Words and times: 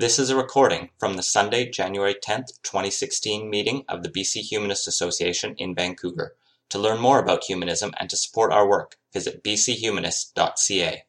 This 0.00 0.18
is 0.18 0.30
a 0.30 0.34
recording 0.34 0.88
from 0.98 1.16
the 1.16 1.22
Sunday, 1.22 1.68
January 1.68 2.14
10th, 2.14 2.62
2016 2.62 3.50
meeting 3.50 3.84
of 3.86 4.02
the 4.02 4.08
BC 4.08 4.40
Humanist 4.40 4.88
Association 4.88 5.54
in 5.58 5.74
Vancouver. 5.74 6.34
To 6.70 6.78
learn 6.78 6.98
more 6.98 7.18
about 7.18 7.44
humanism 7.44 7.92
and 8.00 8.08
to 8.08 8.16
support 8.16 8.50
our 8.50 8.66
work, 8.66 8.96
visit 9.12 9.44
bchumanist.ca. 9.44 11.04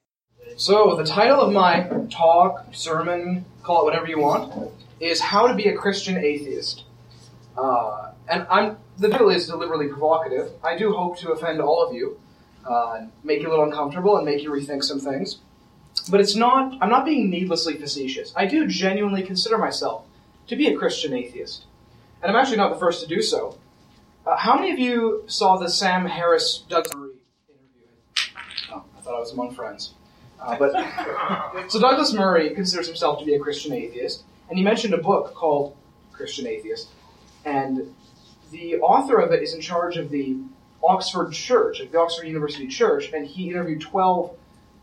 So, 0.57 0.95
the 0.97 1.05
title 1.05 1.39
of 1.39 1.53
my 1.53 1.89
talk, 2.09 2.65
sermon, 2.73 3.45
call 3.63 3.83
it 3.83 3.85
whatever 3.85 4.07
you 4.07 4.19
want, 4.19 4.73
is 4.99 5.21
How 5.21 5.47
to 5.47 5.55
Be 5.55 5.69
a 5.69 5.77
Christian 5.77 6.17
Atheist. 6.17 6.83
Uh, 7.57 8.11
and 8.27 8.45
I'm 8.49 8.75
the 8.97 9.07
title 9.07 9.29
is 9.29 9.47
deliberately 9.47 9.87
provocative. 9.87 10.51
I 10.65 10.77
do 10.77 10.91
hope 10.91 11.17
to 11.19 11.31
offend 11.31 11.61
all 11.61 11.81
of 11.81 11.95
you, 11.95 12.19
uh, 12.65 13.05
make 13.23 13.41
you 13.41 13.47
a 13.47 13.51
little 13.51 13.63
uncomfortable, 13.63 14.17
and 14.17 14.25
make 14.25 14.43
you 14.43 14.51
rethink 14.51 14.83
some 14.83 14.99
things. 14.99 15.39
But 16.09 16.19
it's 16.19 16.35
not. 16.35 16.77
I'm 16.81 16.89
not 16.89 17.05
being 17.05 17.29
needlessly 17.29 17.75
facetious. 17.75 18.33
I 18.35 18.45
do 18.45 18.67
genuinely 18.67 19.23
consider 19.23 19.57
myself 19.57 20.05
to 20.47 20.55
be 20.55 20.67
a 20.67 20.77
Christian 20.77 21.13
atheist, 21.13 21.65
and 22.21 22.31
I'm 22.31 22.37
actually 22.37 22.57
not 22.57 22.73
the 22.73 22.79
first 22.79 23.01
to 23.01 23.07
do 23.07 23.21
so. 23.21 23.57
Uh, 24.25 24.37
how 24.37 24.55
many 24.55 24.71
of 24.71 24.79
you 24.79 25.23
saw 25.27 25.57
the 25.57 25.69
Sam 25.69 26.05
Harris 26.05 26.63
Doug 26.69 26.85
Murray 26.95 27.11
interview? 27.49 28.33
Oh, 28.71 28.83
I 28.97 29.01
thought 29.01 29.15
I 29.15 29.19
was 29.19 29.31
among 29.33 29.53
friends. 29.53 29.93
Uh, 30.39 30.57
but 30.57 30.71
so 31.69 31.79
Douglas 31.79 32.13
Murray 32.13 32.49
considers 32.51 32.87
himself 32.87 33.19
to 33.19 33.25
be 33.25 33.35
a 33.35 33.39
Christian 33.39 33.73
atheist, 33.73 34.23
and 34.49 34.57
he 34.57 34.63
mentioned 34.63 34.93
a 34.93 34.97
book 34.97 35.33
called 35.33 35.75
Christian 36.11 36.47
Atheist, 36.47 36.89
and 37.45 37.93
the 38.51 38.77
author 38.77 39.19
of 39.19 39.31
it 39.31 39.41
is 39.41 39.53
in 39.53 39.61
charge 39.61 39.97
of 39.97 40.09
the 40.09 40.37
Oxford 40.83 41.31
Church, 41.31 41.79
of 41.79 41.91
the 41.91 41.99
Oxford 41.99 42.27
University 42.27 42.67
Church, 42.67 43.11
and 43.13 43.25
he 43.25 43.49
interviewed 43.49 43.81
12 43.81 44.35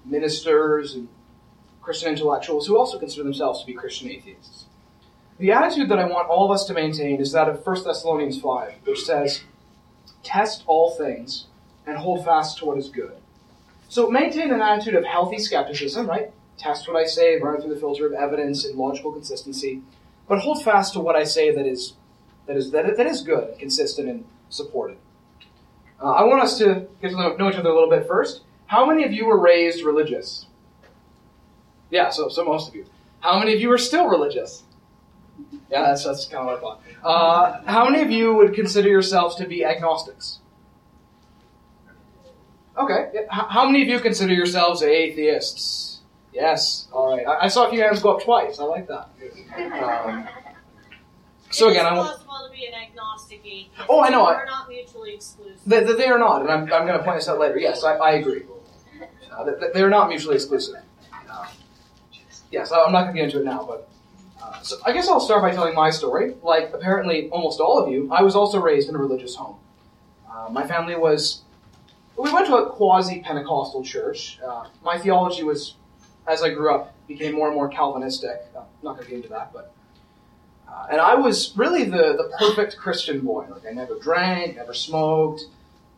ministers 0.09 0.95
and 0.95 1.09
Christian 1.80 2.11
intellectuals 2.11 2.66
who 2.66 2.77
also 2.77 2.99
consider 2.99 3.23
themselves 3.23 3.61
to 3.61 3.66
be 3.66 3.73
Christian 3.73 4.11
atheists. 4.11 4.65
The 5.39 5.53
attitude 5.53 5.89
that 5.89 5.99
I 5.99 6.05
want 6.05 6.29
all 6.29 6.45
of 6.45 6.51
us 6.51 6.65
to 6.66 6.75
maintain 6.75 7.21
is 7.21 7.33
that 7.33 7.49
of 7.49 7.65
1 7.65 7.85
Thessalonians 7.85 8.41
5, 8.41 8.74
which 8.85 9.05
says, 9.05 9.43
Test 10.23 10.65
all 10.66 10.91
things 10.91 11.47
and 11.87 11.97
hold 11.97 12.24
fast 12.24 12.59
to 12.59 12.66
what 12.66 12.77
is 12.77 12.88
good. 12.88 13.16
So 13.88 14.10
maintain 14.10 14.52
an 14.52 14.60
attitude 14.60 14.95
of 14.95 15.05
healthy 15.05 15.38
skepticism, 15.38 16.07
right? 16.09 16.30
Test 16.59 16.88
what 16.88 16.97
I 16.97 17.07
say, 17.07 17.38
run 17.38 17.60
through 17.60 17.73
the 17.73 17.80
filter 17.80 18.07
of 18.07 18.13
evidence 18.13 18.65
and 18.65 18.77
logical 18.77 19.13
consistency, 19.13 19.80
but 20.29 20.41
hold 20.41 20.63
fast 20.63 20.93
to 20.93 21.01
what 21.01 21.16
I 21.16 21.25
say 21.25 21.51
that 21.54 21.66
is 21.66 21.95
that 22.47 22.57
is 22.57 22.71
that, 22.73 22.97
that 22.97 23.07
is 23.07 23.23
good, 23.23 23.59
consistent, 23.59 24.09
and 24.09 24.25
supported. 24.49 24.99
Uh, 26.02 26.13
I 26.13 26.25
want 26.25 26.43
us 26.43 26.59
to 26.59 26.87
get 27.01 27.10
to 27.10 27.16
know 27.16 27.49
each 27.49 27.57
other 27.57 27.71
a 27.71 27.75
little 27.75 27.91
bit 27.91 28.07
first. 28.07 28.43
How 28.69 28.87
many 28.87 29.05
of 29.05 29.13
you 29.13 29.27
were 29.27 29.38
raised 29.38 29.83
religious? 29.83 30.47
Yeah, 31.91 32.11
so 32.11 32.29
so 32.29 32.45
most 32.45 32.69
of 32.69 32.75
you. 32.75 32.85
How 33.21 33.38
many 33.38 33.55
of 33.55 33.60
you 33.60 33.73
are 33.73 33.79
still 33.79 34.09
religious? 34.09 34.63
Yeah, 35.71 35.83
that's 35.83 36.05
that's 36.05 36.27
kind 36.27 36.47
of 36.47 36.47
what 36.47 36.57
I 36.57 36.60
thought. 36.60 36.80
Uh, 37.02 37.63
how 37.65 37.88
many 37.88 38.02
of 38.02 38.10
you 38.10 38.35
would 38.35 38.55
consider 38.55 38.88
yourselves 38.88 39.37
to 39.37 39.47
be 39.47 39.65
agnostics? 39.65 40.38
Okay. 42.77 43.25
How 43.30 43.66
many 43.66 43.83
of 43.83 43.88
you 43.88 43.99
consider 44.01 44.33
yourselves 44.33 44.82
atheists? 44.82 46.01
Yes. 46.32 46.87
All 46.93 47.16
right. 47.16 47.27
I, 47.27 47.45
I 47.45 47.49
saw 47.49 47.66
a 47.66 47.71
few 47.71 47.80
hands 47.80 48.01
go 48.01 48.16
up 48.16 48.23
twice. 48.23 48.60
I 48.60 48.65
like 48.65 48.87
that. 48.87 49.09
Um, 49.82 50.29
so 51.51 51.71
again, 51.71 51.87
I 51.87 51.95
want. 51.95 52.10
possible 52.10 52.49
to 52.49 52.55
be 52.55 52.66
an 52.66 52.75
agnostic 52.75 53.41
atheist. 53.41 53.71
Oh, 53.88 54.01
I 54.01 54.10
know. 54.10 54.27
They're 54.27 54.47
not 54.47 54.69
mutually 54.69 55.15
exclusive. 55.15 55.60
They, 55.66 55.82
they 55.82 56.07
are 56.07 56.19
not, 56.19 56.43
and 56.43 56.51
I'm, 56.51 56.63
I'm 56.73 56.87
going 56.87 56.99
to 56.99 57.03
point 57.03 57.16
this 57.19 57.29
out 57.29 57.38
later. 57.41 57.59
Yes, 57.59 57.82
I, 57.82 57.95
I 57.95 58.10
agree. 58.13 58.43
Uh, 59.32 59.45
they, 59.73 59.82
are 59.82 59.90
not 59.90 60.09
mutually 60.09 60.34
exclusive. 60.34 60.76
Uh, 61.30 61.46
yes, 62.51 62.73
I'm 62.73 62.93
not 62.93 63.02
going 63.02 63.15
to 63.15 63.21
get 63.21 63.24
into 63.26 63.40
it 63.40 63.45
now, 63.45 63.65
but 63.65 63.88
uh, 64.43 64.60
so 64.62 64.76
I 64.84 64.93
guess 64.93 65.09
I'll 65.09 65.20
start 65.20 65.43
by 65.43 65.50
telling 65.53 65.75
my 65.75 65.91
story. 65.91 66.34
Like 66.43 66.72
apparently 66.72 67.28
almost 67.31 67.60
all 67.60 67.78
of 67.78 67.91
you, 67.91 68.09
I 68.12 68.22
was 68.22 68.34
also 68.34 68.60
raised 68.60 68.88
in 68.88 68.94
a 68.94 68.98
religious 68.98 69.34
home. 69.34 69.56
Uh, 70.31 70.48
my 70.50 70.66
family 70.66 70.97
was. 70.97 71.43
We 72.16 72.32
went 72.32 72.47
to 72.48 72.56
a 72.56 72.70
quasi 72.70 73.20
Pentecostal 73.20 73.84
church. 73.84 74.41
Uh, 74.44 74.66
my 74.82 74.98
theology 74.98 75.44
was, 75.44 75.76
as 76.26 76.42
I 76.42 76.50
grew 76.50 76.74
up, 76.74 76.92
became 77.06 77.36
more 77.36 77.47
and 77.47 77.54
more 77.54 77.69
Calvinistic. 77.69 78.44
I'm 78.56 78.64
not 78.82 78.94
going 78.94 79.04
to 79.04 79.10
get 79.10 79.16
into 79.19 79.28
that, 79.28 79.53
but 79.53 79.72
uh, 80.69 80.86
and 80.91 81.00
I 81.00 81.14
was 81.14 81.56
really 81.56 81.84
the, 81.84 82.14
the 82.16 82.30
perfect 82.38 82.76
Christian 82.76 83.20
boy. 83.20 83.47
Like 83.48 83.66
I 83.69 83.72
never 83.72 83.98
drank, 83.98 84.56
never 84.56 84.74
smoked, 84.74 85.42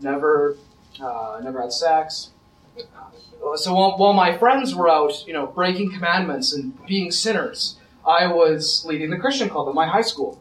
never 0.01 0.57
uh, 1.03 1.41
never 1.43 1.61
had 1.61 1.73
sex. 1.73 2.31
Uh, 2.79 3.57
so 3.57 3.75
while, 3.75 3.97
while 3.97 4.13
my 4.13 4.37
friends 4.37 4.75
were 4.75 4.89
out, 4.89 5.27
you 5.27 5.33
know, 5.33 5.47
breaking 5.47 5.93
commandments 5.93 6.53
and 6.53 6.75
being 6.87 7.11
sinners, 7.11 7.77
I 8.07 8.27
was 8.27 8.85
leading 8.87 9.11
the 9.11 9.19
Christian 9.19 9.49
club 9.49 9.69
at 9.69 9.75
my 9.75 9.87
high 9.87 10.03
school. 10.03 10.41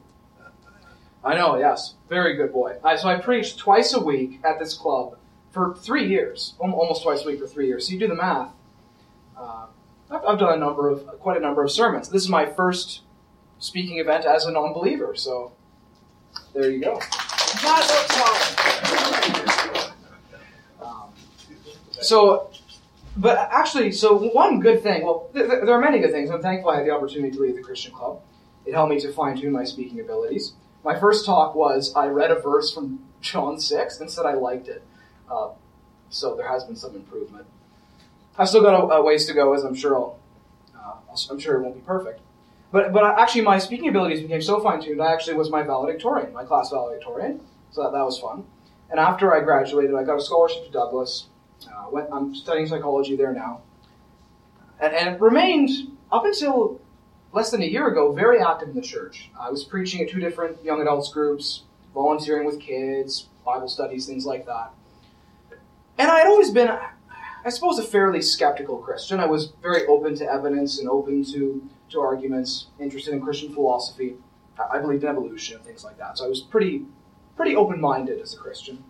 I 1.24 1.36
know, 1.36 1.58
yes, 1.58 1.96
very 2.08 2.36
good 2.36 2.54
boy. 2.54 2.78
I, 2.84 2.96
so 2.96 3.10
I 3.10 3.20
preached 3.20 3.58
twice 3.58 3.94
a 3.94 4.00
week 4.00 4.40
at 4.44 4.58
this 4.60 4.74
club 4.74 5.18
for 5.52 5.76
three 5.76 6.08
years, 6.08 6.54
almost 6.60 7.04
twice 7.04 7.24
a 7.24 7.28
week 7.28 7.40
for 7.40 7.48
three 7.48 7.68
years. 7.68 7.88
So 7.88 7.94
you 7.94 8.00
do 8.00 8.08
the 8.08 8.16
math. 8.16 8.52
Uh, 9.38 9.66
I've, 10.10 10.24
I've 10.26 10.40
done 10.40 10.54
a 10.54 10.58
number 10.58 10.90
of 10.90 11.06
quite 11.20 11.38
a 11.38 11.42
number 11.42 11.64
of 11.64 11.72
sermons. 11.72 12.10
This 12.10 12.24
is 12.24 12.30
my 12.30 12.46
first 12.46 13.02
speaking 13.60 14.00
event 14.00 14.26
as 14.26 14.46
a 14.46 14.52
non-believer. 14.52 15.16
So 15.16 15.52
there 16.54 16.70
you 16.70 16.80
go. 16.82 17.00
So, 22.02 22.50
but 23.18 23.38
actually, 23.52 23.92
so 23.92 24.18
one 24.34 24.60
good 24.60 24.82
thing. 24.82 25.04
Well, 25.04 25.30
th- 25.34 25.50
th- 25.50 25.64
there 25.66 25.74
are 25.74 25.82
many 25.82 26.00
good 26.00 26.12
things. 26.12 26.30
I'm 26.30 26.42
thankful 26.42 26.72
I 26.72 26.78
had 26.78 26.86
the 26.86 26.92
opportunity 26.92 27.32
to 27.36 27.42
lead 27.42 27.56
the 27.56 27.62
Christian 27.64 27.92
club. 27.92 28.22
It 28.66 28.74
helped 28.74 28.92
me 28.94 29.00
to 29.02 29.12
fine 29.12 29.40
tune 29.40 29.52
my 29.52 29.64
speaking 29.64 30.00
abilities. 30.00 30.54
My 30.84 30.98
first 31.00 31.26
talk 31.26 31.56
was 31.56 31.94
I 31.96 32.08
read 32.08 32.32
a 32.32 32.40
verse 32.40 32.74
from 32.74 33.00
John 33.22 33.60
six 33.60 34.00
and 34.00 34.10
said 34.10 34.26
I 34.26 34.34
liked 34.34 34.68
it. 34.68 34.84
Uh, 35.30 35.50
so 36.10 36.36
there 36.36 36.48
has 36.48 36.64
been 36.64 36.76
some 36.76 36.96
improvement. 36.96 37.46
I've 38.38 38.48
still 38.48 38.62
got 38.62 38.76
a, 38.76 38.88
a 38.96 39.02
ways 39.04 39.26
to 39.28 39.34
go, 39.34 39.54
as 39.54 39.64
I'm 39.64 39.76
sure 39.76 39.96
I'll, 39.96 40.20
uh, 40.76 40.96
I'm 41.30 41.40
sure 41.40 41.56
it 41.56 41.62
won't 41.62 41.76
be 41.76 41.82
perfect. 41.82 42.22
But 42.72 42.94
but 42.94 43.04
actually, 43.20 43.42
my 43.42 43.58
speaking 43.58 43.90
abilities 43.90 44.22
became 44.22 44.42
so 44.42 44.62
fine 44.62 44.82
tuned. 44.82 45.02
I 45.02 45.12
actually 45.12 45.36
was 45.36 45.50
my 45.50 45.64
valedictorian, 45.64 46.32
my 46.32 46.46
class 46.46 46.70
valedictorian. 46.70 47.42
So 47.72 47.84
that, 47.84 47.92
that 47.92 48.04
was 48.04 48.20
fun. 48.20 48.46
And 48.90 49.00
after 49.00 49.34
I 49.36 49.42
graduated, 49.42 49.94
I 49.96 50.04
got 50.04 50.18
a 50.18 50.22
scholarship 50.22 50.66
to 50.66 50.72
Douglas. 50.72 51.28
Uh, 51.68 51.90
went, 51.92 52.08
I'm 52.12 52.34
studying 52.36 52.68
psychology 52.68 53.16
there 53.16 53.34
now, 53.34 53.62
and, 54.82 54.94
and 54.94 55.22
remained 55.22 55.70
up 56.12 56.26
until 56.26 56.80
less 57.34 57.52
than 57.52 57.62
a 57.62 57.66
year 57.66 57.88
ago 57.88 58.12
very 58.14 58.40
active 58.40 58.70
in 58.70 58.76
the 58.76 58.82
church. 58.82 59.30
I 59.40 59.50
was 59.50 59.64
preaching 59.64 60.02
at 60.02 60.10
two 60.10 60.20
different 60.20 60.64
young 60.64 60.82
adults 60.82 61.12
groups, 61.12 61.64
volunteering 61.94 62.46
with 62.46 62.60
kids, 62.60 63.28
Bible 63.46 63.68
studies, 63.68 64.06
things 64.06 64.26
like 64.26 64.46
that. 64.46 64.72
And 65.98 66.10
I 66.10 66.20
had 66.20 66.28
always 66.28 66.52
been, 66.52 66.70
I 67.46 67.50
suppose, 67.50 67.78
a 67.78 67.84
fairly 67.84 68.22
skeptical 68.22 68.78
Christian. 68.78 69.20
I 69.20 69.26
was 69.26 69.52
very 69.62 69.86
open 69.88 70.16
to 70.16 70.26
evidence 70.26 70.80
and 70.80 70.88
open 70.88 71.24
to 71.34 71.70
to 71.90 72.00
arguments, 72.00 72.68
interested 72.80 73.14
in 73.14 73.22
Christian 73.22 73.52
philosophy. 73.54 74.16
I 74.72 74.78
believed 74.80 75.04
in 75.04 75.10
evolution 75.10 75.56
and 75.56 75.66
things 75.66 75.84
like 75.84 75.98
that. 75.98 76.18
So 76.18 76.26
I 76.26 76.28
was 76.28 76.42
pretty, 76.42 76.86
pretty 77.36 77.56
open-minded 77.56 78.20
as 78.22 78.34
a 78.34 78.38
Christian. 78.38 78.84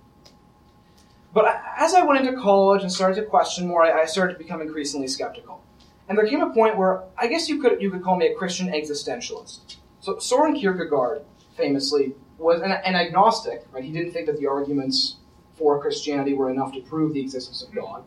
But 1.34 1.62
as 1.78 1.94
I 1.94 2.03
went 2.03 2.25
into 2.25 2.40
college 2.40 2.81
and 2.81 2.91
started 2.91 3.16
to 3.22 3.28
question 3.28 3.67
more, 3.67 3.84
I 3.84 4.06
started 4.06 4.34
to 4.34 4.40
become 4.40 4.62
increasingly 4.62 5.07
skeptical. 5.07 5.63
And 6.07 6.17
there 6.17 6.25
came 6.25 6.41
a 6.41 6.51
point 6.51 6.75
where 6.75 7.03
I 7.17 7.28
guess 7.28 7.47
you 7.47 7.62
could 7.62 7.81
you 7.81 7.91
could 7.91 8.03
call 8.03 8.16
me 8.17 8.28
a 8.28 8.35
Christian 8.35 8.67
existentialist. 8.69 9.78
So 10.00 10.18
Soren 10.18 10.56
Kierkegaard 10.56 11.23
famously 11.56 12.16
was 12.39 12.62
an, 12.62 12.72
an 12.72 12.95
agnostic. 12.95 13.66
Right? 13.72 13.84
He 13.84 13.91
didn't 13.91 14.12
think 14.12 14.25
that 14.25 14.39
the 14.39 14.47
arguments 14.47 15.18
for 15.56 15.79
Christianity 15.79 16.34
were 16.34 16.50
enough 16.50 16.73
to 16.73 16.81
prove 16.81 17.13
the 17.13 17.22
existence 17.22 17.62
of 17.62 17.73
God. 17.75 18.03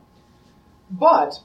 But 0.90 1.40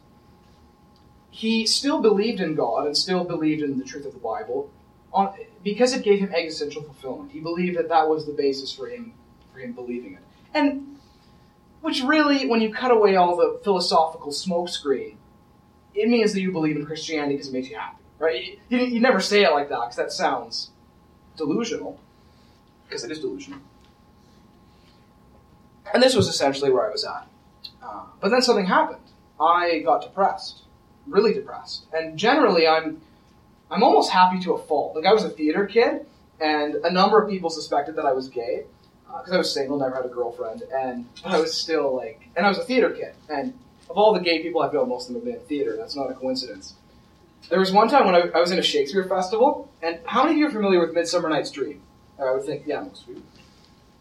he 1.29 1.67
still 1.67 2.01
believed 2.01 2.39
in 2.39 2.55
God 2.55 2.87
and 2.87 2.97
still 2.97 3.23
believed 3.23 3.61
in 3.61 3.77
the 3.77 3.85
truth 3.85 4.05
of 4.05 4.13
the 4.13 4.19
Bible 4.19 4.71
on, 5.13 5.35
because 5.63 5.93
it 5.93 6.03
gave 6.03 6.19
him 6.19 6.33
existential 6.33 6.81
fulfillment. 6.81 7.31
He 7.31 7.39
believed 7.39 7.77
that 7.77 7.89
that 7.89 8.09
was 8.09 8.25
the 8.25 8.33
basis 8.33 8.73
for 8.73 8.87
him 8.87 9.13
for 9.53 9.59
him 9.59 9.73
believing 9.73 10.13
it. 10.13 10.23
And 10.53 10.96
which 11.87 12.01
really, 12.03 12.47
when 12.47 12.61
you 12.61 12.73
cut 12.73 12.91
away 12.91 13.15
all 13.15 13.37
the 13.37 13.59
philosophical 13.63 14.31
smokescreen, 14.31 15.15
it 15.95 16.09
means 16.09 16.33
that 16.33 16.41
you 16.41 16.51
believe 16.51 16.75
in 16.75 16.85
Christianity 16.85 17.35
because 17.35 17.47
it 17.47 17.53
makes 17.53 17.69
you 17.69 17.77
happy, 17.77 18.03
right? 18.19 18.59
You, 18.69 18.79
you 18.79 18.99
never 18.99 19.19
say 19.19 19.43
it 19.43 19.51
like 19.51 19.69
that 19.69 19.79
because 19.79 19.95
that 19.95 20.11
sounds 20.11 20.71
delusional, 21.37 21.99
because 22.87 23.03
it 23.03 23.11
is 23.11 23.19
delusional. 23.19 23.59
And 25.93 26.03
this 26.03 26.15
was 26.15 26.27
essentially 26.27 26.71
where 26.71 26.87
I 26.87 26.91
was 26.91 27.05
at. 27.05 27.27
Uh, 27.81 28.03
but 28.19 28.29
then 28.29 28.41
something 28.41 28.65
happened. 28.65 29.01
I 29.39 29.79
got 29.79 30.01
depressed 30.01 30.63
really 31.07 31.33
depressed. 31.33 31.85
And 31.93 32.17
generally, 32.17 32.67
I'm 32.67 33.01
I'm 33.71 33.83
almost 33.83 34.11
happy 34.11 34.39
to 34.41 34.53
a 34.53 34.57
fault. 34.57 34.95
Like 34.95 35.05
I 35.05 35.13
was 35.13 35.23
a 35.23 35.29
theater 35.29 35.65
kid, 35.65 36.05
and 36.39 36.75
a 36.75 36.91
number 36.91 37.21
of 37.21 37.29
people 37.29 37.49
suspected 37.49 37.95
that 37.95 38.05
I 38.05 38.13
was 38.13 38.29
gay 38.29 38.65
because 39.07 39.31
uh, 39.31 39.35
I 39.35 39.37
was 39.37 39.53
single, 39.53 39.77
never 39.79 39.95
had 39.95 40.05
a 40.05 40.09
girlfriend, 40.09 40.63
and 40.73 41.05
I 41.23 41.39
was 41.39 41.53
still 41.53 41.95
like, 41.95 42.27
and 42.35 42.45
I 42.45 42.49
was 42.49 42.57
a 42.57 42.63
theater 42.63 42.89
kid. 42.89 43.13
And 43.29 43.53
of 43.89 43.97
all 43.97 44.13
the 44.13 44.19
gay 44.19 44.41
people 44.41 44.61
I've 44.61 44.73
known, 44.73 44.89
most 44.89 45.09
of 45.09 45.15
them 45.15 45.23
have 45.23 45.25
been 45.25 45.41
in 45.41 45.47
theater. 45.47 45.75
That's 45.77 45.95
not 45.95 46.11
a 46.11 46.13
coincidence. 46.13 46.73
There 47.49 47.59
was 47.59 47.71
one 47.71 47.87
time 47.87 48.05
when 48.05 48.15
I, 48.15 48.29
I 48.35 48.39
was 48.39 48.51
in 48.51 48.59
a 48.59 48.63
Shakespeare 48.63 49.05
festival, 49.05 49.69
and 49.81 49.99
how 50.05 50.23
many 50.23 50.35
of 50.35 50.39
you 50.39 50.47
are 50.47 50.51
familiar 50.51 50.79
with 50.79 50.93
Midsummer 50.93 51.29
Night's 51.29 51.51
Dream? 51.51 51.81
I 52.19 52.31
would 52.31 52.43
think, 52.43 52.63
yeah, 52.65 52.81
most 52.81 53.03
of 53.03 53.09
you. 53.09 53.23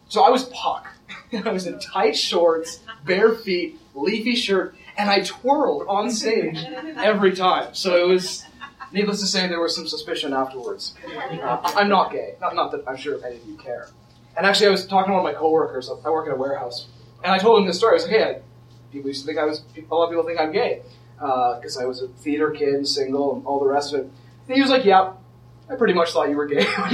So 0.09 0.23
I 0.23 0.29
was 0.29 0.45
Puck. 0.45 0.87
I 1.33 1.51
was 1.51 1.67
in 1.67 1.79
tight 1.79 2.17
shorts, 2.17 2.79
bare 3.05 3.33
feet, 3.33 3.79
leafy 3.93 4.35
shirt, 4.35 4.75
and 4.97 5.09
I 5.09 5.21
twirled 5.21 5.85
on 5.87 6.09
stage 6.11 6.57
every 6.97 7.35
time. 7.35 7.73
So 7.73 7.95
it 7.97 8.07
was, 8.07 8.45
needless 8.91 9.19
to 9.21 9.27
say, 9.27 9.47
there 9.47 9.59
was 9.61 9.75
some 9.75 9.87
suspicion 9.87 10.33
afterwards. 10.33 10.95
Uh, 11.07 11.59
I'm 11.63 11.89
not 11.89 12.11
gay. 12.11 12.35
Not, 12.41 12.55
not 12.55 12.71
that 12.71 12.83
I'm 12.87 12.97
sure 12.97 13.15
if 13.15 13.23
any 13.23 13.35
of 13.35 13.45
you 13.45 13.55
care. 13.55 13.89
And 14.37 14.45
actually, 14.45 14.67
I 14.67 14.69
was 14.69 14.85
talking 14.85 15.11
to 15.11 15.17
one 15.17 15.25
of 15.27 15.33
my 15.33 15.37
coworkers. 15.37 15.89
I 16.05 16.09
work 16.11 16.27
in 16.27 16.31
a 16.31 16.35
warehouse, 16.35 16.87
and 17.23 17.33
I 17.33 17.39
told 17.39 17.59
him 17.59 17.67
this 17.67 17.77
story. 17.77 17.93
I 17.93 17.95
was 17.95 18.03
like, 18.03 18.11
"Hey, 18.11 18.41
people 18.91 19.07
used 19.07 19.21
to 19.21 19.25
think 19.25 19.39
I 19.39 19.45
was. 19.45 19.63
A 19.75 19.93
lot 19.93 20.05
of 20.05 20.09
people 20.11 20.23
think 20.23 20.39
I'm 20.39 20.51
gay 20.51 20.83
because 21.15 21.75
uh, 21.75 21.81
I 21.81 21.85
was 21.85 22.03
a 22.03 22.07
theater 22.07 22.51
kid, 22.51 22.87
single, 22.87 23.35
and 23.35 23.45
all 23.47 23.59
the 23.59 23.65
rest 23.65 23.93
of 23.93 24.01
it." 24.01 24.11
And 24.47 24.55
he 24.55 24.61
was 24.61 24.69
like, 24.69 24.85
"Yeah, 24.85 25.13
I 25.69 25.75
pretty 25.75 25.95
much 25.95 26.11
thought 26.11 26.29
you 26.29 26.37
were 26.37 26.45
gay 26.45 26.63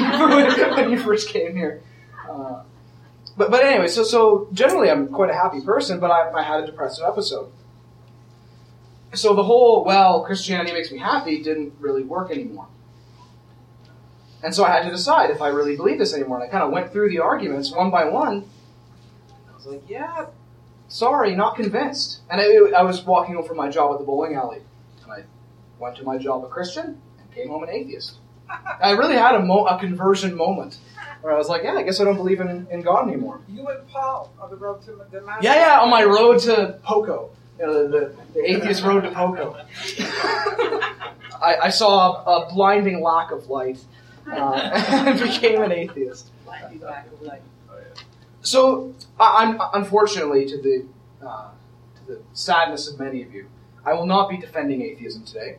when 0.76 0.90
you 0.90 0.98
first 0.98 1.30
came 1.30 1.54
here." 1.54 1.82
Uh, 2.30 2.64
but 3.36 3.52
but 3.52 3.66
anyway, 3.66 3.90
so 3.90 4.04
so 4.04 4.48
generally, 4.54 4.90
I'm 4.90 5.10
quite 5.10 5.30
a 5.30 5.34
happy 5.36 5.60
person, 5.60 6.00
but 6.00 6.12
I, 6.12 6.32
I 6.32 6.44
had 6.44 6.64
a 6.64 6.66
depressive 6.66 7.04
episode. 7.06 7.52
So 9.14 9.36
the 9.36 9.44
whole 9.44 9.84
well, 9.84 10.24
Christianity 10.24 10.72
makes 10.72 10.92
me 10.92 10.98
happy 10.98 11.44
didn't 11.44 11.74
really 11.80 12.04
work 12.04 12.32
anymore. 12.32 12.68
And 14.44 14.54
so 14.54 14.66
I 14.66 14.72
had 14.72 14.84
to 14.84 14.90
decide 14.92 15.30
if 15.30 15.42
I 15.42 15.48
really 15.48 15.76
believe 15.76 15.98
this 15.98 16.14
anymore. 16.14 16.40
And 16.40 16.48
I 16.48 16.52
kind 16.52 16.64
of 16.64 16.72
went 16.72 16.92
through 16.92 17.10
the 17.10 17.20
arguments 17.20 17.72
one 17.72 17.90
by 17.90 18.06
one. 18.06 18.44
I 19.50 19.56
was 19.56 19.66
like, 19.66 19.84
yeah, 19.88 20.28
sorry, 20.90 21.34
not 21.36 21.56
convinced. 21.56 22.20
And 22.30 22.42
I, 22.42 22.78
I 22.78 22.84
was 22.84 23.04
walking 23.06 23.36
home 23.36 23.46
from 23.46 23.58
my 23.58 23.70
job 23.70 23.94
at 23.94 24.00
the 24.00 24.06
bowling 24.06 24.36
alley. 24.36 24.62
And 25.04 25.12
I 25.12 25.24
went 25.80 25.96
to 25.98 26.04
my 26.04 26.18
job 26.18 26.44
a 26.44 26.48
Christian 26.48 27.02
and 27.20 27.32
came 27.34 27.48
home 27.48 27.64
an 27.64 27.70
atheist. 27.70 28.18
I 28.82 28.92
really 28.92 29.16
had 29.16 29.36
a, 29.36 29.40
mo- 29.40 29.66
a 29.66 29.80
conversion 29.80 30.36
moment 30.36 30.78
where 31.22 31.34
I 31.34 31.38
was 31.38 31.48
like, 31.48 31.64
yeah, 31.64 31.76
I 31.76 31.84
guess 31.84 32.02
I 32.02 32.04
don't 32.04 32.18
believe 32.18 32.42
in, 32.42 32.68
in 32.70 32.82
God 32.82 33.08
anymore. 33.08 33.40
You 33.48 33.66
and 33.68 33.88
Paul 33.88 34.32
on 34.40 34.50
the 34.50 34.58
road 34.58 34.82
to 34.84 35.06
Damascus. 35.10 35.46
Yeah, 35.46 35.56
yeah, 35.56 35.80
on 35.80 35.90
my 35.90 36.04
road 36.04 36.40
to 36.42 36.78
Poco. 36.84 37.32
You 37.58 37.66
know, 37.66 37.88
the, 37.88 37.88
the, 37.88 38.16
the 38.34 38.52
atheist 38.52 38.84
road 38.84 39.02
to 39.02 39.12
Poco. 39.12 39.56
I, 41.42 41.58
I 41.64 41.70
saw 41.70 42.24
a, 42.26 42.46
a 42.46 42.54
blinding 42.54 43.02
lack 43.02 43.32
of 43.32 43.48
light 43.48 43.80
uh, 44.32 44.72
and 45.08 45.20
became 45.20 45.62
an 45.62 45.72
atheist. 45.72 46.30
So, 48.42 48.94
unfortunately 49.20 50.46
to 50.46 50.62
the 50.62 50.86
uh, 51.26 51.50
to 51.96 52.06
the 52.08 52.22
sadness 52.34 52.88
of 52.88 53.00
many 53.00 53.22
of 53.24 53.34
you, 53.34 53.48
I 53.86 53.94
will 53.94 54.06
not 54.06 54.30
be 54.30 54.38
defending 54.38 54.82
atheism 54.82 55.24
today 55.24 55.58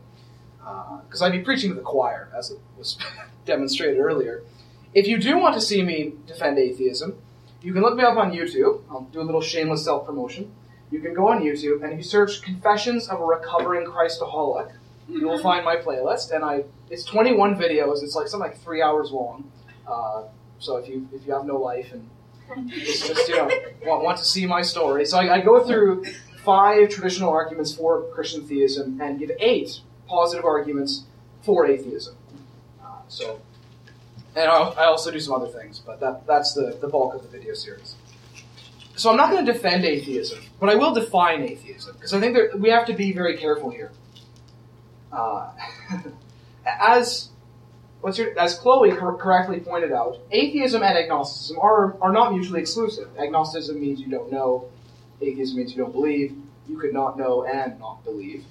because 0.59 1.23
uh, 1.23 1.27
I'd 1.27 1.33
be 1.33 1.41
preaching 1.41 1.71
to 1.71 1.75
the 1.75 1.83
choir, 1.83 2.31
as 2.37 2.51
it 2.51 2.59
was 2.77 2.99
demonstrated 3.45 3.99
earlier. 3.99 4.43
If 4.95 5.07
you 5.07 5.19
do 5.19 5.39
want 5.39 5.55
to 5.55 5.61
see 5.61 5.83
me 5.83 6.15
defend 6.27 6.59
atheism, 6.59 7.19
you 7.63 7.73
can 7.73 7.83
look 7.83 7.97
me 7.97 8.05
up 8.05 8.17
on 8.17 8.33
YouTube. 8.33 8.83
I'll 8.91 9.03
do 9.13 9.21
a 9.21 9.23
little 9.23 9.41
shameless 9.41 9.85
self 9.85 10.07
promotion. 10.07 10.53
You 10.91 11.01
can 11.01 11.15
go 11.15 11.29
on 11.29 11.43
YouTube, 11.43 11.83
and 11.83 11.93
if 11.93 11.99
you 11.99 12.05
search 12.05 12.43
"Confessions 12.43 13.09
of 13.09 13.21
a 13.21 13.25
Recovering 13.25 13.87
Christaholic," 13.87 14.73
you 15.09 15.29
will 15.29 15.39
find 15.39 15.65
my 15.65 15.77
playlist, 15.77 16.33
and 16.33 16.45
I 16.45 16.65
it's 16.91 17.05
21 17.05 17.57
videos. 17.57 18.03
It's 18.03 18.15
like 18.15 18.29
something 18.29 18.51
like 18.51 18.59
three 18.59 18.83
hours 18.83 19.11
long. 19.11 19.51
Uh, 19.87 20.25
so 20.59 20.77
if 20.77 20.89
you 20.89 21.09
if 21.13 21.27
you 21.27 21.33
have 21.33 21.45
no 21.45 21.57
life 21.57 21.93
and 21.93 22.09
it's 22.73 23.07
just 23.07 23.29
you 23.29 23.37
know 23.37 23.51
want, 23.87 24.05
want 24.05 24.19
to 24.19 24.25
see 24.25 24.47
my 24.47 24.63
story, 24.63 25.05
so 25.05 25.19
I, 25.19 25.37
I 25.37 25.41
go 25.41 25.65
through 25.65 26.05
five 26.45 26.91
traditional 26.91 27.31
arguments 27.31 27.75
for 27.75 28.03
Christian 28.15 28.47
theism 28.47 29.01
and 29.01 29.19
give 29.19 29.31
eight 29.39 29.81
positive 30.07 30.45
arguments 30.45 31.05
for 31.43 31.67
atheism. 31.67 32.17
Uh, 32.83 32.87
so, 33.09 33.41
and 34.37 34.51
I'll, 34.51 34.75
I 34.77 34.85
also 34.85 35.11
do 35.11 35.21
some 35.21 35.35
other 35.35 35.49
things, 35.49 35.81
but 35.85 36.01
that 36.01 36.27
that's 36.27 36.55
the 36.55 36.79
the 36.81 36.89
bulk 36.89 37.15
of 37.15 37.23
the 37.23 37.29
video 37.29 37.55
series. 37.55 37.97
So 38.97 39.11
I'm 39.11 39.17
not 39.17 39.31
going 39.31 39.45
to 39.45 39.53
defend 39.53 39.85
atheism, 39.85 40.39
but 40.61 40.69
I 40.69 40.77
will 40.77 40.95
define 40.95 41.43
atheism 41.43 41.95
because 41.95 42.15
I 42.15 42.21
think 42.21 42.37
that 42.37 42.61
we 42.61 42.71
have 42.71 42.87
to 42.87 42.93
be 42.93 43.13
very 43.13 43.37
careful 43.37 43.71
here. 43.71 43.91
Uh, 45.15 45.53
as 46.67 47.31
your, 48.13 48.39
as 48.39 48.59
Chloe 48.59 48.93
cor- 48.93 49.17
correctly 49.17 49.61
pointed 49.61 49.93
out, 49.93 50.19
atheism 50.31 50.83
and 50.83 50.99
agnosticism 50.99 51.59
are, 51.61 51.97
are 52.03 52.13
not 52.13 52.33
mutually 52.33 52.61
exclusive. 52.61 53.09
Agnosticism 53.19 53.81
means 53.81 54.01
you 54.01 54.09
don't 54.09 54.31
know, 54.31 54.69
atheism 55.21 55.57
means 55.57 55.71
you 55.73 55.79
don't 55.79 55.93
believe. 55.93 56.37
You 56.69 56.79
could 56.79 56.93
not 56.93 57.19
know 57.19 57.45
and 57.45 57.79
not 57.79 58.05
believe. 58.05 58.45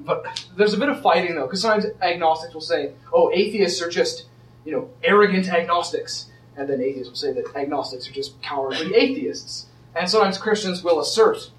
But 0.00 0.46
there's 0.56 0.74
a 0.74 0.78
bit 0.78 0.88
of 0.88 1.02
fighting 1.02 1.34
though, 1.34 1.46
because 1.46 1.62
sometimes 1.62 1.86
agnostics 2.00 2.54
will 2.54 2.60
say, 2.60 2.92
"Oh, 3.12 3.30
atheists 3.32 3.82
are 3.82 3.90
just, 3.90 4.26
you 4.64 4.72
know, 4.72 4.90
arrogant 5.02 5.48
agnostics," 5.48 6.26
and 6.56 6.68
then 6.68 6.80
atheists 6.80 7.10
will 7.10 7.16
say 7.16 7.32
that 7.32 7.54
agnostics 7.56 8.08
are 8.08 8.12
just 8.12 8.40
cowardly 8.42 8.94
atheists. 8.94 9.66
And 9.94 10.08
sometimes 10.08 10.38
Christians 10.38 10.82
will 10.82 11.00
assert, 11.00 11.50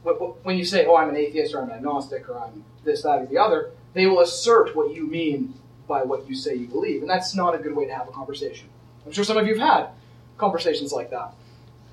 when 0.43 0.57
you 0.57 0.65
say, 0.65 0.85
"Oh, 0.85 0.95
I'm 0.95 1.09
an 1.09 1.15
atheist," 1.15 1.53
or 1.53 1.61
"I'm 1.61 1.69
an 1.69 1.75
agnostic," 1.77 2.27
or 2.27 2.39
"I'm 2.39 2.63
this, 2.83 3.03
that, 3.03 3.21
or 3.21 3.25
the 3.27 3.37
other," 3.37 3.71
they 3.93 4.07
will 4.07 4.21
assert 4.21 4.75
what 4.75 4.93
you 4.93 5.05
mean 5.05 5.53
by 5.87 6.01
what 6.01 6.27
you 6.27 6.35
say 6.35 6.55
you 6.55 6.67
believe. 6.67 7.01
And 7.01 7.09
that's 7.09 7.35
not 7.35 7.53
a 7.53 7.59
good 7.59 7.75
way 7.75 7.85
to 7.85 7.93
have 7.93 8.07
a 8.07 8.11
conversation. 8.11 8.69
I'm 9.05 9.11
sure 9.11 9.23
some 9.23 9.37
of 9.37 9.45
you 9.45 9.55
have 9.59 9.67
had 9.67 9.87
conversations 10.37 10.91
like 10.91 11.11
that. 11.11 11.33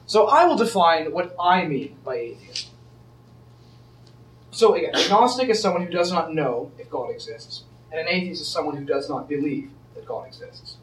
So 0.06 0.28
I 0.28 0.44
will 0.46 0.56
define 0.56 1.12
what 1.12 1.34
I 1.38 1.66
mean 1.66 1.96
by 2.04 2.14
atheist. 2.16 2.68
So 4.50 4.74
again, 4.74 4.96
agnostic 4.96 5.48
is 5.50 5.60
someone 5.60 5.84
who 5.84 5.92
does 5.92 6.10
not 6.10 6.34
know 6.34 6.72
if 6.78 6.88
God 6.88 7.10
exists, 7.10 7.64
and 7.92 8.00
an 8.00 8.08
atheist 8.08 8.40
is 8.40 8.48
someone 8.48 8.76
who 8.76 8.84
does 8.84 9.08
not 9.08 9.28
believe 9.28 9.70
that 9.94 10.06
God 10.06 10.26
exists. 10.26 10.76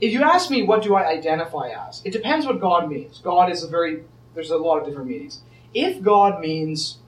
If 0.00 0.12
you 0.12 0.22
ask 0.22 0.50
me 0.50 0.62
what 0.62 0.82
do 0.82 0.96
I 0.96 1.06
identify 1.06 1.68
as, 1.68 2.02
it 2.04 2.12
depends 2.12 2.46
what 2.46 2.60
God 2.60 2.88
means. 2.88 3.18
God 3.18 3.50
is 3.50 3.62
a 3.62 3.68
very 3.68 4.04
there's 4.34 4.50
a 4.50 4.56
lot 4.56 4.78
of 4.78 4.86
different 4.86 5.08
meanings. 5.08 5.40
If 5.74 6.02
God 6.02 6.40
means 6.40 6.98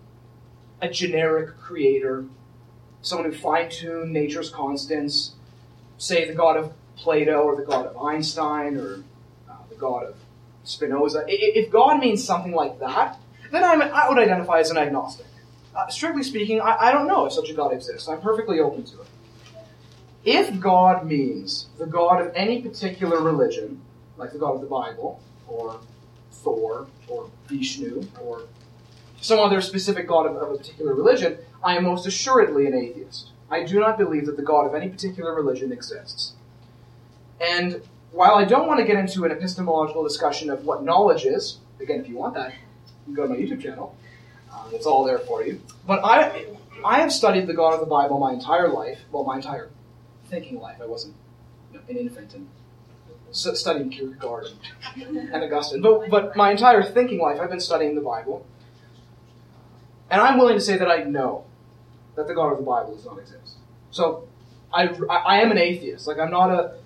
a 0.80 0.88
generic 0.88 1.58
creator, 1.58 2.24
someone 3.02 3.30
who 3.30 3.36
fine 3.36 3.70
tuned 3.70 4.12
nature's 4.12 4.50
constants, 4.50 5.32
say 5.98 6.26
the 6.26 6.34
God 6.34 6.56
of 6.56 6.72
Plato 6.96 7.42
or 7.42 7.56
the 7.56 7.64
God 7.64 7.86
of 7.86 7.96
Einstein 7.96 8.76
or 8.76 9.02
uh, 9.48 9.54
the 9.68 9.74
God 9.74 10.04
of 10.04 10.16
Spinoza. 10.64 11.24
If 11.28 11.70
God 11.70 12.00
means 12.00 12.24
something 12.24 12.52
like 12.52 12.78
that, 12.80 13.18
then 13.50 13.64
I'm, 13.64 13.82
i 13.82 14.08
would 14.08 14.18
identify 14.18 14.60
as 14.60 14.70
an 14.70 14.78
agnostic. 14.78 15.26
Uh, 15.74 15.88
strictly 15.88 16.22
speaking, 16.22 16.60
I, 16.60 16.76
I 16.88 16.92
don't 16.92 17.06
know 17.06 17.26
if 17.26 17.32
such 17.32 17.50
a 17.50 17.54
God 17.54 17.72
exists. 17.72 18.08
I'm 18.08 18.20
perfectly 18.20 18.60
open 18.60 18.84
to 18.84 19.00
it. 19.00 19.08
If 20.24 20.58
God 20.58 21.04
means 21.04 21.66
the 21.78 21.86
God 21.86 22.24
of 22.24 22.32
any 22.34 22.62
particular 22.62 23.20
religion, 23.20 23.80
like 24.16 24.32
the 24.32 24.38
God 24.38 24.54
of 24.54 24.60
the 24.60 24.66
Bible, 24.66 25.20
or 25.46 25.80
Thor, 26.42 26.86
or 27.08 27.30
Vishnu, 27.46 28.06
or 28.20 28.42
some 29.20 29.38
other 29.38 29.60
specific 29.60 30.06
God 30.06 30.26
of, 30.26 30.36
of 30.36 30.52
a 30.52 30.56
particular 30.56 30.94
religion, 30.94 31.38
I 31.62 31.76
am 31.76 31.84
most 31.84 32.06
assuredly 32.06 32.66
an 32.66 32.74
atheist. 32.74 33.30
I 33.50 33.64
do 33.64 33.78
not 33.78 33.96
believe 33.96 34.26
that 34.26 34.36
the 34.36 34.42
God 34.42 34.66
of 34.66 34.74
any 34.74 34.88
particular 34.88 35.34
religion 35.34 35.72
exists. 35.72 36.32
And 37.40 37.82
while 38.12 38.34
I 38.34 38.44
don't 38.44 38.66
want 38.66 38.80
to 38.80 38.86
get 38.86 38.96
into 38.96 39.24
an 39.24 39.32
epistemological 39.32 40.02
discussion 40.02 40.50
of 40.50 40.64
what 40.64 40.84
knowledge 40.84 41.24
is, 41.24 41.58
again, 41.80 42.00
if 42.00 42.08
you 42.08 42.16
want 42.16 42.34
that, 42.34 42.52
you 43.06 43.14
go 43.14 43.22
to 43.22 43.28
my 43.28 43.36
YouTube 43.36 43.62
channel. 43.62 43.96
Uh, 44.52 44.68
it's 44.72 44.86
all 44.86 45.04
there 45.04 45.18
for 45.18 45.44
you. 45.44 45.60
But 45.86 46.04
I, 46.04 46.44
I 46.84 47.00
have 47.00 47.12
studied 47.12 47.46
the 47.46 47.54
God 47.54 47.74
of 47.74 47.80
the 47.80 47.86
Bible 47.86 48.18
my 48.18 48.32
entire 48.32 48.68
life, 48.68 49.00
well, 49.10 49.24
my 49.24 49.36
entire 49.36 49.70
thinking 50.26 50.60
life. 50.60 50.78
I 50.80 50.86
wasn't 50.86 51.14
you 51.72 51.78
know, 51.78 51.84
an 51.88 51.96
infant 51.96 52.34
and 52.34 52.48
studying 53.34 53.90
Kierkegaard 53.90 54.46
and, 54.96 55.34
Augustine. 55.34 55.82
But, 55.82 56.08
but 56.10 56.36
my 56.36 56.50
entire 56.50 56.82
thinking 56.82 57.20
life, 57.20 57.40
I've 57.40 57.50
been 57.50 57.60
studying 57.60 57.94
the 57.94 58.00
Bible. 58.00 58.46
And 60.10 60.20
I'm 60.20 60.38
willing 60.38 60.54
to 60.54 60.60
say 60.60 60.76
that 60.78 60.90
I 60.90 61.04
know 61.04 61.44
that 62.14 62.28
the 62.28 62.34
God 62.34 62.52
of 62.52 62.58
the 62.58 62.64
Bible 62.64 62.94
does 62.94 63.04
not 63.04 63.18
exist. 63.18 63.56
So 63.90 64.28
I, 64.72 64.88
I 65.10 65.40
am 65.40 65.50
an 65.50 65.58
atheist. 65.58 66.06
Like 66.06 66.18
I'm 66.18 66.30
not 66.30 66.50
a, 66.50 66.76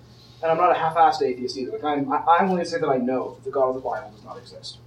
and 0.41 0.51
I'm 0.51 0.57
not 0.57 0.71
a 0.71 0.79
half-assed 0.79 1.21
atheist 1.21 1.57
either. 1.57 1.71
Like 1.71 1.83
I'm, 1.83 2.11
I'm 2.11 2.47
willing 2.47 2.63
to 2.63 2.69
say 2.69 2.79
that 2.79 2.89
I 2.89 2.97
know 2.97 3.35
that 3.35 3.43
the 3.43 3.51
God 3.51 3.69
of 3.69 3.75
the 3.75 3.81
Bible 3.81 4.11
does 4.11 4.23
not 4.23 4.37
exist. 4.37 4.77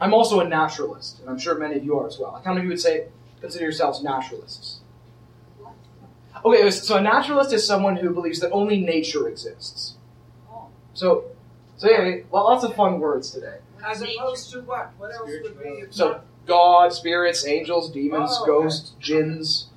I'm 0.00 0.12
also 0.12 0.40
a 0.40 0.48
naturalist, 0.48 1.20
and 1.20 1.30
I'm 1.30 1.38
sure 1.38 1.54
many 1.54 1.76
of 1.76 1.84
you 1.84 1.98
are 1.98 2.06
as 2.06 2.18
well. 2.18 2.32
Like 2.32 2.44
how 2.44 2.50
many 2.50 2.60
of 2.60 2.64
you 2.64 2.70
would 2.70 2.80
say 2.80 3.08
consider 3.40 3.64
yourselves 3.64 4.02
naturalists? 4.02 4.80
Okay, 6.44 6.70
so 6.70 6.96
a 6.96 7.00
naturalist 7.00 7.52
is 7.52 7.66
someone 7.66 7.96
who 7.96 8.10
believes 8.10 8.40
that 8.40 8.50
only 8.52 8.80
nature 8.80 9.26
exists. 9.26 9.95
So, 10.96 11.26
so 11.76 11.90
yeah, 11.90 12.20
well, 12.30 12.44
lots 12.44 12.64
of 12.64 12.74
fun 12.74 12.98
words 12.98 13.30
today. 13.30 13.58
As 13.84 14.00
opposed 14.00 14.50
to 14.52 14.62
what? 14.62 14.92
What 14.96 15.12
else 15.12 15.30
would 15.42 15.62
be? 15.62 15.84
So 15.90 16.22
God, 16.46 16.92
spirits, 16.92 17.46
angels, 17.46 17.92
demons, 17.92 18.30
oh, 18.32 18.42
okay. 18.42 18.50
ghosts, 18.50 18.92
jinns. 18.98 19.68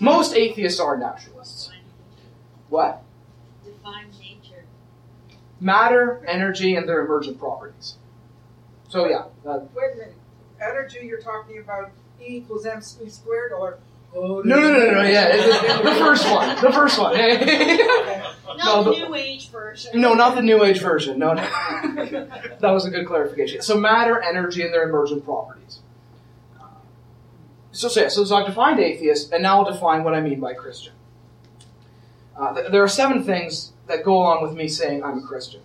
Most 0.00 0.34
atheists 0.34 0.80
are 0.80 0.96
naturalists. 0.96 1.70
What? 2.70 3.02
Define 3.64 4.10
nature. 4.18 4.64
Matter, 5.60 6.24
energy, 6.26 6.74
and 6.74 6.88
their 6.88 7.04
emergent 7.04 7.38
properties. 7.38 7.96
So 8.88 9.08
yeah. 9.08 9.24
Uh, 9.46 9.60
Wait 9.74 9.92
a 9.92 9.96
minute. 9.96 10.14
Energy, 10.60 11.00
you're 11.04 11.20
talking 11.20 11.58
about 11.58 11.90
E 12.20 12.36
equals 12.38 12.64
mc 12.64 13.10
squared, 13.10 13.52
or 13.52 13.78
No, 14.14 14.40
no, 14.40 14.42
no, 14.42 14.60
no, 14.60 14.90
no, 14.92 15.02
yeah, 15.02 15.36
the, 15.36 15.90
the 15.90 15.94
first 15.96 16.28
one, 16.30 16.56
the 16.62 16.72
first 16.72 16.98
one. 16.98 17.16
Not 18.56 18.56
No, 18.58 18.82
the 18.84 18.90
the- 18.90 18.96
new 19.08 19.14
age 19.14 19.50
version. 19.50 20.00
no, 20.00 20.14
not 20.14 20.34
the 20.34 20.42
New 20.42 20.64
Age 20.64 20.80
version. 20.80 21.18
No, 21.18 21.34
no. 21.34 21.42
that 22.60 22.70
was 22.70 22.86
a 22.86 22.90
good 22.90 23.06
clarification. 23.06 23.62
So 23.62 23.78
matter, 23.78 24.20
energy, 24.20 24.62
and 24.62 24.72
their 24.74 24.88
emergent 24.88 25.24
properties. 25.24 25.78
So, 27.70 27.88
so, 27.88 28.00
yeah, 28.00 28.08
so, 28.08 28.24
so 28.24 28.34
I've 28.34 28.46
defined 28.46 28.80
atheist, 28.80 29.30
and 29.32 29.42
now 29.44 29.58
I'll 29.62 29.70
define 29.70 30.02
what 30.02 30.14
I 30.14 30.20
mean 30.20 30.40
by 30.40 30.54
Christian. 30.54 30.94
Uh, 32.36 32.54
th- 32.54 32.72
there 32.72 32.82
are 32.82 32.88
seven 32.88 33.22
things 33.22 33.72
that 33.86 34.02
go 34.02 34.14
along 34.14 34.42
with 34.42 34.54
me 34.54 34.66
saying 34.66 35.04
I'm 35.04 35.18
a 35.18 35.22
Christian. 35.22 35.60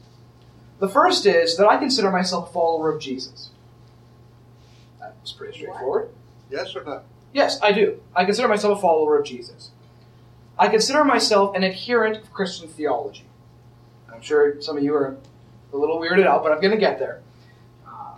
The 0.79 0.89
first 0.89 1.25
is 1.25 1.57
that 1.57 1.67
I 1.67 1.77
consider 1.77 2.11
myself 2.11 2.49
a 2.49 2.53
follower 2.53 2.93
of 2.93 3.01
Jesus. 3.01 3.49
That 4.99 5.15
was 5.21 5.31
pretty 5.31 5.57
straightforward. 5.57 6.09
Yes 6.51 6.75
or 6.75 6.83
no? 6.83 7.01
Yes, 7.33 7.59
I 7.61 7.71
do. 7.71 7.99
I 8.15 8.25
consider 8.25 8.47
myself 8.47 8.77
a 8.77 8.81
follower 8.81 9.17
of 9.17 9.25
Jesus. 9.25 9.71
I 10.57 10.67
consider 10.67 11.03
myself 11.03 11.55
an 11.55 11.63
adherent 11.63 12.17
of 12.17 12.31
Christian 12.31 12.67
theology. 12.67 13.25
I'm 14.13 14.21
sure 14.21 14.61
some 14.61 14.77
of 14.77 14.83
you 14.83 14.93
are 14.93 15.17
a 15.73 15.77
little 15.77 15.99
weirded 15.99 16.27
out, 16.27 16.43
but 16.43 16.51
I'm 16.51 16.61
going 16.61 16.71
to 16.71 16.77
get 16.77 16.99
there. 16.99 17.21
Uh, 17.87 18.17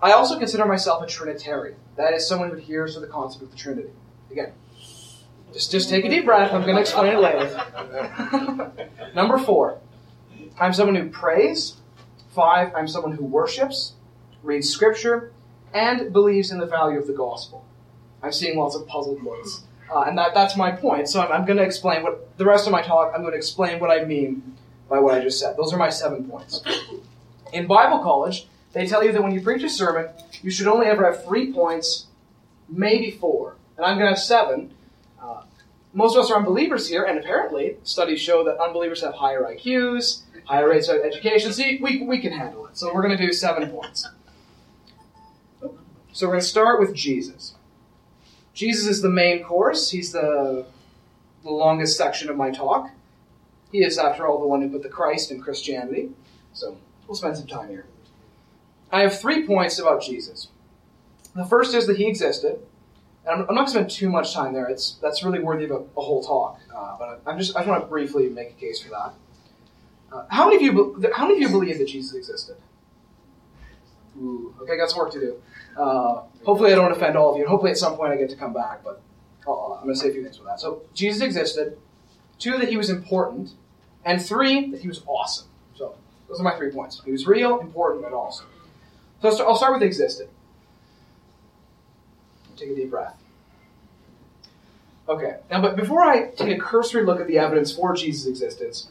I 0.00 0.12
also 0.12 0.38
consider 0.38 0.64
myself 0.66 1.02
a 1.02 1.06
Trinitarian. 1.06 1.76
That 1.96 2.14
is 2.14 2.26
someone 2.26 2.50
who 2.50 2.56
adheres 2.56 2.94
to 2.94 3.00
the 3.00 3.08
concept 3.08 3.42
of 3.42 3.50
the 3.50 3.56
Trinity. 3.56 3.90
Again, 4.30 4.52
just, 5.52 5.72
just 5.72 5.88
take 5.88 6.04
a 6.04 6.08
deep 6.08 6.24
breath. 6.24 6.52
I'm 6.52 6.62
going 6.62 6.76
to 6.76 6.80
explain 6.80 7.16
it 7.16 7.20
later. 7.20 8.88
Number 9.14 9.38
four, 9.38 9.80
I'm 10.58 10.72
someone 10.72 10.96
who 10.96 11.08
prays. 11.08 11.76
Five, 12.30 12.72
I'm 12.74 12.88
someone 12.88 13.12
who 13.12 13.24
worships, 13.24 13.92
reads 14.42 14.68
scripture, 14.68 15.32
and 15.72 16.12
believes 16.12 16.50
in 16.50 16.58
the 16.58 16.66
value 16.66 16.98
of 16.98 17.06
the 17.06 17.12
gospel. 17.12 17.64
I'm 18.24 18.32
seeing 18.32 18.58
lots 18.58 18.74
of 18.74 18.86
puzzled 18.86 19.22
looks. 19.22 19.62
Uh, 19.94 20.04
and 20.04 20.16
that, 20.16 20.32
that's 20.32 20.56
my 20.56 20.70
point. 20.70 21.10
So 21.10 21.20
I'm, 21.20 21.30
I'm 21.30 21.44
going 21.44 21.58
to 21.58 21.62
explain 21.62 22.02
what 22.02 22.36
the 22.38 22.46
rest 22.46 22.66
of 22.66 22.72
my 22.72 22.80
talk, 22.80 23.12
I'm 23.14 23.20
going 23.20 23.32
to 23.32 23.38
explain 23.38 23.78
what 23.80 23.90
I 23.90 24.04
mean 24.04 24.56
by 24.88 24.98
what 24.98 25.14
I 25.14 25.20
just 25.20 25.38
said. 25.38 25.56
Those 25.58 25.72
are 25.74 25.76
my 25.76 25.90
seven 25.90 26.24
points. 26.28 26.62
In 27.52 27.66
Bible 27.66 27.98
college, 27.98 28.48
they 28.72 28.86
tell 28.86 29.04
you 29.04 29.12
that 29.12 29.22
when 29.22 29.32
you 29.32 29.42
preach 29.42 29.62
a 29.62 29.68
sermon, 29.68 30.08
you 30.42 30.50
should 30.50 30.66
only 30.66 30.86
ever 30.86 31.04
have 31.04 31.22
three 31.24 31.52
points, 31.52 32.06
maybe 32.68 33.10
four. 33.10 33.56
And 33.76 33.84
I'm 33.84 33.98
going 33.98 34.06
to 34.06 34.14
have 34.14 34.18
seven. 34.18 34.72
Uh, 35.20 35.42
most 35.92 36.16
of 36.16 36.24
us 36.24 36.30
are 36.30 36.38
unbelievers 36.38 36.88
here, 36.88 37.04
and 37.04 37.18
apparently 37.18 37.76
studies 37.84 38.20
show 38.20 38.42
that 38.44 38.58
unbelievers 38.58 39.02
have 39.02 39.14
higher 39.14 39.42
IQs, 39.42 40.22
higher 40.46 40.70
rates 40.70 40.88
of 40.88 41.02
education. 41.02 41.52
See, 41.52 41.78
we, 41.82 42.02
we 42.02 42.20
can 42.20 42.32
handle 42.32 42.66
it. 42.66 42.78
So 42.78 42.92
we're 42.92 43.02
going 43.02 43.16
to 43.16 43.26
do 43.26 43.32
seven 43.34 43.68
points. 43.70 44.08
So 46.12 46.26
we're 46.26 46.32
going 46.32 46.40
to 46.40 46.46
start 46.46 46.80
with 46.80 46.94
Jesus. 46.94 47.54
Jesus 48.54 48.86
is 48.86 49.02
the 49.02 49.10
main 49.10 49.42
course. 49.42 49.90
He's 49.90 50.12
the, 50.12 50.64
the 51.42 51.50
longest 51.50 51.96
section 51.96 52.30
of 52.30 52.36
my 52.36 52.50
talk. 52.50 52.90
He 53.72 53.82
is, 53.82 53.98
after 53.98 54.26
all, 54.26 54.40
the 54.40 54.46
one 54.46 54.62
who 54.62 54.70
put 54.70 54.82
the 54.82 54.88
Christ 54.88 55.32
in 55.32 55.40
Christianity. 55.40 56.10
So 56.52 56.78
we'll 57.06 57.16
spend 57.16 57.36
some 57.36 57.48
time 57.48 57.68
here. 57.68 57.86
I 58.92 59.00
have 59.00 59.20
three 59.20 59.44
points 59.44 59.80
about 59.80 60.02
Jesus. 60.02 60.48
The 61.34 61.44
first 61.44 61.74
is 61.74 61.88
that 61.88 61.96
he 61.96 62.06
existed. 62.06 62.60
And 63.26 63.42
I'm, 63.42 63.48
I'm 63.48 63.54
not 63.54 63.66
going 63.66 63.66
to 63.66 63.70
spend 63.72 63.90
too 63.90 64.08
much 64.08 64.32
time 64.32 64.52
there. 64.52 64.66
It's 64.66 64.92
that's 65.02 65.24
really 65.24 65.40
worthy 65.40 65.64
of 65.64 65.70
a, 65.72 65.84
a 65.96 66.00
whole 66.00 66.22
talk. 66.22 66.60
Uh, 66.74 66.96
but 66.98 67.22
I'm 67.26 67.38
just 67.38 67.56
I 67.56 67.60
just 67.60 67.68
want 67.68 67.82
to 67.82 67.88
briefly 67.88 68.28
make 68.28 68.50
a 68.50 68.54
case 68.54 68.80
for 68.80 68.90
that. 68.90 69.14
Uh, 70.12 70.24
how 70.28 70.48
many 70.48 70.56
of 70.56 70.62
you 70.62 71.12
how 71.14 71.26
many 71.26 71.36
of 71.36 71.40
you 71.40 71.48
believe 71.48 71.78
that 71.78 71.88
Jesus 71.88 72.14
existed? 72.14 72.56
Ooh, 74.20 74.54
okay, 74.60 74.74
I 74.74 74.76
got 74.76 74.90
some 74.90 74.98
work 74.98 75.12
to 75.12 75.20
do. 75.20 75.42
Uh, 75.76 76.22
hopefully, 76.44 76.72
I 76.72 76.76
don't 76.76 76.92
offend 76.92 77.16
all 77.16 77.32
of 77.32 77.38
you. 77.38 77.46
Hopefully, 77.46 77.72
at 77.72 77.78
some 77.78 77.96
point, 77.96 78.12
I 78.12 78.16
get 78.16 78.30
to 78.30 78.36
come 78.36 78.52
back. 78.52 78.84
But 78.84 79.02
I'll, 79.46 79.76
I'm 79.78 79.84
going 79.84 79.94
to 79.94 80.00
say 80.00 80.08
a 80.08 80.12
few 80.12 80.22
things 80.22 80.36
for 80.36 80.44
that. 80.44 80.60
So, 80.60 80.82
Jesus 80.94 81.22
existed. 81.22 81.78
Two, 82.38 82.58
that 82.58 82.68
he 82.68 82.76
was 82.76 82.90
important. 82.90 83.52
And 84.04 84.24
three, 84.24 84.70
that 84.70 84.80
he 84.80 84.88
was 84.88 85.02
awesome. 85.06 85.48
So, 85.74 85.96
those 86.28 86.40
are 86.40 86.44
my 86.44 86.56
three 86.56 86.70
points. 86.70 87.02
He 87.04 87.10
was 87.10 87.26
real, 87.26 87.60
important, 87.60 88.04
and 88.04 88.14
awesome. 88.14 88.46
So, 89.20 89.46
I'll 89.46 89.56
start 89.56 89.72
with 89.72 89.82
existed. 89.82 90.28
Take 92.56 92.70
a 92.70 92.74
deep 92.76 92.90
breath. 92.90 93.16
Okay, 95.08 95.36
now, 95.50 95.60
but 95.60 95.76
before 95.76 96.02
I 96.02 96.30
take 96.30 96.56
a 96.56 96.60
cursory 96.60 97.04
look 97.04 97.20
at 97.20 97.26
the 97.26 97.38
evidence 97.38 97.70
for 97.70 97.94
Jesus' 97.94 98.26
existence, 98.26 98.90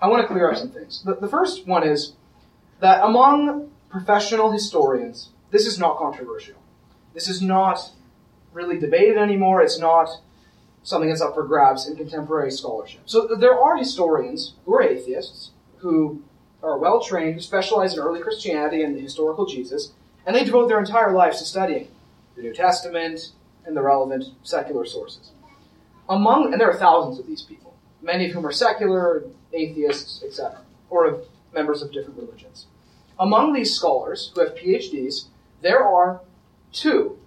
I 0.00 0.08
want 0.08 0.22
to 0.22 0.26
clear 0.26 0.50
up 0.50 0.56
some 0.56 0.70
things. 0.70 1.02
The, 1.04 1.14
the 1.14 1.28
first 1.28 1.66
one 1.66 1.86
is 1.86 2.14
that 2.80 3.04
among 3.04 3.70
professional 3.94 4.50
historians, 4.50 5.28
this 5.52 5.68
is 5.68 5.78
not 5.78 5.96
controversial. 5.96 6.56
This 7.12 7.28
is 7.28 7.40
not 7.40 7.92
really 8.52 8.76
debated 8.76 9.16
anymore. 9.16 9.62
It's 9.62 9.78
not 9.78 10.08
something 10.82 11.08
that's 11.08 11.22
up 11.22 11.34
for 11.34 11.44
grabs 11.44 11.86
in 11.86 11.96
contemporary 11.96 12.50
scholarship. 12.50 13.02
So 13.06 13.28
there 13.38 13.56
are 13.56 13.76
historians 13.76 14.54
who 14.64 14.74
are 14.74 14.82
atheists 14.82 15.52
who 15.76 16.24
are 16.60 16.76
well 16.76 17.00
trained, 17.00 17.34
who 17.34 17.40
specialize 17.40 17.94
in 17.94 18.00
early 18.00 18.20
Christianity 18.20 18.82
and 18.82 18.96
the 18.96 19.00
historical 19.00 19.46
Jesus, 19.46 19.92
and 20.26 20.34
they 20.34 20.42
devote 20.42 20.66
their 20.66 20.80
entire 20.80 21.12
lives 21.12 21.38
to 21.38 21.44
studying 21.44 21.86
the 22.34 22.42
New 22.42 22.52
Testament 22.52 23.30
and 23.64 23.76
the 23.76 23.82
relevant 23.82 24.24
secular 24.42 24.84
sources. 24.84 25.30
Among 26.08 26.52
and 26.52 26.60
there 26.60 26.68
are 26.68 26.76
thousands 26.76 27.20
of 27.20 27.28
these 27.28 27.42
people, 27.42 27.76
many 28.02 28.26
of 28.26 28.32
whom 28.32 28.44
are 28.44 28.52
secular, 28.52 29.22
atheists, 29.52 30.24
etc., 30.24 30.62
or 30.90 31.22
members 31.54 31.80
of 31.80 31.92
different 31.92 32.18
religions. 32.18 32.66
Among 33.18 33.52
these 33.52 33.74
scholars 33.74 34.32
who 34.34 34.40
have 34.40 34.54
PhDs, 34.54 35.26
there 35.62 35.84
are 35.84 36.20
two, 36.72 37.18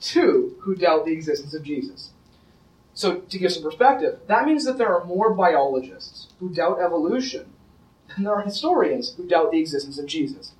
two 0.00 0.56
who 0.60 0.74
doubt 0.74 1.04
the 1.04 1.12
existence 1.12 1.54
of 1.54 1.62
Jesus. 1.62 2.10
So, 2.94 3.20
to 3.20 3.38
give 3.38 3.52
some 3.52 3.62
perspective, 3.62 4.20
that 4.26 4.46
means 4.46 4.64
that 4.64 4.78
there 4.78 4.94
are 4.94 5.04
more 5.04 5.34
biologists 5.34 6.28
who 6.40 6.48
doubt 6.48 6.80
evolution 6.80 7.52
than 8.08 8.24
there 8.24 8.34
are 8.34 8.42
historians 8.42 9.14
who 9.14 9.28
doubt 9.28 9.50
the 9.50 9.60
existence 9.60 9.98
of 9.98 10.06
Jesus. 10.06 10.52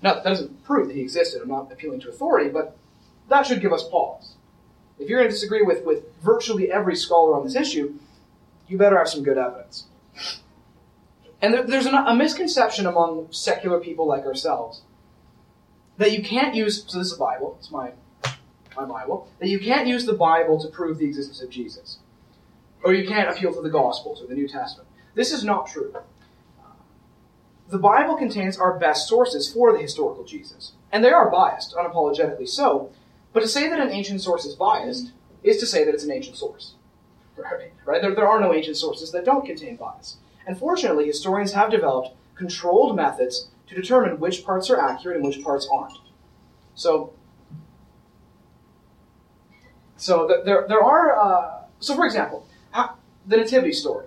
Now, 0.00 0.14
that 0.14 0.24
doesn't 0.24 0.64
prove 0.64 0.88
that 0.88 0.96
he 0.96 1.02
existed. 1.02 1.42
I'm 1.42 1.48
not 1.48 1.70
appealing 1.70 2.00
to 2.00 2.08
authority, 2.08 2.48
but 2.48 2.76
that 3.28 3.46
should 3.46 3.60
give 3.60 3.72
us 3.72 3.86
pause. 3.86 4.34
If 4.98 5.08
you're 5.08 5.18
going 5.18 5.28
to 5.28 5.34
disagree 5.34 5.62
with, 5.62 5.84
with 5.84 6.04
virtually 6.22 6.72
every 6.72 6.96
scholar 6.96 7.36
on 7.36 7.44
this 7.44 7.56
issue, 7.56 7.98
you 8.68 8.78
better 8.78 8.96
have 8.96 9.08
some 9.08 9.22
good 9.22 9.38
evidence. 9.38 9.84
And 11.42 11.52
there, 11.52 11.64
there's 11.64 11.86
an, 11.86 11.94
a 11.94 12.14
misconception 12.14 12.86
among 12.86 13.26
secular 13.32 13.80
people 13.80 14.06
like 14.06 14.24
ourselves 14.24 14.82
that 15.98 16.12
you 16.12 16.22
can't 16.22 16.54
use. 16.54 16.84
So 16.86 16.98
this 16.98 17.08
is 17.08 17.12
the 17.14 17.18
Bible. 17.18 17.56
It's 17.58 17.70
my 17.70 17.90
my 18.76 18.84
Bible. 18.84 19.28
That 19.40 19.48
you 19.48 19.58
can't 19.58 19.88
use 19.88 20.06
the 20.06 20.14
Bible 20.14 20.60
to 20.60 20.68
prove 20.68 20.98
the 20.98 21.04
existence 21.04 21.42
of 21.42 21.50
Jesus, 21.50 21.98
or 22.84 22.94
you 22.94 23.06
can't 23.06 23.28
appeal 23.28 23.52
to 23.52 23.60
the 23.60 23.68
Gospels 23.68 24.22
or 24.22 24.26
the 24.28 24.34
New 24.34 24.48
Testament. 24.48 24.88
This 25.14 25.32
is 25.32 25.44
not 25.44 25.66
true. 25.66 25.94
The 27.68 27.78
Bible 27.78 28.16
contains 28.16 28.58
our 28.58 28.78
best 28.78 29.08
sources 29.08 29.52
for 29.52 29.72
the 29.72 29.80
historical 29.80 30.24
Jesus, 30.24 30.72
and 30.92 31.02
they 31.02 31.10
are 31.10 31.30
biased, 31.30 31.74
unapologetically 31.74 32.48
so. 32.48 32.92
But 33.32 33.40
to 33.40 33.48
say 33.48 33.68
that 33.68 33.80
an 33.80 33.90
ancient 33.90 34.20
source 34.20 34.44
is 34.44 34.54
biased 34.54 35.12
is 35.42 35.56
to 35.56 35.66
say 35.66 35.84
that 35.84 35.94
it's 35.94 36.04
an 36.04 36.12
ancient 36.12 36.36
source. 36.36 36.74
Right? 37.36 37.72
right? 37.86 38.02
There, 38.02 38.14
there 38.14 38.28
are 38.28 38.40
no 38.40 38.52
ancient 38.52 38.76
sources 38.76 39.10
that 39.12 39.24
don't 39.24 39.46
contain 39.46 39.76
bias. 39.76 40.18
And 40.46 40.58
fortunately, 40.58 41.06
historians 41.06 41.52
have 41.52 41.70
developed 41.70 42.16
controlled 42.34 42.96
methods 42.96 43.48
to 43.68 43.74
determine 43.74 44.18
which 44.18 44.44
parts 44.44 44.68
are 44.70 44.80
accurate 44.80 45.16
and 45.16 45.26
which 45.26 45.42
parts 45.42 45.68
aren't. 45.72 45.98
So, 46.74 47.12
so 49.96 50.42
there, 50.44 50.66
there 50.68 50.82
are. 50.82 51.18
Uh, 51.18 51.58
so, 51.80 51.94
for 51.94 52.04
example, 52.04 52.46
the 53.26 53.36
nativity 53.36 53.72
story. 53.72 54.06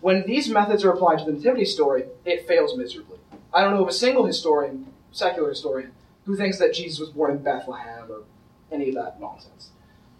When 0.00 0.26
these 0.26 0.48
methods 0.50 0.84
are 0.84 0.90
applied 0.90 1.18
to 1.20 1.24
the 1.24 1.32
nativity 1.32 1.64
story, 1.64 2.04
it 2.24 2.46
fails 2.46 2.76
miserably. 2.76 3.18
I 3.52 3.62
don't 3.62 3.74
know 3.74 3.82
of 3.82 3.88
a 3.88 3.92
single 3.92 4.26
historian, 4.26 4.92
secular 5.12 5.48
historian, 5.48 5.92
who 6.26 6.36
thinks 6.36 6.58
that 6.58 6.74
Jesus 6.74 6.98
was 7.00 7.10
born 7.10 7.30
in 7.30 7.38
Bethlehem 7.38 8.10
or 8.10 8.22
any 8.70 8.90
of 8.90 8.94
that 8.96 9.20
nonsense. 9.20 9.70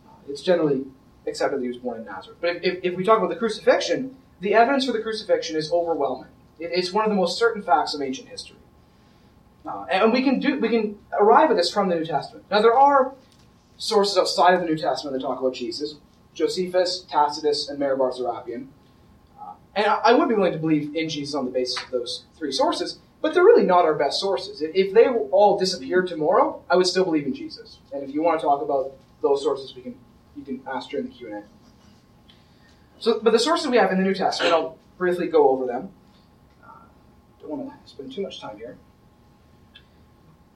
Uh, 0.06 0.12
it's 0.28 0.40
generally 0.40 0.84
accepted 1.26 1.58
that 1.58 1.62
he 1.62 1.68
was 1.68 1.78
born 1.78 1.98
in 1.98 2.06
Nazareth. 2.06 2.38
But 2.40 2.56
if, 2.56 2.62
if, 2.62 2.84
if 2.84 2.96
we 2.96 3.04
talk 3.04 3.18
about 3.18 3.28
the 3.30 3.36
crucifixion, 3.36 4.16
the 4.44 4.54
evidence 4.54 4.86
for 4.86 4.92
the 4.92 5.00
crucifixion 5.00 5.56
is 5.56 5.72
overwhelming. 5.72 6.30
It, 6.60 6.70
it's 6.72 6.92
one 6.92 7.04
of 7.04 7.10
the 7.10 7.16
most 7.16 7.38
certain 7.38 7.62
facts 7.62 7.94
of 7.94 8.00
ancient 8.02 8.28
history. 8.28 8.58
Uh, 9.66 9.86
and 9.90 10.12
we 10.12 10.22
can 10.22 10.38
do 10.38 10.58
we 10.60 10.68
can 10.68 10.98
arrive 11.18 11.50
at 11.50 11.56
this 11.56 11.70
from 11.72 11.88
the 11.88 11.96
New 11.96 12.04
Testament. 12.04 12.44
Now 12.50 12.60
there 12.60 12.78
are 12.78 13.14
sources 13.76 14.16
outside 14.18 14.54
of 14.54 14.60
the 14.60 14.66
New 14.66 14.76
Testament 14.76 15.14
that 15.16 15.22
talk 15.26 15.40
about 15.40 15.54
Jesus: 15.54 15.96
Josephus, 16.34 17.04
Tacitus, 17.10 17.68
and 17.68 17.78
Mara 17.78 17.96
bar 17.96 18.10
Serapion. 18.12 18.66
Uh, 19.40 19.54
and 19.74 19.86
I, 19.86 19.94
I 20.04 20.12
would 20.14 20.28
be 20.28 20.34
willing 20.34 20.52
to 20.52 20.58
believe 20.58 20.94
in 20.94 21.08
Jesus 21.08 21.34
on 21.34 21.46
the 21.46 21.50
basis 21.50 21.82
of 21.82 21.90
those 21.90 22.24
three 22.36 22.52
sources, 22.52 22.98
but 23.22 23.32
they're 23.32 23.42
really 23.44 23.64
not 23.64 23.84
our 23.86 23.94
best 23.94 24.20
sources. 24.20 24.60
If- 24.60 24.74
If 24.74 24.92
they 24.94 25.06
all 25.08 25.58
disappeared 25.58 26.06
tomorrow, 26.08 26.62
I 26.70 26.76
would 26.76 26.86
still 26.86 27.04
believe 27.04 27.26
in 27.26 27.34
Jesus. 27.34 27.78
And 27.92 28.02
if 28.02 28.10
you 28.14 28.22
want 28.22 28.38
to 28.40 28.46
talk 28.46 28.60
about 28.62 28.92
those 29.22 29.42
sources, 29.42 29.74
we 29.74 29.80
can 29.82 29.94
you 30.36 30.44
can 30.44 30.60
ask 30.70 30.90
during 30.90 31.06
the 31.06 31.12
Q 31.12 31.28
and 31.28 31.36
A. 31.36 31.42
So, 33.04 33.20
but 33.23 33.32
the 33.32 33.38
sources 33.38 33.66
we 33.66 33.76
have 33.76 33.92
in 33.92 33.99
the 33.99 34.02
New 34.02 34.14
Testament, 34.14 34.54
I'll 34.54 34.78
briefly 34.96 35.26
go 35.26 35.50
over 35.50 35.66
them. 35.66 35.90
Uh, 36.64 36.68
don't 37.38 37.50
want 37.50 37.84
to 37.84 37.90
spend 37.90 38.11
too 38.11 38.23
much 38.23 38.40
time 38.40 38.56
here. 38.56 38.78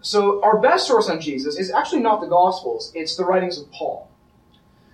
So, 0.01 0.43
our 0.43 0.57
best 0.57 0.87
source 0.87 1.11
on 1.11 1.21
Jesus 1.21 1.59
is 1.59 1.71
actually 1.71 2.01
not 2.01 2.23
the 2.23 2.27
Gospels; 2.27 2.91
it's 2.95 3.17
the 3.17 3.27
writings 3.27 3.59
of 3.59 3.71
Paul. 3.71 4.09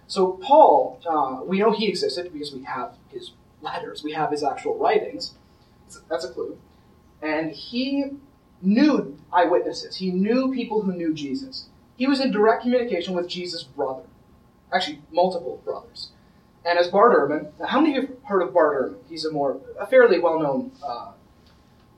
So 0.09 0.33
Paul, 0.43 1.01
uh, 1.09 1.45
we 1.45 1.61
know 1.61 1.71
he 1.71 1.87
existed 1.87 2.33
because 2.33 2.53
we 2.53 2.65
have 2.65 2.95
his 3.09 3.31
letters, 3.63 4.03
we 4.03 4.13
have 4.15 4.33
his 4.33 4.43
actual 4.43 4.77
writings. 4.77 5.35
That's 6.11 6.25
a 6.25 6.33
clue. 6.33 6.59
And 7.23 7.53
he 7.53 8.11
knew 8.63 9.17
eyewitnesses. 9.33 9.97
He 9.97 10.11
knew 10.11 10.53
people 10.53 10.83
who 10.83 10.93
knew 10.93 11.15
Jesus. 11.15 11.69
He 11.97 12.09
was 12.09 12.19
in 12.19 12.33
direct 12.33 12.63
communication 12.63 13.15
with 13.15 13.29
Jesus' 13.29 13.63
brother, 13.63 14.03
actually 14.73 15.03
multiple 15.13 15.63
brothers. 15.65 16.11
And 16.67 16.79
as 16.79 16.89
Bart 16.89 17.13
Ehrman, 17.15 17.51
how 17.67 17.81
many 17.81 17.97
of 17.97 18.05
you 18.05 18.09
have 18.09 18.25
heard 18.25 18.43
of 18.43 18.55
Bart 18.55 18.81
Ehrman? 18.81 18.97
He's 19.09 19.25
a 19.25 19.31
more 19.31 19.61
a 19.79 19.87
fairly 19.87 20.19
well-known 20.19 20.73
uh, 20.83 21.13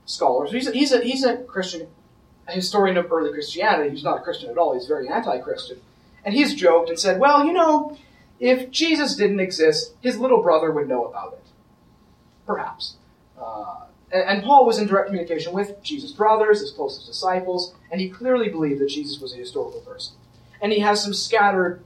scholar. 0.05 0.47
So 0.47 0.53
he's 0.53 0.67
a, 0.67 0.71
he's 0.71 0.91
a 0.91 1.01
he's 1.01 1.23
a 1.23 1.37
Christian, 1.37 1.87
a 2.47 2.51
historian 2.51 2.97
of 2.97 3.11
early 3.11 3.31
Christianity. 3.31 3.91
He's 3.91 4.03
not 4.03 4.17
a 4.17 4.21
Christian 4.21 4.49
at 4.49 4.57
all. 4.57 4.73
He's 4.73 4.87
very 4.87 5.07
anti-Christian, 5.07 5.79
and 6.25 6.33
he's 6.35 6.53
joked 6.53 6.89
and 6.89 6.99
said, 6.99 7.19
"Well, 7.19 7.45
you 7.45 7.53
know, 7.53 7.97
if 8.39 8.69
Jesus 8.69 9.15
didn't 9.15 9.39
exist, 9.39 9.93
his 10.01 10.17
little 10.17 10.41
brother 10.41 10.71
would 10.71 10.89
know 10.89 11.05
about 11.05 11.33
it, 11.33 11.45
perhaps." 12.45 12.95
Uh, 13.39 13.85
and, 14.11 14.23
and 14.23 14.43
Paul 14.43 14.65
was 14.65 14.79
in 14.79 14.87
direct 14.87 15.07
communication 15.07 15.53
with 15.53 15.81
Jesus' 15.81 16.11
brothers, 16.11 16.59
his 16.59 16.71
closest 16.71 17.07
disciples, 17.07 17.73
and 17.89 18.01
he 18.01 18.09
clearly 18.09 18.49
believed 18.49 18.81
that 18.81 18.89
Jesus 18.89 19.21
was 19.21 19.33
a 19.33 19.37
historical 19.37 19.79
person. 19.81 20.15
And 20.61 20.73
he 20.73 20.79
has 20.79 21.03
some 21.03 21.13
scattered 21.13 21.83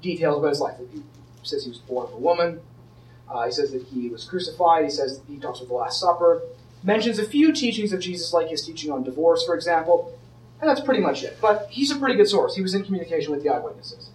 details 0.00 0.38
about 0.38 0.50
his 0.50 0.60
life. 0.60 0.76
Says 1.44 1.64
he 1.64 1.70
was 1.70 1.78
born 1.78 2.06
of 2.06 2.14
a 2.14 2.18
woman. 2.18 2.60
Uh, 3.30 3.46
he 3.46 3.52
says 3.52 3.72
that 3.72 3.82
he 3.84 4.08
was 4.08 4.24
crucified. 4.24 4.84
He 4.84 4.90
says 4.90 5.20
he 5.28 5.38
talks 5.38 5.60
about 5.60 5.68
the 5.68 5.74
Last 5.74 6.00
Supper. 6.00 6.42
Mentions 6.82 7.18
a 7.18 7.26
few 7.26 7.52
teachings 7.52 7.92
of 7.92 8.00
Jesus, 8.00 8.32
like 8.32 8.48
his 8.48 8.64
teaching 8.64 8.90
on 8.90 9.02
divorce, 9.02 9.44
for 9.44 9.54
example. 9.54 10.18
And 10.60 10.68
that's 10.68 10.80
pretty 10.80 11.00
much 11.00 11.22
it. 11.22 11.38
But 11.40 11.68
he's 11.70 11.90
a 11.90 11.96
pretty 11.96 12.14
good 12.14 12.28
source. 12.28 12.54
He 12.54 12.62
was 12.62 12.74
in 12.74 12.84
communication 12.84 13.32
with 13.32 13.42
the 13.42 13.50
eyewitnesses. 13.50 14.10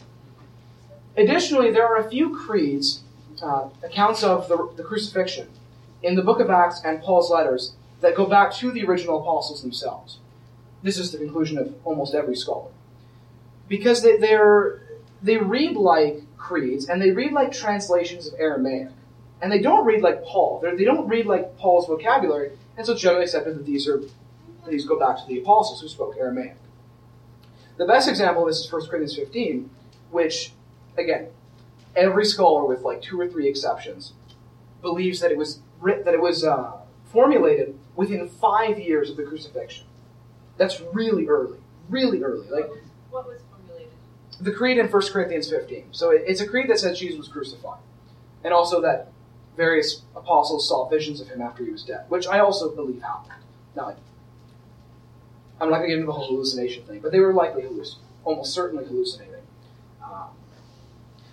Additionally, 1.18 1.72
there 1.72 1.86
are 1.86 1.98
a 1.98 2.10
few 2.10 2.36
creeds, 2.36 3.02
uh, 3.42 3.70
accounts 3.84 4.24
of 4.24 4.48
the, 4.48 4.70
the 4.76 4.84
crucifixion, 4.84 5.50
in 6.02 6.16
the 6.16 6.22
book 6.22 6.40
of 6.40 6.50
Acts 6.50 6.82
and 6.86 7.02
Paul's 7.02 7.30
letters 7.30 7.74
that 8.02 8.16
go 8.16 8.26
back 8.26 8.54
to 8.56 8.72
the 8.72 8.86
original 8.86 9.20
apostles 9.22 9.62
themselves. 9.62 10.20
This 10.82 10.98
is 10.98 11.12
the 11.12 11.18
conclusion 11.18 11.58
of 11.58 11.74
almost 11.84 12.16
every 12.16 12.36
scholar. 12.36 12.72
Because 13.68 14.02
they, 14.02 14.18
they're, 14.18 14.82
they 15.22 15.38
read 15.38 15.76
like 15.76 16.22
creeds 16.40 16.88
and 16.88 17.02
they 17.02 17.12
read 17.12 17.34
like 17.34 17.52
translations 17.52 18.28
of 18.28 18.34
Aramaic. 18.40 18.90
And 19.42 19.52
they 19.52 19.62
don't 19.62 19.86
read 19.86 20.02
like 20.02 20.24
Paul. 20.24 20.60
They're, 20.62 20.76
they 20.76 20.84
do 20.84 20.94
not 20.94 21.08
read 21.08 21.26
like 21.26 21.58
Paul's 21.58 21.88
vocabulary, 21.88 22.52
and 22.76 22.86
so 22.86 22.94
it's 22.94 23.02
generally 23.02 23.24
accepted 23.24 23.58
that 23.58 23.66
these 23.66 23.88
are 23.88 24.02
these 24.68 24.86
go 24.86 25.00
back 25.00 25.18
to 25.18 25.24
the 25.28 25.40
apostles 25.40 25.82
who 25.82 25.88
spoke 25.88 26.16
Aramaic. 26.18 26.56
The 27.78 27.86
best 27.86 28.10
example 28.10 28.44
of 28.44 28.50
this 28.50 28.60
is 28.60 28.72
1 28.72 28.88
Corinthians 28.88 29.16
15, 29.16 29.70
which, 30.12 30.52
again, 30.98 31.30
every 31.96 32.26
scholar 32.26 32.66
with 32.66 32.82
like 32.82 33.02
two 33.02 33.20
or 33.20 33.28
three 33.28 33.48
exceptions 33.48 34.14
believes 34.82 35.22
that 35.22 35.32
it 35.32 35.38
was 35.38 35.62
written 35.80 36.04
that 36.04 36.14
it 36.14 36.22
was 36.22 36.44
uh, 36.44 36.74
formulated 37.06 37.80
within 37.96 38.28
five 38.28 38.78
years 38.78 39.10
of 39.10 39.16
the 39.16 39.24
crucifixion. 39.24 39.86
That's 40.58 40.82
really 40.94 41.28
early, 41.28 41.60
really 41.90 42.22
early. 42.22 42.50
Like 42.50 42.70
What 43.10 43.28
was? 43.28 43.42
The 44.42 44.52
creed 44.52 44.78
in 44.78 44.88
1 44.88 45.02
Corinthians 45.12 45.50
15. 45.50 45.86
So 45.92 46.12
it's 46.12 46.42
a 46.42 46.48
creed 46.48 46.70
that 46.70 46.80
says 46.80 47.00
Jesus 47.00 47.18
was 47.18 47.28
crucified, 47.28 47.80
and 48.44 48.54
also 48.54 48.82
that 48.82 49.12
various 49.58 50.04
apostles 50.16 50.68
saw 50.68 50.88
visions 50.88 51.20
of 51.20 51.28
him 51.28 51.42
after 51.42 51.66
he 51.66 51.72
was 51.72 51.84
dead, 51.84 52.06
which 52.10 52.28
I 52.28 52.40
also 52.40 52.74
believe 52.74 53.02
happened. 53.02 53.44
Now, 53.76 53.96
I'm 55.60 55.70
not 55.70 55.80
going 55.80 55.82
to 55.82 55.88
get 55.88 55.94
into 55.96 56.06
the 56.06 56.14
whole 56.14 56.28
hallucination 56.28 56.84
thing, 56.84 57.00
but 57.02 57.12
they 57.12 57.20
were 57.20 57.34
likely 57.34 57.64
halluc- 57.64 57.98
almost 58.24 58.54
certainly 58.54 58.86
hallucinating. 58.86 59.44
Um, 60.02 60.30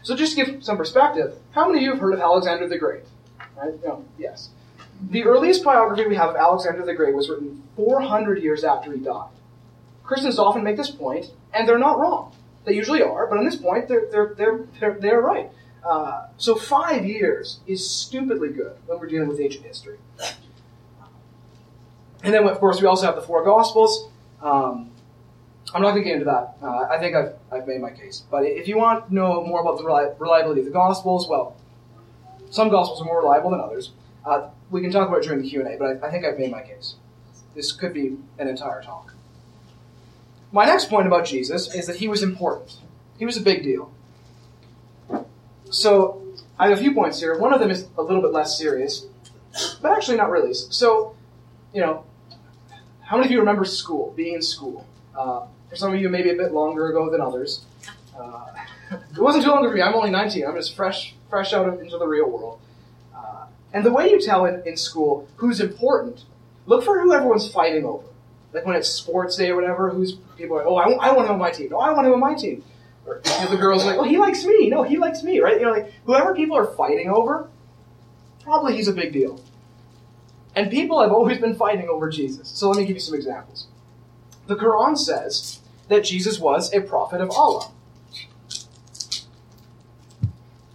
so 0.02 0.16
just 0.16 0.36
to 0.36 0.44
give 0.44 0.64
some 0.64 0.76
perspective, 0.76 1.36
how 1.52 1.66
many 1.66 1.78
of 1.78 1.82
you 1.84 1.90
have 1.92 2.00
heard 2.00 2.14
of 2.14 2.20
Alexander 2.20 2.68
the 2.68 2.78
Great? 2.78 3.04
Right? 3.56 3.72
No, 3.84 4.04
yes. 4.18 4.50
The 5.10 5.24
earliest 5.24 5.62
biography 5.62 6.06
we 6.06 6.16
have 6.16 6.30
of 6.30 6.36
Alexander 6.36 6.84
the 6.84 6.94
Great 6.94 7.14
was 7.14 7.28
written 7.28 7.62
400 7.76 8.42
years 8.42 8.64
after 8.64 8.92
he 8.92 8.98
died. 8.98 9.30
Christians 10.02 10.38
often 10.38 10.64
make 10.64 10.76
this 10.76 10.90
point, 10.90 11.30
and 11.52 11.68
they're 11.68 11.78
not 11.78 11.98
wrong. 11.98 12.32
They 12.66 12.74
usually 12.74 13.00
are, 13.00 13.28
but 13.28 13.38
on 13.38 13.44
this 13.44 13.56
point, 13.56 13.86
they're, 13.86 14.06
they're, 14.10 14.34
they're, 14.36 14.60
they're, 14.80 14.98
they're 15.00 15.20
right. 15.20 15.48
Uh, 15.88 16.26
so 16.36 16.56
five 16.56 17.06
years 17.06 17.60
is 17.66 17.88
stupidly 17.88 18.48
good 18.48 18.76
when 18.86 18.98
we're 18.98 19.06
dealing 19.06 19.28
with 19.28 19.40
ancient 19.40 19.64
history. 19.64 19.98
And 22.24 22.34
then, 22.34 22.46
of 22.48 22.58
course, 22.58 22.80
we 22.80 22.88
also 22.88 23.06
have 23.06 23.14
the 23.14 23.22
four 23.22 23.44
Gospels. 23.44 24.08
Um, 24.42 24.90
I'm 25.72 25.80
not 25.82 25.92
going 25.92 26.02
to 26.02 26.04
get 26.04 26.14
into 26.14 26.24
that. 26.24 26.56
Uh, 26.60 26.88
I 26.90 26.98
think 26.98 27.14
I've, 27.14 27.34
I've 27.52 27.68
made 27.68 27.80
my 27.80 27.90
case. 27.90 28.24
But 28.28 28.44
if 28.44 28.66
you 28.66 28.76
want 28.76 29.08
to 29.08 29.14
know 29.14 29.44
more 29.44 29.60
about 29.60 29.78
the 29.78 29.84
reliability 30.18 30.60
of 30.62 30.66
the 30.66 30.72
Gospels, 30.72 31.28
well, 31.28 31.56
some 32.50 32.68
Gospels 32.68 33.00
are 33.00 33.04
more 33.04 33.20
reliable 33.20 33.50
than 33.50 33.60
others. 33.60 33.92
Uh, 34.24 34.48
we 34.70 34.80
can 34.80 34.90
talk 34.90 35.06
about 35.06 35.18
it 35.18 35.24
during 35.24 35.40
the 35.40 35.48
Q&A, 35.48 35.76
but 35.78 36.02
I, 36.02 36.08
I 36.08 36.10
think 36.10 36.24
I've 36.24 36.36
made 36.36 36.50
my 36.50 36.62
case. 36.62 36.96
This 37.54 37.70
could 37.70 37.94
be 37.94 38.16
an 38.40 38.48
entire 38.48 38.82
talk. 38.82 39.12
My 40.56 40.64
next 40.64 40.88
point 40.88 41.06
about 41.06 41.26
Jesus 41.26 41.74
is 41.74 41.86
that 41.86 41.96
he 41.96 42.08
was 42.08 42.22
important. 42.22 42.78
He 43.18 43.26
was 43.26 43.36
a 43.36 43.42
big 43.42 43.62
deal. 43.62 43.92
So, 45.68 46.22
I 46.58 46.70
have 46.70 46.78
a 46.78 46.80
few 46.80 46.94
points 46.94 47.20
here. 47.20 47.38
One 47.38 47.52
of 47.52 47.60
them 47.60 47.70
is 47.70 47.86
a 47.98 48.02
little 48.02 48.22
bit 48.22 48.32
less 48.32 48.56
serious, 48.56 49.04
but 49.82 49.92
actually 49.92 50.16
not 50.16 50.30
really. 50.30 50.54
So, 50.54 51.14
you 51.74 51.82
know, 51.82 52.04
how 53.02 53.18
many 53.18 53.26
of 53.26 53.32
you 53.32 53.38
remember 53.38 53.66
school, 53.66 54.14
being 54.16 54.36
in 54.36 54.40
school? 54.40 54.86
Uh, 55.14 55.44
for 55.68 55.76
some 55.76 55.92
of 55.92 56.00
you, 56.00 56.08
maybe 56.08 56.30
a 56.30 56.36
bit 56.36 56.52
longer 56.52 56.88
ago 56.88 57.10
than 57.10 57.20
others. 57.20 57.66
Uh, 58.18 58.46
it 59.14 59.18
wasn't 59.18 59.44
too 59.44 59.50
long 59.50 59.58
ago 59.58 59.68
for 59.68 59.76
me. 59.76 59.82
I'm 59.82 59.94
only 59.94 60.08
19. 60.08 60.46
I'm 60.46 60.56
just 60.56 60.74
fresh, 60.74 61.14
fresh 61.28 61.52
out 61.52 61.68
of, 61.68 61.82
into 61.82 61.98
the 61.98 62.06
real 62.06 62.30
world. 62.30 62.60
Uh, 63.14 63.44
and 63.74 63.84
the 63.84 63.92
way 63.92 64.10
you 64.10 64.18
tell 64.22 64.46
in, 64.46 64.62
in 64.64 64.78
school 64.78 65.28
who's 65.36 65.60
important, 65.60 66.24
look 66.64 66.82
for 66.82 66.98
who 66.98 67.12
everyone's 67.12 67.46
fighting 67.46 67.84
over. 67.84 68.06
Like 68.56 68.64
when 68.64 68.74
it's 68.74 68.88
sports 68.88 69.36
day 69.36 69.50
or 69.50 69.54
whatever, 69.54 69.90
who's 69.90 70.14
people 70.38 70.56
are, 70.56 70.64
like, 70.64 70.66
oh, 70.66 70.76
I, 70.76 71.08
I 71.08 71.12
want 71.12 71.28
him 71.28 71.34
on 71.34 71.38
my 71.38 71.50
team. 71.50 71.68
No, 71.68 71.78
I 71.78 71.92
want 71.92 72.06
him 72.06 72.14
on 72.14 72.20
my 72.20 72.32
team. 72.32 72.64
Or 73.04 73.20
you 73.22 73.44
know, 73.44 73.50
the 73.50 73.58
girls 73.58 73.84
like, 73.84 73.98
oh, 73.98 74.04
he 74.04 74.16
likes 74.16 74.46
me. 74.46 74.70
No, 74.70 74.82
he 74.82 74.96
likes 74.96 75.22
me, 75.22 75.40
right? 75.40 75.58
You 75.60 75.66
know, 75.66 75.72
like 75.72 75.92
whoever 76.06 76.34
people 76.34 76.56
are 76.56 76.64
fighting 76.64 77.10
over, 77.10 77.50
probably 78.42 78.74
he's 78.74 78.88
a 78.88 78.94
big 78.94 79.12
deal. 79.12 79.42
And 80.54 80.70
people 80.70 81.02
have 81.02 81.12
always 81.12 81.36
been 81.36 81.54
fighting 81.54 81.86
over 81.90 82.08
Jesus. 82.08 82.48
So 82.48 82.70
let 82.70 82.78
me 82.78 82.86
give 82.86 82.96
you 82.96 83.00
some 83.00 83.14
examples. 83.14 83.66
The 84.46 84.56
Quran 84.56 84.96
says 84.96 85.60
that 85.88 86.02
Jesus 86.02 86.40
was 86.40 86.72
a 86.72 86.80
prophet 86.80 87.20
of 87.20 87.30
Allah. 87.32 87.70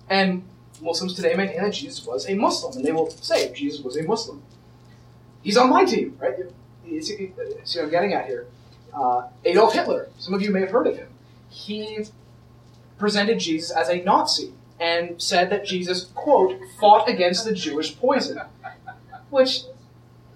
And 0.08 0.44
Muslims 0.80 1.15
today 1.15 1.34
maintain 1.34 1.63
that 1.63 1.74
Jesus 1.74 2.06
was 2.06 2.30
a 2.30 2.36
Muslim, 2.36 2.78
and 2.78 2.86
they 2.86 2.91
will 2.91 3.10
say 3.10 3.52
Jesus 3.54 3.82
was 3.82 3.98
a 3.98 4.04
Muslim. 4.04 4.44
He's 5.41 5.58
on 5.58 5.72
my 5.72 5.84
team, 5.84 6.15
right? 6.20 6.36
See 7.63 7.80
what 7.80 7.86
I'm 7.86 7.91
getting 7.91 8.13
at 8.13 8.26
here? 8.26 8.48
Uh, 8.94 9.28
Adolf 9.46 9.74
Hitler, 9.74 10.10
some 10.17 10.34
of 10.34 10.41
you 10.41 10.52
may 10.52 10.62
have 10.62 10.72
heard 10.72 10.88
of 10.88 10.98
him. 10.98 11.08
He 11.50 12.06
presented 12.98 13.39
Jesus 13.39 13.72
as 13.72 13.89
a 13.89 14.02
Nazi 14.04 14.54
and 14.80 15.22
said 15.22 15.50
that 15.50 15.65
Jesus, 15.65 16.06
quote, 16.15 16.60
fought 16.80 17.08
against 17.08 17.46
the 17.46 17.54
Jewish 17.54 17.98
poison. 17.98 18.41
Which, 19.30 19.63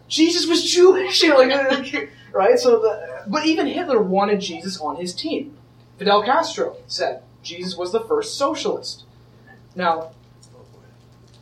Jesus 0.07 0.47
was 0.47 0.63
Jewish, 0.63 1.23
right? 2.33 2.59
So, 2.59 2.79
the, 2.79 3.23
but 3.27 3.45
even 3.45 3.67
Hitler 3.67 4.01
wanted 4.01 4.39
Jesus 4.39 4.79
on 4.79 4.97
his 4.97 5.13
team. 5.13 5.57
Fidel 5.97 6.23
Castro 6.23 6.77
said 6.87 7.23
Jesus 7.41 7.75
was 7.75 7.91
the 7.91 8.01
first 8.01 8.37
socialist. 8.37 9.03
Now, 9.75 10.11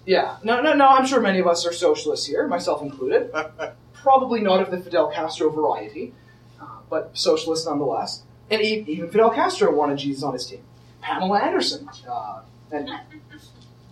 yeah, 0.06 0.38
no, 0.44 0.62
no, 0.62 0.74
no. 0.74 0.88
I'm 0.88 1.06
sure 1.06 1.22
many 1.22 1.40
of 1.40 1.48
us 1.48 1.66
are 1.66 1.74
socialists 1.74 2.26
here, 2.26 2.48
myself 2.48 2.82
included. 2.82 3.32
Probably 4.04 4.42
not 4.42 4.60
of 4.62 4.70
the 4.70 4.82
Fidel 4.82 5.10
Castro 5.10 5.50
variety, 5.50 6.14
uh, 6.62 6.66
but 6.90 7.18
socialist 7.18 7.66
nonetheless. 7.66 8.24
And 8.52 8.62
e- 8.62 8.84
even 8.86 9.10
Fidel 9.10 9.30
Castro 9.30 9.74
wanted 9.74 9.98
Jesus 9.98 10.24
on 10.24 10.34
his 10.34 10.46
team. 10.46 10.62
Pamela 11.02 11.40
Anderson, 11.40 11.90
uh, 12.10 12.42
and 12.70 12.90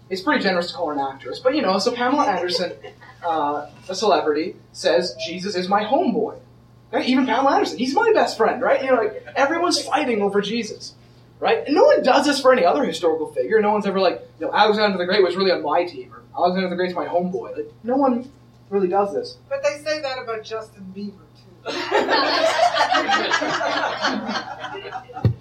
it's 0.10 0.22
pretty 0.22 0.44
generous 0.44 0.68
to 0.68 0.74
call 0.74 0.88
her 0.88 0.94
an 0.94 1.00
actress, 1.00 1.40
but 1.40 1.56
you 1.56 1.62
know, 1.62 1.80
so 1.80 1.94
Pamela 1.94 2.26
Anderson, 2.26 2.74
uh, 3.26 3.70
a 3.88 3.96
celebrity, 3.96 4.58
says 4.74 5.16
Jesus 5.26 5.56
is 5.56 5.70
my 5.70 5.86
homeboy. 5.86 6.38
Even 7.06 7.26
Pamela 7.26 7.54
Anderson, 7.54 7.78
he's 7.78 7.96
my 7.96 8.12
best 8.14 8.36
friend, 8.36 8.62
right? 8.62 8.84
You 8.84 8.92
know, 8.92 8.96
like 8.98 9.26
everyone's 9.38 9.82
fighting 9.82 10.22
over 10.22 10.42
Jesus, 10.42 10.94
right? 11.40 11.66
And 11.66 11.74
no 11.74 11.86
one 11.86 12.04
does 12.04 12.26
this 12.26 12.42
for 12.42 12.52
any 12.52 12.66
other 12.66 12.84
historical 12.84 13.32
figure. 13.32 13.62
No 13.62 13.72
one's 13.72 13.86
ever 13.86 14.02
like, 14.02 14.28
you 14.42 14.46
know, 14.46 14.54
Alexander 14.54 14.98
the 14.98 15.06
Great 15.06 15.24
was 15.24 15.38
really 15.38 15.52
on 15.52 15.64
my 15.64 15.86
team, 15.86 16.12
or 16.14 16.22
Alexander 16.38 16.70
the 16.70 16.76
Great's 16.76 16.94
my 16.94 17.06
homeboy. 17.06 17.56
Like, 17.56 17.72
no 17.84 17.96
one 17.96 18.30
really 18.72 18.88
does 18.88 19.14
this. 19.14 19.38
But 19.50 19.62
they 19.62 19.78
say 19.84 20.02
that 20.02 20.18
about 20.18 20.44
Justin 20.44 20.92
Bieber 20.96 21.22
too. 21.36 21.44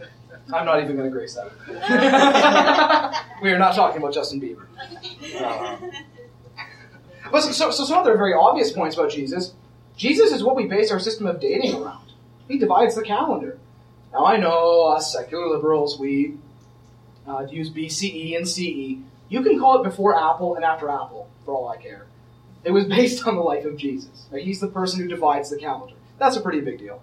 I'm 0.53 0.67
not 0.67 0.83
even 0.83 0.97
going 0.97 1.09
to 1.09 1.17
grace 1.17 1.37
that. 1.37 1.53
we 3.43 3.53
are 3.53 3.59
not 3.59 3.75
talking 3.75 4.03
about 4.03 4.13
Justin 4.13 4.39
Bieber. 4.41 4.67
Uh, 5.41 5.79
but 7.31 7.43
so, 7.43 7.53
so, 7.53 7.71
so 7.71 7.85
some 7.85 7.99
other 7.99 8.17
very 8.17 8.35
obvious 8.35 8.73
points 8.73 8.97
about 8.97 9.11
Jesus. 9.11 9.55
Jesus 9.97 10.33
is 10.33 10.43
what 10.43 10.57
we 10.57 10.67
base 10.67 10.91
our 10.91 10.99
system 10.99 11.27
of 11.27 11.41
dating 11.41 11.75
around. 11.75 12.13
He 12.49 12.59
divides 12.59 12.97
the 12.97 13.03
calendar. 13.03 13.59
Now 14.13 14.27
I 14.27 14.39
know 14.39 14.89
us 14.89 15.13
secular 15.13 15.47
liberals, 15.49 15.99
we 15.99 16.37
uh, 17.29 17.47
use 17.49 17.71
BCE 17.71 18.37
and 18.37 18.49
CE. 18.49 18.99
You 19.29 19.43
can 19.43 19.61
call 19.61 19.81
it 19.81 19.85
before 19.85 20.19
Apple 20.19 20.57
and 20.57 20.65
after 20.65 20.89
Apple, 20.89 21.29
for 21.45 21.55
all 21.55 21.69
I 21.69 21.77
care. 21.77 22.07
It 22.65 22.73
was 22.73 22.85
based 22.85 23.27
on 23.27 23.37
the 23.37 23.43
life 23.43 23.65
of 23.65 23.77
Jesus. 23.77 24.27
Right? 24.31 24.45
He's 24.45 24.61
the 24.61 24.69
person 24.69 25.01
who 25.01 25.09
divides 25.09 25.51
the 25.51 25.57
calendar. 25.57 25.95
That's 26.19 26.37
a 26.37 26.41
pretty 26.41 26.61
big 26.61 26.79
deal. 26.79 27.03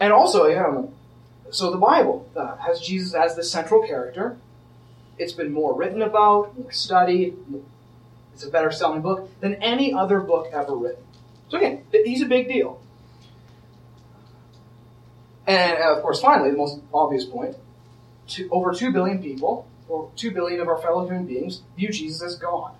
And 0.00 0.12
also, 0.12 0.46
yeah, 0.46 0.82
so 1.50 1.70
the 1.70 1.78
Bible 1.78 2.28
uh, 2.36 2.56
has 2.56 2.80
Jesus 2.80 3.14
as 3.14 3.36
the 3.36 3.44
central 3.44 3.86
character. 3.86 4.38
It's 5.18 5.32
been 5.32 5.52
more 5.52 5.76
written 5.76 6.02
about, 6.02 6.58
more 6.58 6.72
studied. 6.72 7.36
It's 8.32 8.44
a 8.44 8.50
better 8.50 8.70
selling 8.70 9.02
book 9.02 9.28
than 9.40 9.54
any 9.56 9.92
other 9.92 10.20
book 10.20 10.48
ever 10.52 10.74
written. 10.74 11.04
So 11.48 11.58
again, 11.58 11.84
he's 11.92 12.22
a 12.22 12.26
big 12.26 12.48
deal. 12.48 12.80
And 15.46 15.78
uh, 15.78 15.96
of 15.96 16.02
course, 16.02 16.20
finally, 16.20 16.50
the 16.50 16.56
most 16.56 16.80
obvious 16.94 17.24
point: 17.24 17.56
to, 18.28 18.48
over 18.50 18.72
two 18.72 18.92
billion 18.92 19.20
people, 19.20 19.66
or 19.88 20.10
two 20.16 20.30
billion 20.30 20.60
of 20.60 20.68
our 20.68 20.78
fellow 20.78 21.04
human 21.04 21.26
beings, 21.26 21.62
view 21.76 21.90
Jesus 21.90 22.22
as 22.22 22.36
God. 22.36 22.72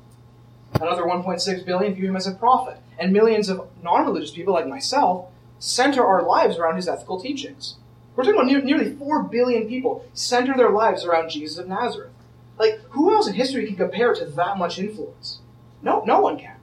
Another 0.74 1.02
1.6 1.02 1.66
billion 1.66 1.94
view 1.94 2.08
him 2.08 2.16
as 2.16 2.26
a 2.26 2.32
prophet, 2.32 2.78
and 2.98 3.12
millions 3.12 3.48
of 3.48 3.68
non-religious 3.82 4.30
people 4.30 4.54
like 4.54 4.66
myself 4.66 5.26
center 5.58 6.04
our 6.04 6.22
lives 6.22 6.56
around 6.56 6.76
his 6.76 6.88
ethical 6.88 7.20
teachings. 7.20 7.76
We're 8.14 8.24
talking 8.24 8.38
about 8.38 8.46
near, 8.46 8.62
nearly 8.62 8.94
4 8.94 9.24
billion 9.24 9.68
people 9.68 10.04
center 10.14 10.54
their 10.56 10.70
lives 10.70 11.04
around 11.04 11.30
Jesus 11.30 11.58
of 11.58 11.68
Nazareth. 11.68 12.12
Like, 12.58 12.80
who 12.90 13.12
else 13.12 13.26
in 13.26 13.34
history 13.34 13.66
can 13.66 13.76
compare 13.76 14.14
to 14.14 14.26
that 14.26 14.58
much 14.58 14.78
influence? 14.78 15.38
No, 15.82 16.02
no 16.04 16.20
one 16.20 16.38
can. 16.38 16.56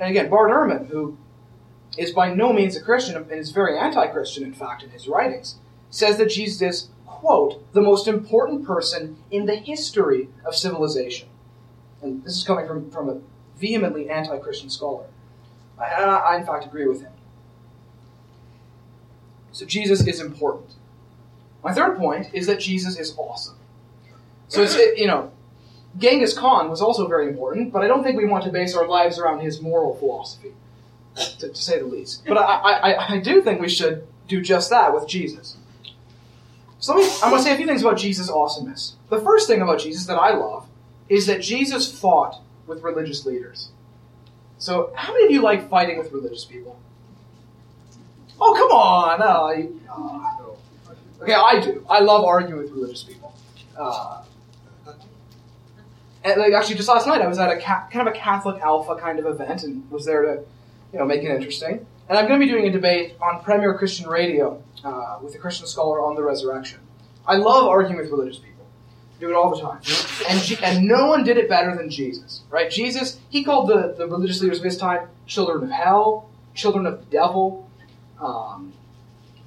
And 0.00 0.10
again, 0.10 0.28
Bart 0.28 0.50
Ehrman, 0.50 0.88
who 0.88 1.16
is 1.96 2.12
by 2.12 2.34
no 2.34 2.52
means 2.52 2.74
a 2.74 2.80
Christian 2.80 3.16
and 3.16 3.30
is 3.30 3.52
very 3.52 3.78
anti 3.78 4.06
Christian, 4.08 4.42
in 4.42 4.54
fact, 4.54 4.82
in 4.82 4.90
his 4.90 5.06
writings, 5.06 5.56
says 5.90 6.16
that 6.18 6.30
Jesus 6.30 6.62
is, 6.62 6.88
quote, 7.06 7.72
the 7.72 7.82
most 7.82 8.08
important 8.08 8.66
person 8.66 9.16
in 9.30 9.46
the 9.46 9.56
history 9.56 10.28
of 10.44 10.56
civilization. 10.56 11.28
And 12.02 12.22
this 12.24 12.36
is 12.36 12.44
coming 12.44 12.66
from, 12.66 12.90
from 12.90 13.08
a 13.08 13.20
vehemently 13.58 14.10
anti 14.10 14.36
Christian 14.38 14.68
scholar. 14.70 15.06
I, 15.78 15.84
I, 15.84 16.36
in 16.36 16.46
fact, 16.46 16.66
agree 16.66 16.86
with 16.86 17.00
him. 17.00 17.12
So 19.52 19.66
Jesus 19.66 20.06
is 20.06 20.20
important. 20.20 20.74
My 21.62 21.72
third 21.72 21.96
point 21.96 22.28
is 22.32 22.46
that 22.46 22.58
Jesus 22.58 22.98
is 22.98 23.14
awesome. 23.16 23.56
So 24.48 24.62
it's, 24.62 24.74
it, 24.74 24.98
you 24.98 25.06
know, 25.06 25.30
Genghis 25.98 26.36
Khan 26.36 26.68
was 26.68 26.80
also 26.80 27.06
very 27.06 27.28
important, 27.28 27.72
but 27.72 27.82
I 27.82 27.86
don't 27.86 28.02
think 28.02 28.16
we 28.16 28.26
want 28.26 28.44
to 28.44 28.50
base 28.50 28.74
our 28.74 28.86
lives 28.86 29.18
around 29.18 29.40
his 29.40 29.60
moral 29.60 29.94
philosophy, 29.94 30.52
to, 31.14 31.48
to 31.48 31.54
say 31.54 31.78
the 31.78 31.86
least. 31.86 32.24
But 32.26 32.38
I, 32.38 32.42
I, 32.42 33.14
I 33.14 33.20
do 33.20 33.42
think 33.42 33.60
we 33.60 33.68
should 33.68 34.06
do 34.28 34.40
just 34.40 34.70
that 34.70 34.94
with 34.94 35.06
Jesus. 35.06 35.56
So 36.78 36.94
let 36.94 37.06
me, 37.06 37.14
I'm 37.22 37.30
going 37.30 37.40
to 37.40 37.48
say 37.48 37.54
a 37.54 37.56
few 37.56 37.66
things 37.66 37.82
about 37.82 37.96
Jesus' 37.96 38.28
awesomeness. 38.28 38.96
The 39.08 39.20
first 39.20 39.46
thing 39.46 39.62
about 39.62 39.78
Jesus 39.78 40.06
that 40.06 40.16
I 40.16 40.34
love 40.34 40.66
is 41.12 41.26
that 41.26 41.42
Jesus 41.42 41.92
fought 42.00 42.40
with 42.66 42.82
religious 42.82 43.26
leaders. 43.26 43.68
So, 44.56 44.92
how 44.96 45.12
many 45.12 45.26
of 45.26 45.30
you 45.30 45.42
like 45.42 45.68
fighting 45.68 45.98
with 45.98 46.10
religious 46.10 46.44
people? 46.44 46.78
Oh, 48.40 48.54
come 48.54 48.70
on! 48.70 49.58
You, 49.60 49.80
oh. 49.90 50.56
Okay, 51.20 51.34
I 51.34 51.60
do. 51.60 51.84
I 51.88 52.00
love 52.00 52.24
arguing 52.24 52.62
with 52.62 52.72
religious 52.72 53.02
people. 53.02 53.34
Uh, 53.76 54.22
and 56.24 56.40
like 56.40 56.52
actually, 56.54 56.76
just 56.76 56.88
last 56.88 57.06
night 57.06 57.20
I 57.20 57.26
was 57.26 57.38
at 57.38 57.50
a 57.50 57.60
ca- 57.60 57.88
kind 57.92 58.08
of 58.08 58.14
a 58.14 58.16
Catholic 58.16 58.62
Alpha 58.62 58.96
kind 58.96 59.18
of 59.18 59.26
event 59.26 59.64
and 59.64 59.88
was 59.90 60.06
there 60.06 60.22
to, 60.22 60.42
you 60.92 60.98
know, 60.98 61.04
make 61.04 61.22
it 61.22 61.30
interesting. 61.30 61.86
And 62.08 62.18
I'm 62.18 62.26
going 62.26 62.40
to 62.40 62.46
be 62.46 62.50
doing 62.50 62.66
a 62.66 62.70
debate 62.70 63.16
on 63.20 63.42
Premier 63.42 63.76
Christian 63.76 64.08
Radio 64.08 64.62
uh, 64.84 65.18
with 65.22 65.34
a 65.34 65.38
Christian 65.38 65.66
scholar 65.66 66.00
on 66.00 66.14
the 66.14 66.22
resurrection. 66.22 66.80
I 67.26 67.36
love 67.36 67.68
arguing 67.68 67.98
with 67.98 68.10
religious 68.10 68.38
people. 68.38 68.51
Do 69.22 69.30
it 69.30 69.34
all 69.36 69.54
the 69.54 69.60
time. 69.62 69.80
And, 70.28 70.58
and 70.64 70.88
no 70.88 71.06
one 71.06 71.22
did 71.22 71.36
it 71.36 71.48
better 71.48 71.76
than 71.76 71.90
Jesus, 71.90 72.40
right? 72.50 72.68
Jesus, 72.68 73.20
he 73.30 73.44
called 73.44 73.68
the, 73.68 73.94
the 73.96 74.08
religious 74.08 74.40
leaders 74.40 74.58
of 74.58 74.64
his 74.64 74.76
time 74.76 75.06
children 75.26 75.62
of 75.62 75.70
hell, 75.70 76.28
children 76.54 76.86
of 76.86 76.98
the 76.98 77.06
devil, 77.06 77.70
um, 78.20 78.72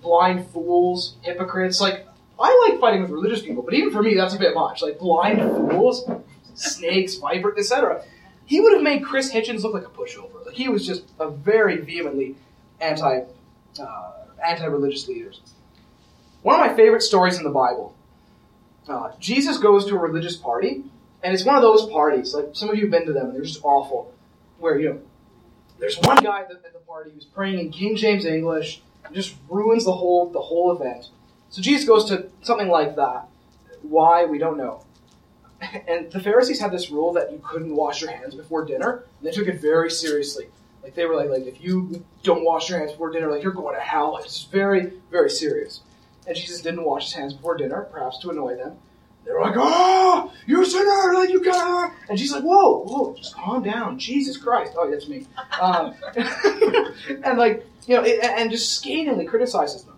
blind 0.02 0.48
fools, 0.48 1.18
hypocrites. 1.24 1.82
Like, 1.82 2.08
I 2.40 2.70
like 2.70 2.80
fighting 2.80 3.02
with 3.02 3.12
religious 3.12 3.42
people, 3.42 3.64
but 3.64 3.74
even 3.74 3.92
for 3.92 4.02
me, 4.02 4.16
that's 4.16 4.34
a 4.34 4.40
bit 4.40 4.56
much. 4.56 4.82
Like, 4.82 4.98
blind 4.98 5.42
fools, 5.42 6.10
snakes, 6.54 7.16
vipers, 7.16 7.58
etc. 7.58 8.02
He 8.46 8.62
would 8.62 8.76
have 8.76 8.82
made 8.82 9.04
Chris 9.04 9.30
Hitchens 9.30 9.64
look 9.64 9.74
like 9.74 9.86
a 9.86 9.90
pushover. 9.90 10.46
Like, 10.46 10.56
he 10.56 10.70
was 10.70 10.88
just 10.88 11.04
a 11.20 11.30
very 11.30 11.82
vehemently 11.82 12.38
anti, 12.80 13.24
uh, 13.78 14.12
anti-religious 14.42 15.10
leaders. 15.10 15.42
One 16.44 16.58
of 16.62 16.66
my 16.66 16.74
favorite 16.74 17.02
stories 17.02 17.38
in 17.38 17.44
the 17.44 17.50
Bible 17.50 17.95
uh, 18.88 19.12
Jesus 19.20 19.58
goes 19.58 19.86
to 19.86 19.96
a 19.96 19.98
religious 19.98 20.36
party, 20.36 20.84
and 21.24 21.34
it's 21.34 21.44
one 21.44 21.56
of 21.56 21.62
those 21.62 21.90
parties. 21.90 22.34
Like 22.34 22.50
some 22.54 22.70
of 22.70 22.76
you 22.76 22.82
have 22.82 22.92
been 22.92 23.06
to 23.06 23.14
them, 23.14 23.28
and 23.28 23.36
they're 23.36 23.44
just 23.44 23.64
awful. 23.64 24.14
Where 24.60 24.80
you 24.80 24.90
know, 24.90 25.02
there's 25.80 25.98
one 26.00 26.18
guy 26.24 26.42
at 26.42 26.50
the, 26.50 26.56
at 26.56 26.74
the 26.74 26.80
party 26.80 27.12
who's 27.12 27.26
praying 27.26 27.60
in 27.60 27.72
King 27.72 27.96
James 27.96 28.26
English, 28.26 28.82
and 29.04 29.16
just 29.16 29.36
ruins 29.50 29.86
the 29.86 29.94
whole 29.94 30.30
the 30.30 30.42
whole 30.42 30.72
event. 30.72 31.10
So 31.50 31.62
Jesus 31.62 31.88
goes 31.88 32.06
to 32.06 32.28
something 32.42 32.70
like 32.70 32.96
that. 32.96 33.28
Why 33.82 34.26
we 34.26 34.38
don't 34.38 34.58
know. 34.58 34.84
And 35.88 36.12
the 36.12 36.20
Pharisees 36.20 36.60
had 36.60 36.72
this 36.72 36.92
rule 36.92 37.14
that 37.14 37.32
you 37.32 37.42
couldn't 37.44 37.76
wash 37.76 38.02
your 38.02 38.12
hands 38.12 38.36
before 38.36 38.66
dinner, 38.66 39.06
and 39.20 39.28
they 39.28 39.32
took 39.32 39.48
it 39.48 39.62
very 39.62 39.90
seriously. 39.90 40.48
Like 40.84 40.94
they 40.94 41.06
were 41.06 41.16
like, 41.16 41.30
like 41.30 41.48
if 41.48 41.60
you 41.60 42.06
don't 42.22 42.44
wash 42.44 42.70
your 42.70 42.78
hands 42.78 42.92
before 42.92 43.12
dinner, 43.12 43.32
like 43.32 43.42
you're 43.42 43.54
going 43.54 43.74
to 43.74 43.82
hell. 43.82 44.18
It's 44.18 44.44
very, 44.44 44.94
very 45.10 45.30
serious 45.30 45.82
and 46.28 46.36
Jesus 46.36 46.62
didn't 46.62 46.84
wash 46.84 47.06
his 47.06 47.14
hands 47.14 47.34
before 47.34 47.58
dinner, 47.58 47.88
perhaps 47.92 48.20
to 48.20 48.30
annoy 48.30 48.56
them. 48.56 48.78
They're 49.26 49.42
like, 49.42 49.56
"Oh, 49.58 50.32
you 50.46 50.64
sinner! 50.66 51.14
Like 51.16 51.30
you 51.30 51.44
got," 51.44 51.92
and 52.10 52.20
she's 52.20 52.32
like, 52.32 52.44
"Whoa, 52.44 52.84
whoa, 52.84 53.16
just 53.16 53.36
calm 53.36 53.64
down, 53.64 53.98
Jesus 53.98 54.38
Christ!" 54.38 54.74
Oh, 54.78 54.90
that's 54.90 55.08
me. 55.08 55.26
Um, 55.60 55.96
and 57.24 57.38
like, 57.38 57.66
you 57.88 57.96
know, 57.96 58.04
it, 58.04 58.24
and 58.24 58.52
just 58.52 58.74
scathingly 58.74 59.26
criticizes 59.26 59.84
them. 59.84 59.96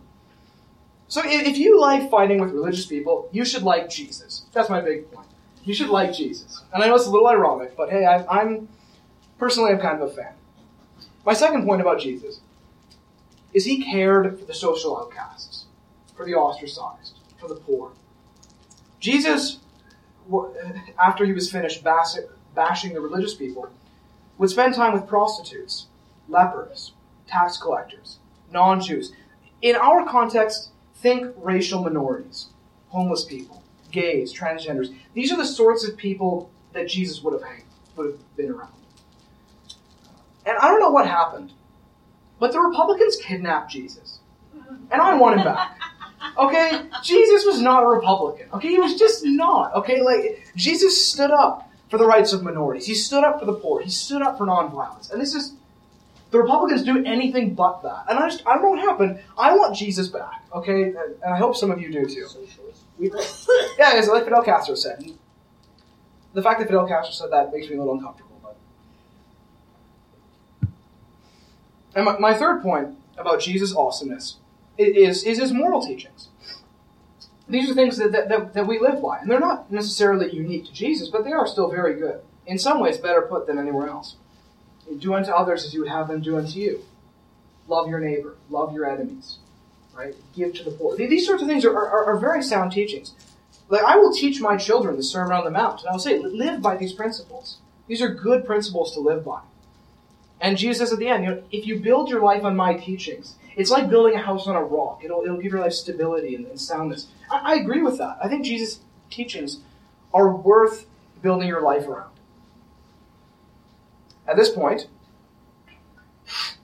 So 1.09 1.21
if 1.25 1.57
you 1.57 1.79
like 1.79 2.09
fighting 2.09 2.39
with 2.39 2.51
religious 2.51 2.85
people, 2.85 3.29
you 3.31 3.43
should 3.43 3.63
like 3.63 3.89
Jesus. 3.89 4.45
That's 4.53 4.69
my 4.69 4.81
big 4.81 5.11
point. 5.11 5.27
You 5.63 5.73
should 5.73 5.89
like 5.89 6.13
Jesus. 6.13 6.63
And 6.73 6.81
I 6.81 6.87
know 6.87 6.95
it's 6.95 7.07
a 7.07 7.11
little 7.11 7.27
ironic, 7.27 7.75
but 7.75 7.89
hey, 7.89 8.05
I, 8.05 8.25
I'm 8.25 8.69
personally 9.37 9.71
I'm 9.71 9.79
kind 9.79 10.01
of 10.01 10.09
a 10.09 10.13
fan. 10.13 10.33
My 11.25 11.33
second 11.33 11.65
point 11.65 11.81
about 11.81 11.99
Jesus 11.99 12.39
is 13.53 13.65
he 13.65 13.83
cared 13.83 14.39
for 14.39 14.45
the 14.45 14.53
social 14.53 14.97
outcasts 14.97 15.56
for 16.17 16.25
the 16.25 16.33
ostracized, 16.33 17.19
for 17.39 17.47
the 17.47 17.55
poor. 17.55 17.93
Jesus, 18.99 19.59
after 20.99 21.23
he 21.23 21.31
was 21.31 21.49
finished 21.49 21.83
bashing 21.83 22.93
the 22.93 22.99
religious 22.99 23.35
people, 23.35 23.69
would 24.37 24.49
spend 24.49 24.73
time 24.73 24.93
with 24.93 25.07
prostitutes, 25.07 25.87
lepers, 26.27 26.93
tax 27.27 27.57
collectors, 27.57 28.17
non 28.51 28.81
Jews. 28.81 29.13
In 29.61 29.75
our 29.75 30.05
context, 30.05 30.71
think 30.95 31.33
racial 31.37 31.83
minorities, 31.83 32.47
homeless 32.89 33.23
people, 33.23 33.63
gays, 33.91 34.33
transgenders. 34.33 34.93
These 35.13 35.31
are 35.31 35.37
the 35.37 35.45
sorts 35.45 35.87
of 35.87 35.95
people 35.95 36.49
that 36.73 36.87
Jesus 36.87 37.21
would 37.23 37.33
have 37.33 37.43
hanged, 37.43 37.63
would 37.95 38.11
have 38.11 38.35
been 38.35 38.51
around. 38.51 38.73
And 40.45 40.57
I 40.57 40.69
don't 40.69 40.79
know 40.79 40.91
what 40.91 41.07
happened, 41.07 41.53
but 42.39 42.51
the 42.51 42.59
Republicans 42.59 43.17
kidnapped 43.17 43.71
Jesus. 43.71 44.19
And 44.91 45.01
I 45.01 45.15
want 45.15 45.37
him 45.39 45.45
back. 45.45 45.77
Okay? 46.37 46.81
Jesus 47.03 47.45
was 47.45 47.61
not 47.61 47.83
a 47.83 47.87
Republican. 47.87 48.47
Okay? 48.53 48.69
He 48.69 48.79
was 48.79 48.95
just 48.97 49.25
not. 49.25 49.73
Okay? 49.75 50.01
Like, 50.01 50.43
Jesus 50.55 51.05
stood 51.11 51.31
up 51.31 51.69
for 51.89 51.97
the 51.97 52.05
rights 52.05 52.33
of 52.33 52.43
minorities. 52.43 52.85
He 52.85 52.95
stood 52.95 53.23
up 53.23 53.39
for 53.39 53.45
the 53.45 53.53
poor. 53.53 53.81
He 53.81 53.89
stood 53.89 54.21
up 54.21 54.37
for 54.37 54.45
nonviolence. 54.45 55.11
And 55.11 55.21
this 55.21 55.33
is, 55.33 55.53
the 56.31 56.39
Republicans 56.39 56.83
do 56.83 57.03
anything 57.05 57.53
but 57.55 57.81
that. 57.83 58.05
And 58.09 58.19
I 58.19 58.29
just, 58.29 58.45
I 58.45 58.53
don't 58.53 58.63
know 58.63 58.69
what 58.71 58.79
happened. 58.79 59.19
I 59.37 59.55
want 59.55 59.75
Jesus 59.75 60.07
back. 60.07 60.43
Okay? 60.53 60.93
And 60.93 61.33
I 61.33 61.37
hope 61.37 61.55
some 61.55 61.71
of 61.71 61.81
you 61.81 61.91
do 61.91 62.05
too. 62.05 62.27
Yeah, 62.99 63.97
it's 63.97 64.07
like 64.07 64.23
Fidel 64.23 64.43
Castro 64.43 64.75
said. 64.75 65.11
The 66.33 66.41
fact 66.41 66.59
that 66.59 66.67
Fidel 66.67 66.87
Castro 66.87 67.11
said 67.11 67.31
that 67.31 67.53
makes 67.53 67.69
me 67.69 67.75
a 67.75 67.79
little 67.79 67.93
uncomfortable. 67.93 68.39
But. 68.43 68.57
And 71.95 72.05
my, 72.05 72.17
my 72.19 72.33
third 72.33 72.61
point 72.61 72.95
about 73.17 73.39
Jesus' 73.39 73.73
awesomeness 73.75 74.37
is, 74.77 75.23
is 75.23 75.39
his 75.39 75.51
moral 75.51 75.81
teachings. 75.81 76.29
These 77.49 77.69
are 77.69 77.73
things 77.73 77.97
that, 77.97 78.11
that, 78.11 78.53
that, 78.53 78.67
we 78.67 78.79
live 78.79 79.01
by. 79.01 79.19
And 79.19 79.29
they're 79.29 79.39
not 79.39 79.71
necessarily 79.71 80.33
unique 80.33 80.65
to 80.65 80.73
Jesus, 80.73 81.07
but 81.07 81.23
they 81.23 81.31
are 81.31 81.47
still 81.47 81.69
very 81.69 81.97
good. 81.97 82.19
In 82.45 82.59
some 82.59 82.79
ways, 82.79 82.97
better 82.97 83.21
put 83.21 83.47
than 83.47 83.57
anywhere 83.57 83.87
else. 83.87 84.17
Do 84.99 85.13
unto 85.13 85.31
others 85.31 85.65
as 85.65 85.73
you 85.73 85.81
would 85.81 85.89
have 85.89 86.07
them 86.07 86.21
do 86.21 86.37
unto 86.37 86.59
you. 86.59 86.83
Love 87.67 87.87
your 87.89 87.99
neighbor. 87.99 88.35
Love 88.49 88.73
your 88.73 88.89
enemies. 88.89 89.37
Right? 89.95 90.15
Give 90.35 90.53
to 90.55 90.63
the 90.63 90.71
poor. 90.71 90.95
These 90.95 91.25
sorts 91.25 91.41
of 91.41 91.47
things 91.47 91.65
are, 91.65 91.75
are, 91.75 92.05
are 92.05 92.19
very 92.19 92.43
sound 92.43 92.71
teachings. 92.71 93.13
Like 93.69 93.83
I 93.83 93.97
will 93.97 94.13
teach 94.13 94.39
my 94.39 94.55
children 94.55 94.95
the 94.95 95.03
Sermon 95.03 95.33
on 95.33 95.43
the 95.43 95.51
Mount, 95.51 95.81
and 95.81 95.89
I 95.89 95.91
will 95.93 95.99
say, 95.99 96.19
live 96.19 96.61
by 96.61 96.77
these 96.77 96.93
principles. 96.93 97.57
These 97.87 98.01
are 98.01 98.13
good 98.13 98.45
principles 98.45 98.93
to 98.93 98.99
live 98.99 99.25
by. 99.25 99.41
And 100.39 100.57
Jesus 100.57 100.77
says 100.77 100.93
at 100.93 100.99
the 100.99 101.07
end, 101.07 101.23
you 101.23 101.31
know, 101.31 101.43
if 101.51 101.65
you 101.65 101.79
build 101.79 102.09
your 102.09 102.21
life 102.21 102.43
on 102.43 102.55
my 102.55 102.75
teachings, 102.75 103.35
it's 103.55 103.71
like 103.71 103.89
building 103.89 104.13
a 104.13 104.21
house 104.21 104.47
on 104.47 104.55
a 104.55 104.63
rock. 104.63 105.01
It'll, 105.03 105.23
it'll 105.23 105.41
give 105.41 105.51
your 105.51 105.61
life 105.61 105.73
stability 105.73 106.35
and, 106.35 106.45
and 106.45 106.59
soundness. 106.59 107.07
I, 107.31 107.53
I, 107.53 107.55
agree 107.55 107.81
with 107.81 107.97
that. 107.97 108.17
I 108.23 108.27
think 108.29 108.45
Jesus 108.45 108.81
teachings 109.09 109.61
are 110.13 110.35
worth 110.35 110.85
building 111.23 111.47
your 111.47 111.61
life 111.61 111.87
around. 111.87 112.11
At 114.27 114.35
this 114.35 114.51
point, 114.51 114.87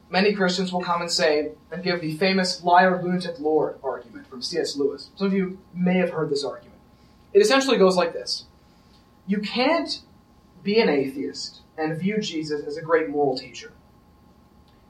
many 0.10 0.34
Christians 0.34 0.72
will 0.72 0.82
come 0.82 1.02
and 1.02 1.10
say 1.10 1.54
and 1.72 1.84
give 1.84 2.00
the 2.00 2.16
famous 2.18 2.64
liar, 2.64 3.02
lunatic, 3.02 3.40
Lord 3.40 3.80
argument 3.84 4.28
from 4.30 4.44
C.S. 4.44 4.78
Lewis. 4.78 5.10
Some 5.16 5.28
of 5.28 5.34
you 5.34 5.58
may 5.74 5.98
have 5.98 6.12
heard 6.12 6.30
this 6.30 6.44
argument. 6.44 6.80
It 7.34 7.40
essentially 7.40 7.78
goes 7.78 7.98
like 7.98 8.14
this 8.14 8.46
You 9.26 9.40
can't 9.40 10.02
be 10.62 10.80
an 10.80 10.90
atheist 10.90 11.63
and 11.78 11.98
view 11.98 12.20
Jesus 12.20 12.66
as 12.66 12.78
a 12.78 12.82
great 12.82 13.10
moral 13.10 13.38
teacher 13.38 13.72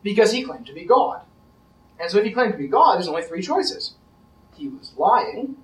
because 0.04 0.32
he 0.32 0.44
claimed 0.44 0.68
to 0.68 0.74
be 0.74 0.86
God. 0.86 1.22
And 2.00 2.12
so 2.12 2.18
if 2.18 2.26
he 2.26 2.32
claimed 2.32 2.52
to 2.52 2.58
be 2.58 2.68
God, 2.68 2.96
there's 2.96 3.08
only 3.08 3.24
three 3.24 3.42
choices. 3.42 3.96
He 4.56 4.68
was 4.68 4.94
lying, 4.98 5.56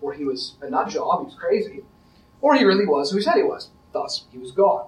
or 0.00 0.14
he 0.14 0.24
was 0.24 0.54
a 0.62 0.70
nut 0.70 0.88
job, 0.88 1.20
he 1.20 1.26
was 1.26 1.34
crazy, 1.34 1.84
or 2.40 2.54
he 2.54 2.64
really 2.64 2.86
was 2.86 3.10
who 3.10 3.18
he 3.18 3.22
said 3.22 3.36
he 3.36 3.42
was. 3.42 3.70
Thus, 3.92 4.24
he 4.32 4.38
was 4.38 4.52
God. 4.52 4.86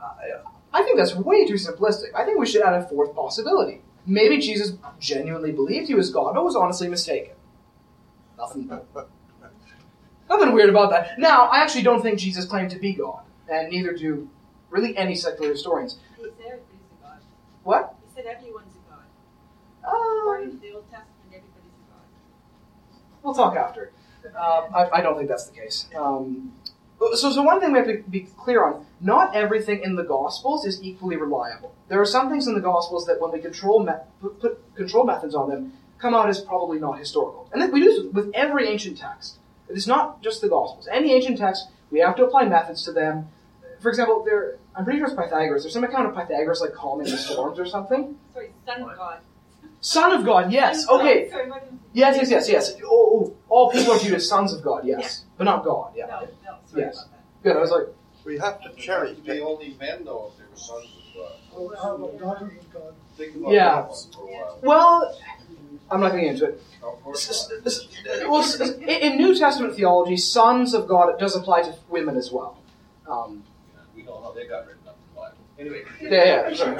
Uh, 0.00 0.42
I 0.72 0.82
think 0.82 0.96
that's 0.96 1.14
way 1.14 1.46
too 1.46 1.54
simplistic. 1.54 2.14
I 2.14 2.24
think 2.24 2.38
we 2.38 2.46
should 2.46 2.62
add 2.62 2.74
a 2.74 2.88
fourth 2.88 3.14
possibility. 3.14 3.82
Maybe 4.06 4.38
Jesus 4.38 4.72
genuinely 4.98 5.52
believed 5.52 5.88
he 5.88 5.94
was 5.94 6.10
God, 6.10 6.34
but 6.34 6.44
was 6.44 6.56
honestly 6.56 6.88
mistaken. 6.88 7.34
Nothing, 8.38 8.68
nothing 10.30 10.52
weird 10.52 10.70
about 10.70 10.90
that. 10.90 11.18
Now, 11.18 11.46
I 11.46 11.58
actually 11.58 11.82
don't 11.82 12.02
think 12.02 12.18
Jesus 12.18 12.46
claimed 12.46 12.70
to 12.70 12.78
be 12.78 12.94
God, 12.94 13.22
and 13.50 13.68
neither 13.68 13.92
do 13.92 14.30
really 14.70 14.96
any 14.96 15.14
secular 15.14 15.50
historians. 15.52 15.98
He 16.16 16.22
said 16.22 16.32
everybody's 16.38 16.80
a 16.98 17.04
god. 17.04 17.18
What? 17.64 17.94
He 18.04 18.14
said 18.14 18.26
everyone's 18.26 18.74
a 18.74 18.90
god. 18.90 19.92
Um, 19.92 20.18
According 20.20 20.50
to 20.52 20.56
the 20.58 20.72
Old 20.72 20.84
Testament, 20.90 21.26
everybody's 21.28 21.72
a 21.72 21.92
god. 21.92 22.98
We'll 23.22 23.34
talk 23.34 23.56
after. 23.56 23.92
Um, 24.26 24.74
I, 24.74 24.88
I 24.94 25.00
don't 25.00 25.16
think 25.16 25.28
that's 25.28 25.48
the 25.48 25.56
case. 25.56 25.88
Um, 25.96 26.52
so, 27.14 27.30
so 27.30 27.42
one 27.42 27.60
thing 27.60 27.72
we 27.72 27.78
have 27.78 27.88
to 27.88 28.02
be 28.08 28.28
clear 28.36 28.64
on: 28.64 28.86
not 29.00 29.34
everything 29.34 29.82
in 29.82 29.96
the 29.96 30.04
Gospels 30.04 30.66
is 30.66 30.82
equally 30.82 31.16
reliable. 31.16 31.74
There 31.88 32.00
are 32.00 32.06
some 32.06 32.28
things 32.28 32.46
in 32.46 32.54
the 32.54 32.60
Gospels 32.60 33.06
that, 33.06 33.20
when 33.20 33.32
we 33.32 33.40
control 33.40 33.82
me- 33.82 33.92
put, 34.20 34.40
put 34.40 34.76
control 34.76 35.04
methods 35.04 35.34
on 35.34 35.48
them, 35.48 35.72
come 35.98 36.14
out 36.14 36.28
as 36.28 36.40
probably 36.40 36.78
not 36.78 36.98
historical. 36.98 37.48
And 37.52 37.62
that 37.62 37.72
we 37.72 37.80
do 37.80 37.86
this 37.86 38.12
with 38.12 38.30
every 38.34 38.68
ancient 38.68 38.98
text. 38.98 39.38
It 39.68 39.76
is 39.76 39.86
not 39.86 40.22
just 40.22 40.40
the 40.42 40.48
Gospels. 40.48 40.88
Any 40.92 41.12
ancient 41.14 41.38
text, 41.38 41.68
we 41.90 42.00
have 42.00 42.16
to 42.16 42.24
apply 42.24 42.44
methods 42.44 42.84
to 42.84 42.92
them. 42.92 43.28
For 43.80 43.88
example, 43.88 44.22
there, 44.24 44.58
I'm 44.76 44.84
pretty 44.84 44.98
sure 44.98 45.08
it's 45.08 45.16
Pythagoras. 45.16 45.62
There's 45.62 45.72
some 45.72 45.84
account 45.84 46.06
of 46.08 46.14
Pythagoras 46.14 46.60
like 46.60 46.72
calming 46.74 47.06
the 47.10 47.16
storms 47.16 47.58
or 47.58 47.66
something. 47.66 48.16
Sorry, 48.34 48.50
son 48.66 48.82
of 48.82 48.96
God. 48.96 49.20
Son 49.80 50.12
of 50.12 50.24
God, 50.24 50.52
yes. 50.52 50.84
Son 50.84 50.94
of 50.96 51.00
God. 51.00 51.06
Okay. 51.10 51.30
Sorry, 51.30 51.50
Yes, 51.92 52.16
yes, 52.16 52.30
yes, 52.30 52.48
yes. 52.48 52.72
Oh, 52.84 52.88
oh, 53.32 53.36
all 53.48 53.70
people 53.70 53.92
are 53.94 53.98
viewed 53.98 54.14
as 54.14 54.28
sons 54.28 54.52
of 54.52 54.62
God, 54.62 54.84
yes, 54.84 55.24
but 55.36 55.44
not 55.44 55.64
God. 55.64 55.92
Yeah. 55.96 56.06
No, 56.06 56.20
no, 56.20 56.56
sorry 56.66 56.82
Yes. 56.82 56.98
about 56.98 57.10
that. 57.12 57.42
Good. 57.42 57.56
I 57.56 57.60
was 57.60 57.70
like, 57.70 57.86
We 58.24 58.38
have 58.38 58.60
to 58.62 58.68
cherry 58.74 59.14
They 59.14 59.38
pick. 59.38 59.42
only 59.42 59.74
men 59.80 60.04
know 60.04 60.30
if 60.32 60.38
they 60.38 60.44
were 60.50 60.56
sons 60.56 60.84
of 60.84 61.14
God. 61.16 61.32
Well, 61.56 61.82
how 61.82 61.94
about 61.96 62.18
daughters 62.20 62.58
of 62.60 62.72
God? 62.72 62.94
Think 63.16 63.36
about 63.36 63.52
Yeah. 63.52 63.74
that 63.82 63.88
one 63.88 63.98
for 64.14 64.22
a 64.22 64.26
while. 64.26 64.58
well, 64.62 65.18
I'm 65.90 66.00
not 66.00 66.10
going 66.12 66.24
to 66.24 66.26
get 66.26 66.34
into 66.34 66.44
it. 66.54 66.62
Of 66.82 67.02
course 67.02 67.50
not. 67.50 67.66
s- 67.66 67.86
s- 68.06 68.22
Well, 68.28 68.42
s- 68.42 68.60
s- 68.60 68.70
in 68.76 68.88
in 68.88 69.16
New 69.16 69.34
Testament 69.36 69.74
theology, 69.74 70.16
sons 70.18 70.74
of 70.74 70.86
God 70.86 71.18
does 71.18 71.34
apply 71.34 71.62
to 71.62 71.74
women 71.88 72.16
as 72.18 72.30
well. 72.30 72.58
Um, 73.08 73.42
We 74.34 74.42
they 74.42 74.48
got 74.48 74.66
written 74.66 74.86
up 74.86 74.98
in 74.98 75.14
the 75.14 75.20
Bible. 75.20 75.36
Anyway. 75.58 75.82
yeah, 76.00 76.48
yeah. 76.48 76.54
Sorry. 76.54 76.76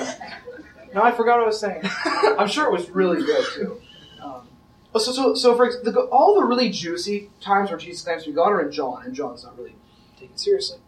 No, 0.95 1.03
I 1.03 1.13
forgot 1.13 1.39
what 1.39 1.45
I 1.45 1.47
was 1.47 1.61
saying. 1.61 1.83
I'm 2.39 2.49
sure 2.49 2.67
it 2.67 2.73
was 2.73 2.91
really 2.91 3.25
good 3.25 3.47
too. 3.55 3.81
Um, 4.23 4.49
so, 4.95 5.13
so, 5.13 5.35
so 5.35 5.57
for 5.57 5.71
the, 5.71 6.01
all 6.11 6.35
the 6.35 6.45
really 6.45 6.69
juicy 6.71 7.31
times 7.41 7.71
where 7.71 7.79
Jesus 7.79 8.03
claims 8.03 8.25
to 8.25 8.31
be 8.31 8.35
God 8.35 8.49
are 8.49 8.63
in 8.63 8.73
John, 8.73 9.05
and 9.05 9.15
John's 9.15 9.45
not 9.45 9.57
really 9.57 9.77
taken 10.19 10.37
seriously. 10.37 10.79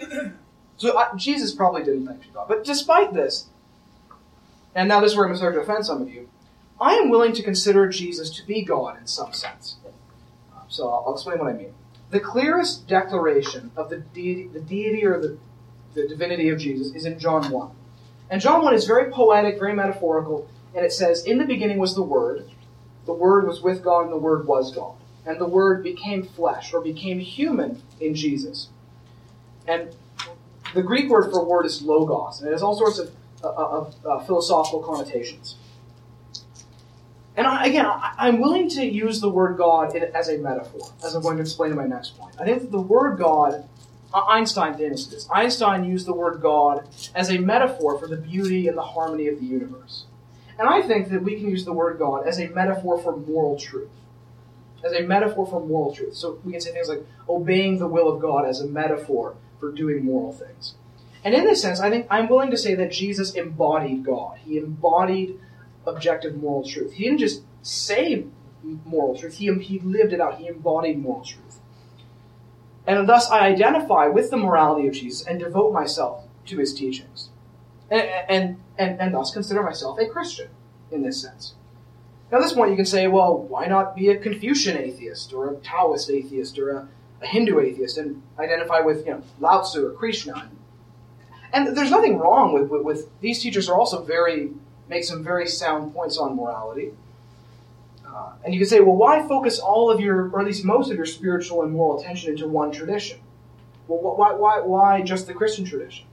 So 0.78 0.98
I, 0.98 1.14
Jesus 1.14 1.54
probably 1.54 1.84
didn't 1.84 2.06
claim 2.06 2.18
to 2.18 2.26
be 2.26 2.32
God. 2.34 2.48
But 2.48 2.64
despite 2.64 3.12
this, 3.12 3.46
and 4.74 4.88
now 4.88 4.98
this 4.98 5.12
is 5.12 5.16
where 5.16 5.26
I'm 5.26 5.28
going 5.28 5.34
to 5.34 5.38
start 5.38 5.54
to 5.54 5.60
offend 5.60 5.86
some 5.86 6.02
of 6.02 6.12
you, 6.12 6.28
I 6.80 6.94
am 6.94 7.08
willing 7.08 7.32
to 7.34 7.42
consider 7.42 7.88
Jesus 7.88 8.30
to 8.30 8.44
be 8.44 8.62
God 8.64 8.98
in 8.98 9.06
some 9.06 9.32
sense. 9.32 9.76
Um, 10.52 10.62
So 10.66 10.88
I'll, 10.88 11.04
I'll 11.06 11.14
explain 11.14 11.38
what 11.38 11.50
I 11.50 11.52
mean. 11.52 11.72
The 12.12 12.20
clearest 12.20 12.86
declaration 12.86 13.72
of 13.74 13.88
the 13.88 13.96
deity, 13.96 14.46
the 14.46 14.60
deity 14.60 15.02
or 15.04 15.18
the, 15.18 15.38
the 15.94 16.06
divinity 16.06 16.50
of 16.50 16.58
Jesus 16.58 16.94
is 16.94 17.06
in 17.06 17.18
John 17.18 17.50
1. 17.50 17.70
And 18.28 18.38
John 18.38 18.62
1 18.62 18.74
is 18.74 18.86
very 18.86 19.10
poetic, 19.10 19.58
very 19.58 19.72
metaphorical, 19.72 20.46
and 20.76 20.84
it 20.84 20.92
says, 20.92 21.24
In 21.24 21.38
the 21.38 21.46
beginning 21.46 21.78
was 21.78 21.94
the 21.94 22.02
Word, 22.02 22.50
the 23.06 23.14
Word 23.14 23.46
was 23.46 23.62
with 23.62 23.82
God, 23.82 24.02
and 24.02 24.12
the 24.12 24.18
Word 24.18 24.46
was 24.46 24.74
God. 24.74 24.94
And 25.24 25.40
the 25.40 25.48
Word 25.48 25.82
became 25.82 26.22
flesh, 26.22 26.74
or 26.74 26.82
became 26.82 27.18
human 27.18 27.80
in 27.98 28.14
Jesus. 28.14 28.68
And 29.66 29.96
the 30.74 30.82
Greek 30.82 31.08
word 31.08 31.30
for 31.30 31.42
word 31.44 31.64
is 31.64 31.80
logos, 31.80 32.40
and 32.40 32.48
it 32.48 32.52
has 32.52 32.62
all 32.62 32.76
sorts 32.76 32.98
of, 32.98 33.10
uh, 33.42 33.48
of 33.48 33.94
uh, 34.04 34.18
philosophical 34.24 34.80
connotations. 34.80 35.56
And 37.42 37.48
I, 37.48 37.66
again, 37.66 37.86
I, 37.86 38.14
I'm 38.18 38.38
willing 38.38 38.68
to 38.68 38.84
use 38.84 39.20
the 39.20 39.28
word 39.28 39.56
God 39.58 39.96
in, 39.96 40.04
as 40.14 40.28
a 40.28 40.38
metaphor, 40.38 40.92
as 41.04 41.16
I'm 41.16 41.22
going 41.22 41.38
to 41.38 41.42
explain 41.42 41.72
in 41.72 41.76
my 41.76 41.88
next 41.88 42.16
point. 42.16 42.36
I 42.40 42.44
think 42.44 42.60
that 42.60 42.70
the 42.70 42.80
word 42.80 43.18
God, 43.18 43.68
Einstein 44.14 44.78
famously 44.78 45.16
this. 45.16 45.28
Einstein 45.28 45.84
used 45.84 46.06
the 46.06 46.12
word 46.12 46.40
God 46.40 46.88
as 47.16 47.32
a 47.32 47.38
metaphor 47.38 47.98
for 47.98 48.06
the 48.06 48.16
beauty 48.16 48.68
and 48.68 48.78
the 48.78 48.82
harmony 48.82 49.26
of 49.26 49.40
the 49.40 49.44
universe. 49.44 50.04
And 50.56 50.68
I 50.68 50.82
think 50.82 51.08
that 51.08 51.24
we 51.24 51.34
can 51.34 51.50
use 51.50 51.64
the 51.64 51.72
word 51.72 51.98
God 51.98 52.28
as 52.28 52.38
a 52.38 52.46
metaphor 52.46 52.96
for 53.02 53.16
moral 53.16 53.58
truth. 53.58 53.90
As 54.84 54.92
a 54.92 55.02
metaphor 55.02 55.44
for 55.44 55.58
moral 55.66 55.92
truth. 55.92 56.14
So 56.14 56.38
we 56.44 56.52
can 56.52 56.60
say 56.60 56.70
things 56.70 56.88
like 56.88 57.04
obeying 57.28 57.80
the 57.80 57.88
will 57.88 58.08
of 58.08 58.22
God 58.22 58.46
as 58.46 58.60
a 58.60 58.68
metaphor 58.68 59.34
for 59.58 59.72
doing 59.72 60.04
moral 60.04 60.32
things. 60.32 60.76
And 61.24 61.34
in 61.34 61.42
this 61.42 61.60
sense, 61.60 61.80
I 61.80 61.90
think 61.90 62.06
I'm 62.08 62.28
willing 62.28 62.52
to 62.52 62.56
say 62.56 62.76
that 62.76 62.92
Jesus 62.92 63.34
embodied 63.34 64.04
God. 64.04 64.38
He 64.44 64.58
embodied 64.58 65.40
objective 65.86 66.36
moral 66.36 66.66
truth. 66.66 66.92
He 66.92 67.04
didn't 67.04 67.18
just 67.18 67.42
say 67.62 68.26
moral 68.84 69.16
truth, 69.16 69.34
he, 69.34 69.52
he 69.54 69.78
lived 69.80 70.12
it 70.12 70.20
out. 70.20 70.38
He 70.38 70.46
embodied 70.46 70.98
moral 70.98 71.24
truth. 71.24 71.60
And 72.86 73.08
thus, 73.08 73.30
I 73.30 73.46
identify 73.46 74.06
with 74.06 74.30
the 74.30 74.36
morality 74.36 74.88
of 74.88 74.94
Jesus 74.94 75.26
and 75.26 75.38
devote 75.38 75.72
myself 75.72 76.24
to 76.46 76.58
his 76.58 76.74
teachings. 76.74 77.28
And, 77.90 78.02
and, 78.28 78.60
and, 78.78 79.00
and 79.00 79.14
thus 79.14 79.32
consider 79.32 79.62
myself 79.62 79.98
a 79.98 80.06
Christian 80.06 80.48
in 80.90 81.02
this 81.02 81.20
sense. 81.20 81.54
Now, 82.30 82.38
at 82.38 82.42
this 82.42 82.54
point, 82.54 82.70
you 82.70 82.76
can 82.76 82.86
say, 82.86 83.06
well, 83.08 83.36
why 83.36 83.66
not 83.66 83.94
be 83.94 84.08
a 84.08 84.16
Confucian 84.16 84.76
atheist 84.76 85.32
or 85.32 85.52
a 85.52 85.56
Taoist 85.56 86.10
atheist 86.10 86.58
or 86.58 86.70
a, 86.70 86.88
a 87.20 87.26
Hindu 87.26 87.60
atheist 87.60 87.98
and 87.98 88.22
identify 88.38 88.80
with, 88.80 89.06
you 89.06 89.12
know, 89.12 89.22
Lao 89.38 89.60
Tzu 89.60 89.86
or 89.86 89.92
Krishna? 89.92 90.50
And 91.52 91.76
there's 91.76 91.90
nothing 91.90 92.18
wrong 92.18 92.54
with, 92.54 92.70
with, 92.70 92.82
with 92.82 93.20
these 93.20 93.42
teachers 93.42 93.68
are 93.68 93.78
also 93.78 94.02
very, 94.02 94.52
make 94.92 95.04
some 95.04 95.24
very 95.24 95.48
sound 95.48 95.94
points 95.94 96.18
on 96.18 96.36
morality. 96.36 96.92
Uh, 98.06 98.32
and 98.44 98.52
you 98.52 98.60
can 98.60 98.68
say, 98.68 98.80
well, 98.80 98.94
why 98.94 99.26
focus 99.26 99.58
all 99.58 99.90
of 99.90 99.98
your, 100.00 100.28
or 100.30 100.40
at 100.40 100.46
least 100.46 100.64
most 100.64 100.90
of 100.90 100.96
your 100.96 101.06
spiritual 101.06 101.62
and 101.62 101.72
moral 101.72 101.98
attention 101.98 102.30
into 102.30 102.46
one 102.46 102.70
tradition? 102.70 103.18
Well, 103.88 104.00
why, 104.16 104.32
why, 104.34 104.60
why 104.60 105.00
just 105.02 105.26
the 105.26 105.34
Christian 105.34 105.64
tradition? 105.64 106.04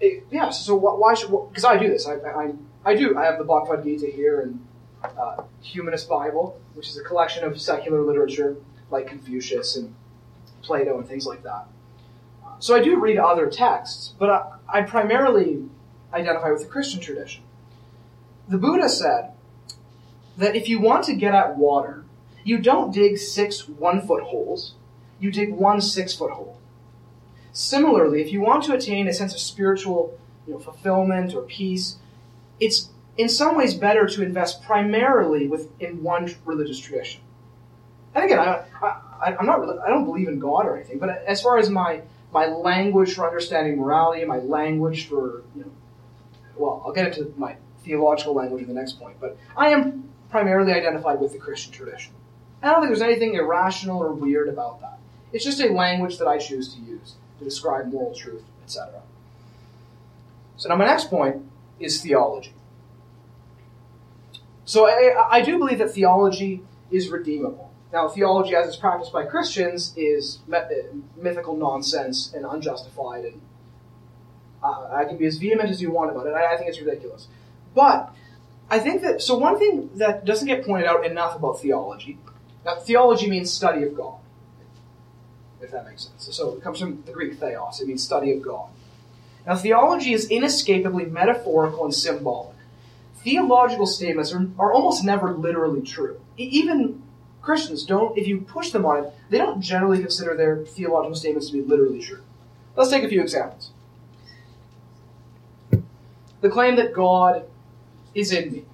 It, 0.00 0.24
yeah, 0.30 0.50
so 0.50 0.78
wh- 0.78 0.98
why 1.00 1.14
should, 1.14 1.30
because 1.30 1.64
I 1.64 1.76
do 1.78 1.88
this. 1.88 2.06
I, 2.06 2.14
I, 2.14 2.52
I 2.84 2.94
do. 2.94 3.16
I 3.16 3.24
have 3.24 3.38
the 3.38 3.44
Bhagavad 3.44 3.84
Gita 3.84 4.06
here 4.06 4.40
and 4.40 4.64
uh, 5.02 5.42
Humanist 5.62 6.08
Bible, 6.08 6.60
which 6.74 6.88
is 6.88 6.96
a 6.96 7.02
collection 7.02 7.44
of 7.44 7.60
secular 7.60 8.00
literature 8.02 8.56
like 8.90 9.06
Confucius 9.08 9.76
and 9.76 9.94
Plato 10.62 10.98
and 10.98 11.06
things 11.08 11.26
like 11.26 11.42
that. 11.42 11.66
So 12.58 12.76
I 12.76 12.80
do 12.82 13.00
read 13.00 13.18
other 13.18 13.48
texts, 13.50 14.14
but 14.18 14.30
I, 14.30 14.78
I 14.78 14.82
primarily 14.82 15.64
identify 16.12 16.50
with 16.50 16.62
the 16.62 16.68
Christian 16.68 17.00
tradition. 17.00 17.42
The 18.48 18.58
Buddha 18.58 18.88
said 18.88 19.32
that 20.36 20.56
if 20.56 20.68
you 20.68 20.80
want 20.80 21.04
to 21.04 21.14
get 21.14 21.34
at 21.34 21.56
water, 21.56 22.04
you 22.44 22.58
don't 22.58 22.92
dig 22.92 23.18
six 23.18 23.68
one 23.68 24.06
foot 24.06 24.24
holes, 24.24 24.74
you 25.20 25.30
dig 25.30 25.52
one 25.52 25.80
six 25.80 26.14
foot 26.14 26.32
hole. 26.32 26.58
Similarly, 27.52 28.22
if 28.22 28.32
you 28.32 28.40
want 28.40 28.64
to 28.64 28.72
attain 28.72 29.06
a 29.08 29.12
sense 29.12 29.32
of 29.32 29.40
spiritual 29.40 30.18
you 30.46 30.54
know, 30.54 30.58
fulfillment 30.58 31.34
or 31.34 31.42
peace, 31.42 31.98
it's 32.58 32.90
in 33.16 33.28
some 33.28 33.56
ways 33.56 33.74
better 33.74 34.06
to 34.06 34.22
invest 34.22 34.62
primarily 34.62 35.46
within 35.46 36.02
one 36.02 36.34
religious 36.44 36.78
tradition. 36.78 37.20
And 38.14 38.24
again, 38.24 38.38
I, 38.38 38.64
I, 38.82 39.36
I'm 39.38 39.46
not, 39.46 39.60
I 39.80 39.88
don't 39.88 40.04
believe 40.04 40.28
in 40.28 40.38
God 40.38 40.66
or 40.66 40.76
anything, 40.76 40.98
but 40.98 41.10
as 41.26 41.42
far 41.42 41.58
as 41.58 41.70
my 41.70 42.02
my 42.32 42.46
language 42.46 43.14
for 43.14 43.26
understanding 43.26 43.76
morality, 43.76 44.24
my 44.24 44.38
language 44.38 45.06
for 45.06 45.42
you 45.54 45.62
know, 45.62 45.70
well, 46.62 46.82
I'll 46.86 46.92
get 46.92 47.06
into 47.08 47.32
my 47.36 47.56
theological 47.84 48.34
language 48.34 48.62
in 48.62 48.68
the 48.68 48.74
next 48.74 49.00
point, 49.00 49.16
but 49.20 49.36
I 49.56 49.68
am 49.70 50.08
primarily 50.30 50.72
identified 50.72 51.20
with 51.20 51.32
the 51.32 51.38
Christian 51.38 51.72
tradition. 51.72 52.12
I 52.62 52.70
don't 52.70 52.80
think 52.80 52.90
there's 52.90 53.02
anything 53.02 53.34
irrational 53.34 54.00
or 54.00 54.12
weird 54.12 54.48
about 54.48 54.80
that. 54.80 54.98
It's 55.32 55.44
just 55.44 55.60
a 55.60 55.72
language 55.72 56.18
that 56.18 56.28
I 56.28 56.38
choose 56.38 56.72
to 56.74 56.80
use 56.80 57.14
to 57.38 57.44
describe 57.44 57.90
moral 57.90 58.14
truth, 58.14 58.44
etc. 58.62 59.02
So 60.56 60.68
now 60.68 60.76
my 60.76 60.86
next 60.86 61.10
point 61.10 61.42
is 61.80 62.00
theology. 62.00 62.54
So 64.64 64.86
I, 64.86 65.38
I 65.38 65.42
do 65.42 65.58
believe 65.58 65.78
that 65.78 65.90
theology 65.90 66.62
is 66.90 67.08
redeemable. 67.08 67.72
Now, 67.92 68.08
theology 68.08 68.54
as 68.54 68.68
it's 68.68 68.76
practiced 68.76 69.12
by 69.12 69.26
Christians 69.26 69.92
is 69.96 70.38
uh, 70.50 70.62
mythical 71.16 71.56
nonsense 71.56 72.32
and 72.32 72.46
unjustified, 72.46 73.24
and 73.24 73.40
uh, 74.62 74.88
I 74.92 75.04
can 75.04 75.16
be 75.16 75.26
as 75.26 75.38
vehement 75.38 75.70
as 75.70 75.82
you 75.82 75.90
want 75.90 76.10
about 76.10 76.26
it. 76.26 76.34
I, 76.34 76.54
I 76.54 76.56
think 76.56 76.68
it's 76.68 76.80
ridiculous. 76.80 77.28
But 77.74 78.14
I 78.70 78.78
think 78.78 79.02
that, 79.02 79.22
so 79.22 79.36
one 79.36 79.58
thing 79.58 79.90
that 79.96 80.24
doesn't 80.24 80.46
get 80.46 80.64
pointed 80.64 80.86
out 80.86 81.04
enough 81.04 81.36
about 81.36 81.60
theology, 81.60 82.18
now 82.64 82.76
theology 82.76 83.28
means 83.28 83.50
study 83.52 83.82
of 83.82 83.96
God, 83.96 84.18
if 85.60 85.70
that 85.70 85.86
makes 85.86 86.04
sense. 86.04 86.28
So 86.30 86.54
it 86.56 86.62
comes 86.62 86.78
from 86.78 87.02
the 87.04 87.12
Greek 87.12 87.38
theos, 87.38 87.80
it 87.80 87.88
means 87.88 88.02
study 88.02 88.32
of 88.32 88.42
God. 88.42 88.68
Now, 89.46 89.56
theology 89.56 90.12
is 90.12 90.28
inescapably 90.30 91.06
metaphorical 91.06 91.84
and 91.84 91.92
symbolic. 91.92 92.54
Theological 93.16 93.86
statements 93.86 94.32
are, 94.32 94.46
are 94.56 94.72
almost 94.72 95.04
never 95.04 95.34
literally 95.34 95.82
true. 95.82 96.20
E- 96.38 96.44
even 96.44 97.02
Christians 97.40 97.84
don't, 97.84 98.16
if 98.16 98.28
you 98.28 98.40
push 98.40 98.70
them 98.70 98.86
on 98.86 99.04
it, 99.04 99.12
they 99.30 99.38
don't 99.38 99.60
generally 99.60 99.98
consider 99.98 100.36
their 100.36 100.64
theological 100.64 101.16
statements 101.16 101.48
to 101.48 101.54
be 101.54 101.62
literally 101.62 102.00
true. 102.00 102.22
Let's 102.76 102.90
take 102.90 103.02
a 103.02 103.08
few 103.08 103.20
examples. 103.20 103.71
The 106.42 106.50
claim 106.50 106.76
that 106.76 106.92
God 106.92 107.44
is 108.14 108.32
in 108.32 108.52
me. 108.52 108.64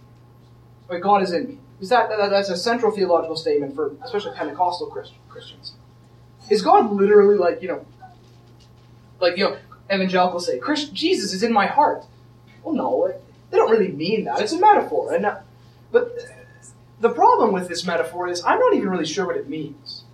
Wait, 0.88 1.02
God 1.02 1.22
is 1.22 1.32
in 1.32 1.48
me. 1.48 1.58
Is 1.80 1.90
that, 1.90 2.08
that 2.08 2.30
that's 2.30 2.48
a 2.48 2.56
central 2.56 2.90
theological 2.90 3.36
statement 3.36 3.76
for 3.76 3.94
especially 4.02 4.34
Pentecostal 4.34 4.88
Christ, 4.88 5.12
Christians? 5.28 5.74
Is 6.50 6.62
God 6.62 6.90
literally 6.90 7.36
like 7.36 7.62
you 7.62 7.68
know, 7.68 7.86
like 9.20 9.36
you 9.36 9.44
know, 9.44 9.58
evangelicals 9.92 10.46
say, 10.46 10.60
Jesus 10.92 11.32
is 11.32 11.42
in 11.42 11.52
my 11.52 11.66
heart? 11.66 12.04
Well, 12.64 12.74
no, 12.74 13.14
they 13.50 13.56
don't 13.56 13.70
really 13.70 13.92
mean 13.92 14.24
that. 14.24 14.40
It's 14.40 14.52
a 14.52 14.58
metaphor, 14.58 15.14
and 15.14 15.26
uh, 15.26 15.38
but 15.92 16.10
the 17.00 17.10
problem 17.10 17.52
with 17.52 17.68
this 17.68 17.84
metaphor 17.84 18.28
is 18.28 18.42
I'm 18.44 18.58
not 18.58 18.74
even 18.74 18.88
really 18.88 19.06
sure 19.06 19.26
what 19.26 19.36
it 19.36 19.48
means. 19.48 20.04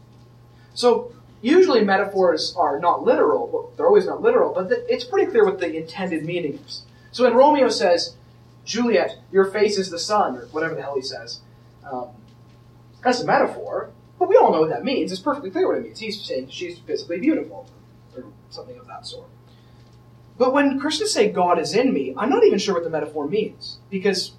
So 0.75 1.15
usually 1.41 1.85
metaphors 1.85 2.55
are 2.57 2.79
not 2.79 3.05
literal. 3.05 3.49
Well, 3.49 3.73
they're 3.77 3.87
always 3.87 4.07
not 4.07 4.21
literal, 4.21 4.53
but 4.53 4.71
it's 4.89 5.05
pretty 5.05 5.31
clear 5.31 5.45
what 5.45 5.61
the 5.61 5.75
intended 5.75 6.25
meaning 6.25 6.59
is. 6.67 6.83
So 7.15 7.23
when 7.23 7.35
Romeo 7.35 7.69
says, 7.69 8.17
Juliet, 8.65 9.21
your 9.31 9.45
face 9.45 9.79
is 9.79 9.89
the 9.89 10.01
sun, 10.01 10.37
or 10.37 10.47
whatever 10.47 10.75
the 10.75 10.83
hell 10.83 10.97
he 10.97 11.03
says, 11.03 11.39
um, 11.89 12.09
that's 13.05 13.21
a 13.21 13.25
metaphor, 13.25 13.91
but 14.19 14.29
we 14.29 14.37
all 14.37 14.51
know 14.51 14.63
what 14.63 14.71
that 14.71 14.83
means. 14.83 15.13
It's 15.13 15.21
perfectly 15.21 15.53
clear 15.53 15.69
what 15.69 15.77
it 15.77 15.85
means. 15.85 16.01
He's 16.01 16.21
saying 16.21 16.49
she's 16.51 16.81
physically 16.81 17.21
beautiful, 17.21 17.69
or 18.17 18.25
something 18.51 18.77
of 18.77 18.89
that 18.89 19.07
sort. 19.07 19.29
But 20.37 20.53
when 20.53 20.81
Christians 20.81 21.13
say 21.13 21.31
God 21.31 21.61
is 21.61 21.73
in 21.73 21.95
me, 21.95 22.15
I'm 22.19 22.31
not 22.31 22.43
even 22.43 22.59
sure 22.59 22.75
what 22.75 22.83
the 22.83 22.91
metaphor 22.91 23.29
means. 23.29 23.79
Because 23.91 24.33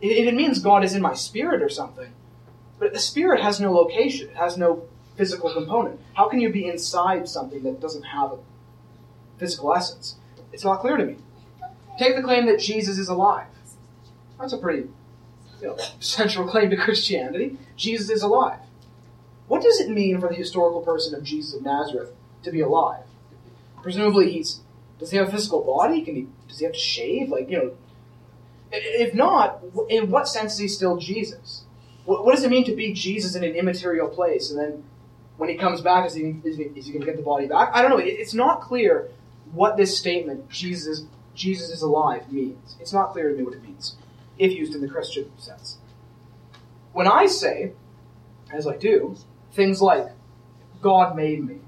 if 0.00 0.26
it 0.26 0.34
means 0.34 0.58
God 0.58 0.82
is 0.82 0.96
in 0.96 1.02
my 1.02 1.14
spirit 1.14 1.62
or 1.62 1.68
something, 1.68 2.12
but 2.80 2.92
the 2.92 2.98
spirit 2.98 3.40
has 3.40 3.60
no 3.60 3.70
location, 3.70 4.28
it 4.28 4.34
has 4.34 4.58
no 4.58 4.88
physical 5.16 5.54
component. 5.54 6.00
How 6.14 6.28
can 6.28 6.40
you 6.40 6.50
be 6.50 6.66
inside 6.66 7.28
something 7.28 7.62
that 7.62 7.80
doesn't 7.80 8.02
have 8.02 8.32
a 8.32 8.38
physical 9.38 9.72
essence? 9.72 10.16
It's 10.52 10.64
not 10.64 10.80
clear 10.80 10.96
to 10.96 11.06
me. 11.06 11.18
Take 11.98 12.16
the 12.16 12.22
claim 12.22 12.46
that 12.46 12.58
Jesus 12.58 12.98
is 12.98 13.08
alive. 13.08 13.46
That's 14.38 14.52
a 14.52 14.58
pretty 14.58 14.88
you 15.60 15.68
know, 15.68 15.76
central 16.00 16.48
claim 16.48 16.70
to 16.70 16.76
Christianity. 16.76 17.58
Jesus 17.76 18.10
is 18.10 18.22
alive. 18.22 18.58
What 19.46 19.62
does 19.62 19.80
it 19.80 19.90
mean 19.90 20.20
for 20.20 20.28
the 20.28 20.34
historical 20.34 20.80
person 20.80 21.14
of 21.14 21.22
Jesus 21.22 21.54
of 21.54 21.62
Nazareth 21.62 22.10
to 22.42 22.50
be 22.50 22.60
alive? 22.60 23.04
Presumably, 23.82 24.32
he's 24.32 24.60
does 24.98 25.10
he 25.10 25.16
have 25.16 25.28
a 25.28 25.30
physical 25.30 25.62
body? 25.62 26.02
Can 26.02 26.14
he 26.14 26.28
does 26.48 26.58
he 26.58 26.64
have 26.64 26.74
to 26.74 26.78
shave? 26.78 27.28
Like 27.28 27.50
you 27.50 27.58
know, 27.58 27.72
if 28.72 29.14
not, 29.14 29.60
in 29.88 30.10
what 30.10 30.28
sense 30.28 30.54
is 30.54 30.58
he 30.58 30.68
still 30.68 30.96
Jesus? 30.96 31.64
What, 32.04 32.24
what 32.24 32.34
does 32.34 32.44
it 32.44 32.50
mean 32.50 32.64
to 32.64 32.74
be 32.74 32.92
Jesus 32.92 33.34
in 33.34 33.44
an 33.44 33.54
immaterial 33.54 34.08
place? 34.08 34.50
And 34.50 34.58
then 34.58 34.84
when 35.36 35.50
he 35.50 35.56
comes 35.56 35.80
back, 35.80 36.06
is 36.06 36.14
he 36.14 36.36
is 36.44 36.56
he, 36.56 36.64
is 36.64 36.86
he 36.86 36.92
going 36.92 37.02
to 37.02 37.06
get 37.06 37.16
the 37.16 37.22
body 37.22 37.46
back? 37.46 37.70
I 37.74 37.82
don't 37.82 37.90
know. 37.90 37.98
It, 37.98 38.06
it's 38.06 38.34
not 38.34 38.60
clear 38.60 39.10
what 39.52 39.76
this 39.76 39.98
statement 39.98 40.48
Jesus 40.48 41.04
Jesus 41.34 41.70
is 41.70 41.82
alive 41.82 42.30
means. 42.32 42.76
It's 42.80 42.92
not 42.92 43.12
clear 43.12 43.30
to 43.30 43.36
me 43.36 43.42
what 43.42 43.54
it 43.54 43.62
means, 43.62 43.96
if 44.38 44.52
used 44.52 44.74
in 44.74 44.80
the 44.80 44.88
Christian 44.88 45.30
sense. 45.38 45.78
When 46.92 47.06
I 47.06 47.26
say, 47.26 47.72
as 48.52 48.66
I 48.66 48.76
do, 48.76 49.16
things 49.52 49.80
like 49.80 50.08
God 50.80 51.16
made 51.16 51.46
me, 51.46 51.58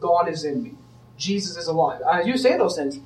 God 0.00 0.28
is 0.28 0.44
in 0.44 0.62
me, 0.62 0.74
Jesus 1.16 1.56
is 1.56 1.66
alive. 1.66 2.00
As 2.10 2.26
you 2.26 2.36
say 2.36 2.56
those 2.56 2.76
things, 2.76 3.00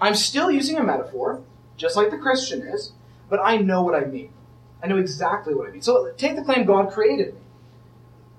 I'm 0.00 0.14
still 0.14 0.50
using 0.50 0.76
a 0.76 0.82
metaphor, 0.82 1.42
just 1.76 1.96
like 1.96 2.10
the 2.10 2.18
Christian 2.18 2.62
is, 2.62 2.92
but 3.28 3.40
I 3.42 3.56
know 3.56 3.82
what 3.82 3.94
I 3.94 4.04
mean. 4.04 4.30
I 4.82 4.86
know 4.86 4.98
exactly 4.98 5.54
what 5.54 5.68
I 5.68 5.72
mean. 5.72 5.82
So 5.82 6.12
take 6.16 6.36
the 6.36 6.42
claim 6.42 6.66
God 6.66 6.90
created 6.90 7.34
me. 7.34 7.40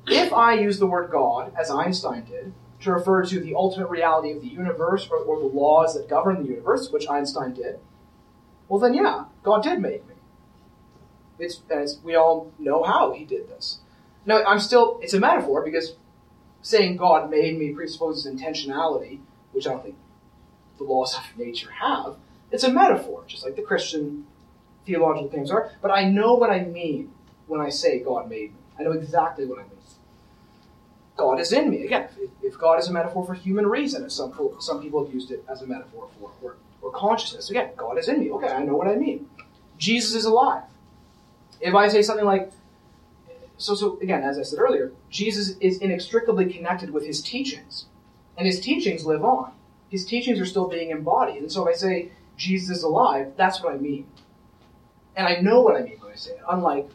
If 0.07 0.31
I 0.31 0.53
use 0.53 0.77
the 0.77 0.85
word 0.85 1.09
God, 1.11 1.51
as 1.59 1.71
Einstein 1.71 2.25
did, 2.25 2.53
to 2.85 2.93
refer 2.93 3.25
to 3.25 3.39
the 3.39 3.55
ultimate 3.55 3.89
reality 3.89 4.31
of 4.31 4.41
the 4.41 4.47
universe 4.47 5.07
or, 5.11 5.17
or 5.17 5.39
the 5.39 5.45
laws 5.45 5.95
that 5.95 6.09
govern 6.09 6.43
the 6.43 6.49
universe, 6.49 6.89
which 6.91 7.09
Einstein 7.09 7.53
did, 7.53 7.79
well 8.67 8.79
then 8.79 8.93
yeah, 8.93 9.25
God 9.43 9.63
did 9.63 9.79
make 9.79 10.07
me. 10.07 10.15
It's, 11.37 11.61
it's, 11.69 11.99
we 12.03 12.15
all 12.15 12.51
know 12.57 12.83
how 12.83 13.11
he 13.11 13.25
did 13.25 13.49
this. 13.49 13.79
No, 14.25 14.43
I'm 14.43 14.59
still, 14.59 14.99
it's 15.03 15.13
a 15.13 15.19
metaphor 15.19 15.63
because 15.63 15.95
saying 16.61 16.97
God 16.97 17.29
made 17.29 17.59
me 17.59 17.73
presupposes 17.73 18.25
intentionality, 18.25 19.19
which 19.51 19.67
I 19.67 19.71
don't 19.71 19.83
think 19.83 19.97
the 20.77 20.83
laws 20.83 21.15
of 21.15 21.23
nature 21.37 21.69
have. 21.71 22.15
It's 22.51 22.63
a 22.63 22.71
metaphor, 22.71 23.23
just 23.27 23.43
like 23.43 23.55
the 23.55 23.61
Christian 23.61 24.25
theological 24.85 25.29
claims 25.29 25.51
are. 25.51 25.71
But 25.81 25.91
I 25.91 26.09
know 26.09 26.33
what 26.33 26.49
I 26.49 26.63
mean 26.63 27.11
when 27.47 27.61
I 27.61 27.69
say 27.69 27.99
God 27.99 28.29
made 28.29 28.53
me. 28.53 28.59
I 28.79 28.83
know 28.83 28.91
exactly 28.93 29.45
what 29.45 29.59
I 29.59 29.63
mean. 29.63 29.71
God 31.17 31.39
is 31.39 31.51
in 31.51 31.69
me. 31.69 31.85
Again, 31.85 32.09
if, 32.43 32.57
God 32.57 32.79
is 32.79 32.87
a 32.87 32.93
metaphor 32.93 33.25
for 33.25 33.33
human 33.33 33.65
reason, 33.67 34.03
as 34.03 34.13
some, 34.13 34.33
some 34.59 34.81
people 34.81 35.03
have 35.03 35.13
used 35.13 35.31
it 35.31 35.43
as 35.49 35.61
a 35.61 35.67
metaphor 35.67 36.09
for, 36.19 36.31
or, 36.41 36.55
or 36.81 36.91
consciousness, 36.91 37.49
again, 37.49 37.69
God 37.77 37.97
is 37.97 38.07
in 38.07 38.19
me. 38.19 38.31
Okay, 38.31 38.47
I 38.47 38.63
know 38.63 38.75
what 38.75 38.87
I 38.87 38.95
mean. 38.95 39.29
Jesus 39.77 40.15
is 40.15 40.25
alive. 40.25 40.63
If 41.61 41.73
I 41.73 41.87
say 41.87 42.01
something 42.01 42.25
like, 42.25 42.51
so, 43.57 43.75
so 43.75 43.97
again, 44.01 44.23
as 44.23 44.37
I 44.37 44.43
said 44.43 44.59
earlier, 44.59 44.91
Jesus 45.09 45.55
is 45.59 45.77
inextricably 45.77 46.51
connected 46.51 46.91
with 46.91 47.05
his 47.05 47.21
teachings, 47.21 47.85
and 48.37 48.45
his 48.45 48.59
teachings 48.59 49.05
live 49.05 49.23
on. 49.23 49.51
His 49.89 50.05
teachings 50.05 50.39
are 50.39 50.45
still 50.45 50.67
being 50.67 50.89
embodied. 50.89 51.41
And 51.41 51.51
so 51.51 51.65
if 51.67 51.75
I 51.75 51.77
say 51.77 52.11
Jesus 52.35 52.77
is 52.77 52.83
alive, 52.83 53.33
that's 53.37 53.63
what 53.63 53.73
I 53.73 53.77
mean. 53.77 54.07
And 55.15 55.27
I 55.27 55.39
know 55.39 55.61
what 55.61 55.77
I 55.77 55.83
mean 55.83 55.97
when 56.01 56.11
I 56.11 56.15
say 56.15 56.31
it, 56.31 56.41
unlike 56.49 56.89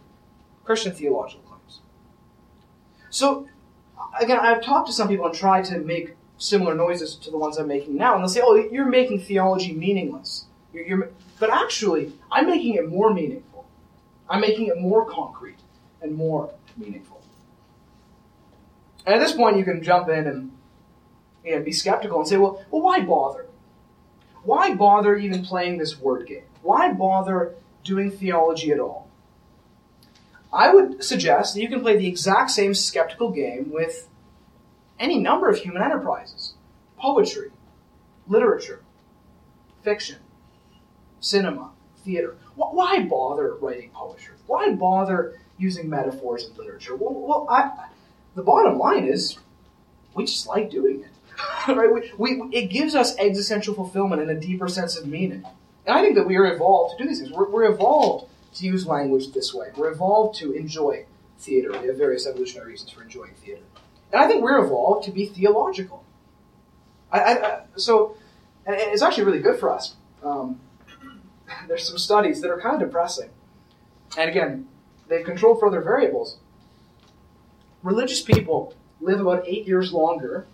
Christian 0.65 0.93
theological 0.93 1.43
claims. 1.43 1.81
So, 3.09 3.49
again, 4.21 4.39
I've 4.41 4.63
talked 4.63 4.87
to 4.89 4.93
some 4.93 5.09
people 5.09 5.27
and 5.27 5.35
tried 5.35 5.65
to 5.67 5.79
make 5.79 6.17
similar 6.39 6.75
noises 6.75 7.17
to 7.17 7.31
the 7.31 7.39
ones 7.39 7.59
I'm 7.59 7.69
making 7.69 7.97
now, 7.97 8.15
and 8.15 8.23
they'll 8.23 8.29
say, 8.29 8.41
"Oh, 8.43 8.55
you're 8.57 8.87
making 8.87 9.21
theology 9.21 9.73
meaningless." 9.73 10.47
You're, 10.73 10.85
you're, 10.87 11.11
but 11.39 11.51
actually, 11.51 12.13
I'm 12.31 12.47
making 12.47 12.75
it 12.75 12.89
more 12.89 13.13
meaningful. 13.13 13.67
I'm 14.29 14.41
making 14.41 14.69
it 14.69 14.79
more 14.79 15.05
concrete 15.05 15.59
and 16.01 16.15
more 16.15 16.51
meaningful. 16.77 17.21
And 19.05 19.15
at 19.15 19.19
this 19.19 19.33
point, 19.33 19.57
you 19.57 19.65
can 19.65 19.83
jump 19.83 20.09
in 20.09 20.27
and 20.27 20.53
you 21.45 21.57
know, 21.57 21.63
be 21.63 21.73
skeptical 21.73 22.21
and 22.21 22.29
say, 22.29 22.37
"Well, 22.37 22.65
well, 22.71 22.83
why 22.83 23.01
bother? 23.01 23.47
Why 24.43 24.75
bother 24.75 25.17
even 25.17 25.45
playing 25.45 25.79
this 25.79 26.01
word 26.01 26.27
game? 26.27 26.45
Why 26.63 26.93
bother 26.93 27.55
doing 27.85 28.11
theology 28.11 28.73
at 28.73 28.81
all?" 28.81 29.10
I 30.53 30.73
would 30.73 31.05
suggest 31.05 31.55
that 31.55 31.63
you 31.63 31.69
can 31.69 31.81
play 31.81 31.97
the 31.97 32.09
exact 32.09 32.51
same 32.51 32.75
skeptical 32.75 33.31
game 33.31 33.71
with 33.71 34.09
any 34.99 35.19
number 35.19 35.49
of 35.49 35.59
human 35.59 35.83
enterprises 35.83 36.55
poetry, 36.99 37.51
literature, 38.29 38.83
fiction, 39.83 40.19
cinema, 41.21 41.71
theater. 42.05 42.37
Why 42.57 43.03
bother 43.05 43.55
writing 43.55 43.91
poetry? 43.95 44.35
Why 44.47 44.73
bother 44.73 45.39
using 45.57 45.89
metaphors 45.89 46.49
in 46.49 46.57
literature? 46.57 46.95
Well, 46.95 47.15
well 47.15 47.47
I, 47.49 47.87
the 48.35 48.43
bottom 48.43 48.79
line 48.79 49.07
is 49.07 49.39
we 50.15 50.25
just 50.25 50.47
like 50.47 50.71
doing 50.71 51.03
it. 51.03 51.11
right? 51.69 51.93
We, 51.93 52.13
we, 52.19 52.49
it 52.53 52.69
gives 52.69 52.95
us 52.95 53.17
existential 53.19 53.75
fulfillment 53.75 54.21
and 54.21 54.31
a 54.31 54.39
deeper 54.39 54.69
sense 54.69 54.99
of 54.99 55.07
meaning. 55.07 55.45
And 55.87 55.97
I 55.97 56.03
think 56.03 56.17
that 56.17 56.27
we 56.27 56.37
are 56.37 56.53
evolved 56.53 56.99
to 56.99 57.03
do 57.03 57.09
these 57.09 57.21
things. 57.21 57.33
We're, 57.33 57.49
we're 57.49 57.73
evolved 57.73 58.31
to 58.55 58.67
use 58.67 58.87
language 58.87 59.33
this 59.33 59.55
way. 59.55 59.69
We're 59.77 59.93
evolved 59.93 60.39
to 60.41 60.53
enjoy 60.53 61.07
theater. 61.39 61.73
We 61.81 61.89
have 61.89 61.97
various 61.97 62.27
evolutionary 62.27 62.73
reasons 62.73 62.91
for 62.91 63.03
enjoying 63.03 63.35
theater. 63.35 63.63
And 64.13 64.21
I 64.21 64.27
think 64.27 64.43
we're 64.43 64.59
evolved 64.59 65.05
to 65.07 65.13
be 65.13 65.27
theological. 65.27 66.05
I, 67.13 67.21
I, 67.21 67.61
so, 67.77 68.17
and 68.67 68.77
it's 68.77 69.03
actually 69.03 69.25
really 69.25 69.41
good 69.41 69.59
for 69.59 69.71
us. 69.71 69.95
Um, 70.23 70.61
there's 71.69 71.87
some 71.89 71.99
studies 71.99 72.41
that 72.41 72.51
are 72.51 72.61
kind 72.61 72.81
of 72.81 72.89
depressing. 72.89 73.31
And 74.17 74.29
again, 74.29 74.69
they've 75.09 75.25
controlled 75.25 75.61
for 75.61 75.69
other 75.69 75.81
variables. 75.81 76.39
Religious 77.83 78.21
people 78.21 78.75
live 79.01 79.21
about 79.21 79.47
eight 79.47 79.67
years 79.67 79.93
longer 79.93 80.47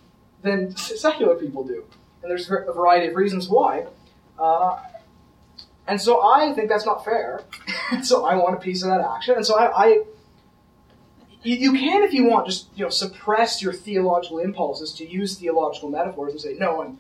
than 0.43 0.77
secular 0.77 1.35
people 1.35 1.65
do. 1.65 1.85
And 2.23 2.31
there's 2.31 2.49
a 2.51 2.73
variety 2.73 3.09
of 3.09 3.17
reasons 3.17 3.49
why. 3.49 3.87
Uh, 4.39 4.79
and 5.87 6.01
so 6.01 6.23
I 6.23 6.53
think 6.53 6.69
that's 6.69 6.87
not 6.87 7.05
fair. 7.05 7.43
So 8.03 8.25
I 8.27 8.35
want 8.37 8.57
a 8.57 8.61
piece 8.61 8.83
of 8.83 8.89
that 8.91 9.01
action. 9.01 9.35
And 9.35 9.47
so 9.47 9.59
I, 9.59 9.85
I 9.85 10.03
You, 11.43 11.73
can, 11.73 12.03
if 12.03 12.13
you 12.13 12.25
want, 12.25 12.47
just 12.47 12.69
you 12.75 12.85
know 12.85 12.91
suppress 12.91 13.63
your 13.63 13.73
theological 13.73 14.39
impulses 14.41 14.93
to 14.95 15.09
use 15.09 15.39
theological 15.39 15.89
metaphors 15.91 16.33
and 16.33 16.41
say, 16.41 16.55
"No, 16.59 16.83
I'm 16.83 16.99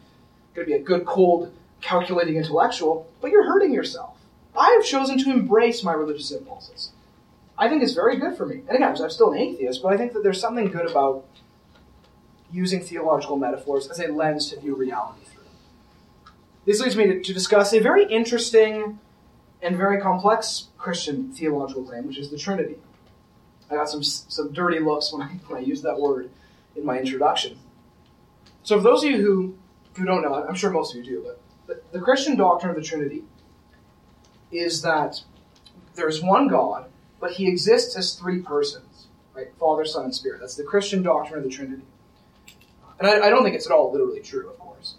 going 0.54 0.66
to 0.66 0.72
be 0.72 0.74
a 0.74 0.78
good, 0.78 1.04
cold, 1.04 1.52
calculating 1.80 2.36
intellectual," 2.36 3.08
but 3.20 3.30
you're 3.32 3.46
hurting 3.46 3.72
yourself. 3.72 4.16
I 4.56 4.70
have 4.70 4.84
chosen 4.84 5.18
to 5.18 5.30
embrace 5.30 5.82
my 5.82 5.92
religious 5.92 6.30
impulses. 6.30 6.92
I 7.58 7.68
think 7.68 7.82
it's 7.82 7.94
very 7.94 8.16
good 8.18 8.36
for 8.36 8.46
me. 8.46 8.62
And 8.68 8.76
again, 8.76 8.96
I'm 8.96 9.10
still 9.10 9.32
an 9.32 9.38
atheist, 9.38 9.82
but 9.82 9.92
I 9.92 9.96
think 9.96 10.12
that 10.12 10.22
there's 10.22 10.40
something 10.40 10.68
good 10.68 10.88
about 10.90 11.24
using 12.52 12.80
theological 12.80 13.36
metaphors 13.36 13.88
as 13.88 13.98
a 13.98 14.06
lens 14.06 14.50
to 14.50 14.60
view 14.60 14.74
reality 14.76 15.24
through. 15.24 15.42
This 16.64 16.80
leads 16.80 16.96
me 16.96 17.06
to, 17.06 17.20
to 17.22 17.32
discuss 17.34 17.72
a 17.72 17.80
very 17.80 18.04
interesting 18.06 18.98
and 19.60 19.76
very 19.76 20.00
complex 20.00 20.68
Christian 20.86 21.32
theological 21.32 21.82
claim, 21.82 22.06
which 22.06 22.16
is 22.16 22.30
the 22.30 22.38
Trinity. 22.38 22.76
I 23.68 23.74
got 23.74 23.88
some 23.88 24.04
some 24.04 24.52
dirty 24.52 24.78
looks 24.78 25.12
when 25.12 25.20
I, 25.20 25.26
when 25.48 25.60
I 25.60 25.64
used 25.66 25.82
that 25.82 25.98
word 25.98 26.30
in 26.76 26.86
my 26.86 26.96
introduction. 26.96 27.58
So, 28.62 28.76
for 28.76 28.84
those 28.84 29.02
of 29.02 29.10
you 29.10 29.20
who, 29.20 29.58
who 29.96 30.04
don't 30.04 30.22
know, 30.22 30.32
I'm 30.34 30.54
sure 30.54 30.70
most 30.70 30.94
of 30.94 30.98
you 30.98 31.04
do, 31.04 31.26
but 31.26 31.82
the, 31.92 31.98
the 31.98 32.04
Christian 32.04 32.36
doctrine 32.36 32.70
of 32.70 32.76
the 32.76 32.82
Trinity 32.82 33.24
is 34.52 34.82
that 34.82 35.22
there's 35.96 36.22
one 36.22 36.46
God, 36.46 36.88
but 37.18 37.32
he 37.32 37.48
exists 37.48 37.96
as 37.96 38.14
three 38.14 38.40
persons, 38.40 39.08
right? 39.34 39.48
Father, 39.58 39.84
Son, 39.84 40.04
and 40.04 40.14
Spirit. 40.14 40.40
That's 40.40 40.54
the 40.54 40.62
Christian 40.62 41.02
doctrine 41.02 41.38
of 41.38 41.44
the 41.44 41.50
Trinity. 41.50 41.82
And 43.00 43.08
I, 43.08 43.26
I 43.26 43.30
don't 43.30 43.42
think 43.42 43.56
it's 43.56 43.66
at 43.66 43.72
all 43.72 43.90
literally 43.90 44.20
true, 44.20 44.48
of 44.50 44.58
course. 44.60 44.94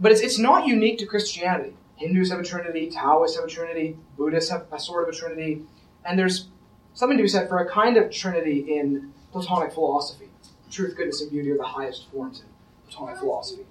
But 0.00 0.10
it's, 0.10 0.20
it's 0.20 0.38
not 0.38 0.66
unique 0.66 0.98
to 0.98 1.06
Christianity. 1.06 1.74
Hindus 1.98 2.30
have 2.30 2.40
a 2.40 2.44
trinity, 2.44 2.90
Taoists 2.90 3.36
have 3.36 3.44
a 3.44 3.48
trinity, 3.48 3.96
Buddhists 4.16 4.50
have 4.50 4.66
a 4.72 4.78
sort 4.78 5.08
of 5.08 5.14
a 5.14 5.18
trinity, 5.18 5.62
and 6.04 6.18
there's 6.18 6.46
something 6.94 7.18
to 7.18 7.22
be 7.22 7.28
said 7.28 7.48
for 7.48 7.58
a 7.58 7.68
kind 7.68 7.96
of 7.96 8.10
trinity 8.10 8.76
in 8.78 9.12
Platonic 9.32 9.72
philosophy. 9.72 10.28
Truth, 10.70 10.96
goodness, 10.96 11.20
and 11.20 11.30
beauty 11.30 11.50
are 11.50 11.56
the 11.56 11.64
highest 11.64 12.08
forms 12.10 12.40
in 12.40 12.46
Platonic 12.88 13.18
philosophy. 13.18 13.66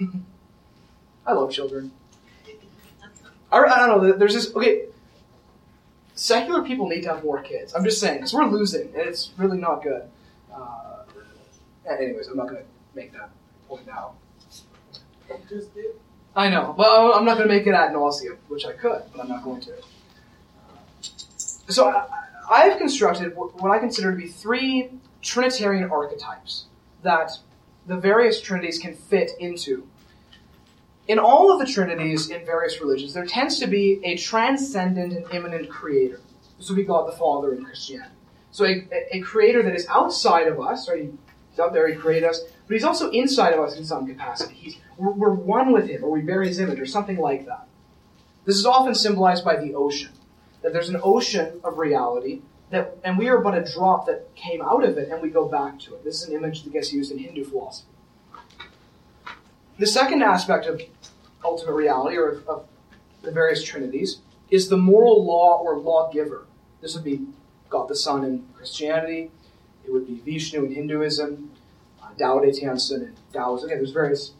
I 1.26 1.32
love 1.32 1.50
children. 1.50 1.90
I, 3.50 3.58
I 3.58 3.86
don't 3.86 4.02
know. 4.02 4.12
There's 4.12 4.34
this. 4.34 4.54
Okay, 4.54 4.86
secular 6.14 6.62
people 6.62 6.86
need 6.88 7.02
to 7.02 7.08
have 7.08 7.24
more 7.24 7.42
kids. 7.42 7.74
I'm 7.74 7.84
just 7.84 8.00
saying 8.00 8.16
because 8.18 8.34
we're 8.34 8.46
losing, 8.46 8.88
and 8.88 9.08
it's 9.08 9.30
really 9.36 9.58
not 9.58 9.82
good. 9.82 10.02
Uh, 10.54 11.04
anyways, 11.88 12.28
I'm 12.28 12.36
not 12.36 12.48
going 12.48 12.62
to 12.62 12.68
make 12.94 13.12
that 13.12 13.30
point 13.68 13.86
now. 13.86 14.14
I 16.36 16.48
know. 16.48 16.74
Well, 16.76 17.14
I'm 17.14 17.24
not 17.24 17.36
going 17.36 17.48
to 17.48 17.54
make 17.54 17.66
it 17.66 17.74
ad 17.74 17.92
nauseum, 17.92 18.36
which 18.48 18.64
I 18.64 18.72
could, 18.72 19.02
but 19.12 19.22
I'm 19.22 19.28
not 19.28 19.42
going 19.42 19.60
to. 19.62 19.72
Uh, 19.72 20.76
so 21.38 21.88
I, 21.88 22.06
I 22.50 22.64
have 22.64 22.78
constructed 22.78 23.32
what 23.34 23.70
I 23.70 23.78
consider 23.78 24.12
to 24.12 24.16
be 24.16 24.28
three 24.28 24.90
Trinitarian 25.20 25.90
archetypes 25.90 26.66
that 27.02 27.32
the 27.86 27.96
various 27.96 28.40
Trinities 28.40 28.78
can 28.78 28.94
fit 28.94 29.32
into. 29.40 29.88
In 31.08 31.18
all 31.18 31.50
of 31.50 31.58
the 31.58 31.66
Trinities 31.66 32.30
in 32.30 32.44
various 32.44 32.80
religions, 32.80 33.14
there 33.14 33.24
tends 33.24 33.58
to 33.60 33.66
be 33.66 34.00
a 34.04 34.16
transcendent 34.16 35.14
and 35.14 35.26
immanent 35.32 35.68
creator. 35.70 36.20
This 36.58 36.68
would 36.68 36.76
be 36.76 36.84
God 36.84 37.08
the 37.08 37.16
Father 37.16 37.54
in 37.54 37.64
Christianity. 37.64 38.14
So 38.50 38.64
a, 38.64 38.86
a 39.12 39.20
creator 39.20 39.62
that 39.62 39.74
is 39.74 39.86
outside 39.88 40.48
of 40.48 40.60
us, 40.60 40.88
right? 40.88 41.12
He's 41.58 41.64
out 41.64 41.72
there, 41.72 41.88
he 41.88 41.96
created 41.96 42.28
us, 42.28 42.42
but 42.68 42.74
he's 42.74 42.84
also 42.84 43.10
inside 43.10 43.52
of 43.52 43.58
us 43.58 43.76
in 43.76 43.84
some 43.84 44.06
capacity. 44.06 44.54
He's, 44.54 44.78
we're, 44.96 45.10
we're 45.10 45.34
one 45.34 45.72
with 45.72 45.88
him, 45.88 46.04
or 46.04 46.10
we 46.12 46.20
bear 46.20 46.40
his 46.42 46.60
image, 46.60 46.78
or 46.78 46.86
something 46.86 47.18
like 47.18 47.46
that. 47.46 47.66
This 48.44 48.56
is 48.56 48.64
often 48.64 48.94
symbolized 48.94 49.44
by 49.44 49.56
the 49.56 49.74
ocean. 49.74 50.12
That 50.62 50.72
there's 50.72 50.88
an 50.88 51.00
ocean 51.02 51.60
of 51.64 51.78
reality, 51.78 52.42
that, 52.70 52.96
and 53.02 53.18
we 53.18 53.28
are 53.28 53.38
but 53.38 53.58
a 53.58 53.72
drop 53.72 54.06
that 54.06 54.32
came 54.36 54.62
out 54.62 54.84
of 54.84 54.98
it, 54.98 55.08
and 55.08 55.20
we 55.20 55.30
go 55.30 55.48
back 55.48 55.80
to 55.80 55.94
it. 55.94 56.04
This 56.04 56.22
is 56.22 56.28
an 56.28 56.36
image 56.36 56.62
that 56.62 56.72
gets 56.72 56.92
used 56.92 57.10
in 57.10 57.18
Hindu 57.18 57.44
philosophy. 57.44 57.90
The 59.80 59.86
second 59.86 60.22
aspect 60.22 60.66
of 60.66 60.80
ultimate 61.44 61.72
reality, 61.72 62.16
or 62.16 62.28
of, 62.28 62.48
of 62.48 62.68
the 63.22 63.32
various 63.32 63.64
trinities, 63.64 64.20
is 64.48 64.68
the 64.68 64.76
moral 64.76 65.24
law 65.24 65.58
or 65.58 65.76
lawgiver. 65.76 66.46
This 66.80 66.94
would 66.94 67.02
be 67.02 67.26
God 67.68 67.88
the 67.88 67.96
Son 67.96 68.24
in 68.24 68.46
Christianity. 68.54 69.32
It 69.88 69.92
would 69.92 70.06
be 70.06 70.20
Vishnu 70.20 70.64
in 70.66 70.74
Hinduism, 70.74 71.50
uh, 72.02 72.08
Tao 72.18 72.40
Te 72.40 72.52
Ching 72.52 72.68
in 72.68 73.14
Taoism. 73.32 73.68
Again, 73.70 73.78
there's 73.78 73.90
various 73.90 74.32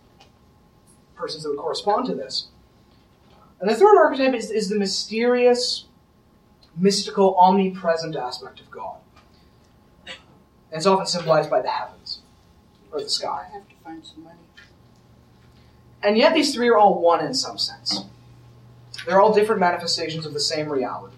persons 1.15 1.43
that 1.43 1.49
would 1.49 1.59
correspond 1.59 2.07
to 2.07 2.15
this. 2.15 2.49
And 3.59 3.71
the 3.71 3.75
third 3.75 3.97
archetype 3.97 4.35
is, 4.35 4.51
is 4.51 4.69
the 4.69 4.77
mysterious, 4.77 5.87
mystical, 6.77 7.35
omnipresent 7.37 8.15
aspect 8.15 8.61
of 8.61 8.71
God. 8.71 8.99
And 10.07 10.77
it's 10.77 10.85
often 10.85 11.07
symbolized 11.07 11.49
by 11.49 11.63
the 11.63 11.71
heavens 11.71 12.21
or 12.93 13.01
the 13.01 13.09
sky. 13.09 13.47
I 13.49 13.53
have 13.55 13.67
to 13.71 13.75
find 13.83 14.05
some 14.05 14.25
money. 14.25 14.37
And 16.03 16.19
yet 16.19 16.35
these 16.35 16.55
three 16.55 16.69
are 16.69 16.77
all 16.77 17.01
one 17.01 17.25
in 17.25 17.33
some 17.33 17.57
sense. 17.57 18.05
They're 19.07 19.21
all 19.21 19.33
different 19.33 19.61
manifestations 19.61 20.27
of 20.27 20.35
the 20.35 20.41
same 20.41 20.69
reality. 20.69 21.17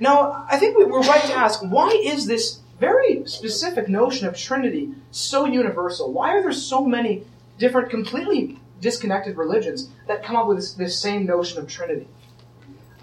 Now, 0.00 0.46
I 0.50 0.58
think 0.58 0.76
we're 0.76 1.00
right 1.00 1.22
to 1.22 1.34
ask 1.34 1.60
why 1.60 1.90
is 1.90 2.26
this 2.26 2.58
very 2.82 3.24
specific 3.26 3.88
notion 3.88 4.26
of 4.26 4.36
Trinity 4.36 4.90
so 5.12 5.44
universal? 5.44 6.12
Why 6.12 6.30
are 6.34 6.42
there 6.42 6.52
so 6.52 6.84
many 6.84 7.24
different, 7.56 7.90
completely 7.90 8.58
disconnected 8.80 9.36
religions 9.36 9.88
that 10.08 10.24
come 10.24 10.34
up 10.34 10.48
with 10.48 10.56
this, 10.58 10.72
this 10.74 10.98
same 10.98 11.24
notion 11.24 11.60
of 11.60 11.68
Trinity? 11.68 12.08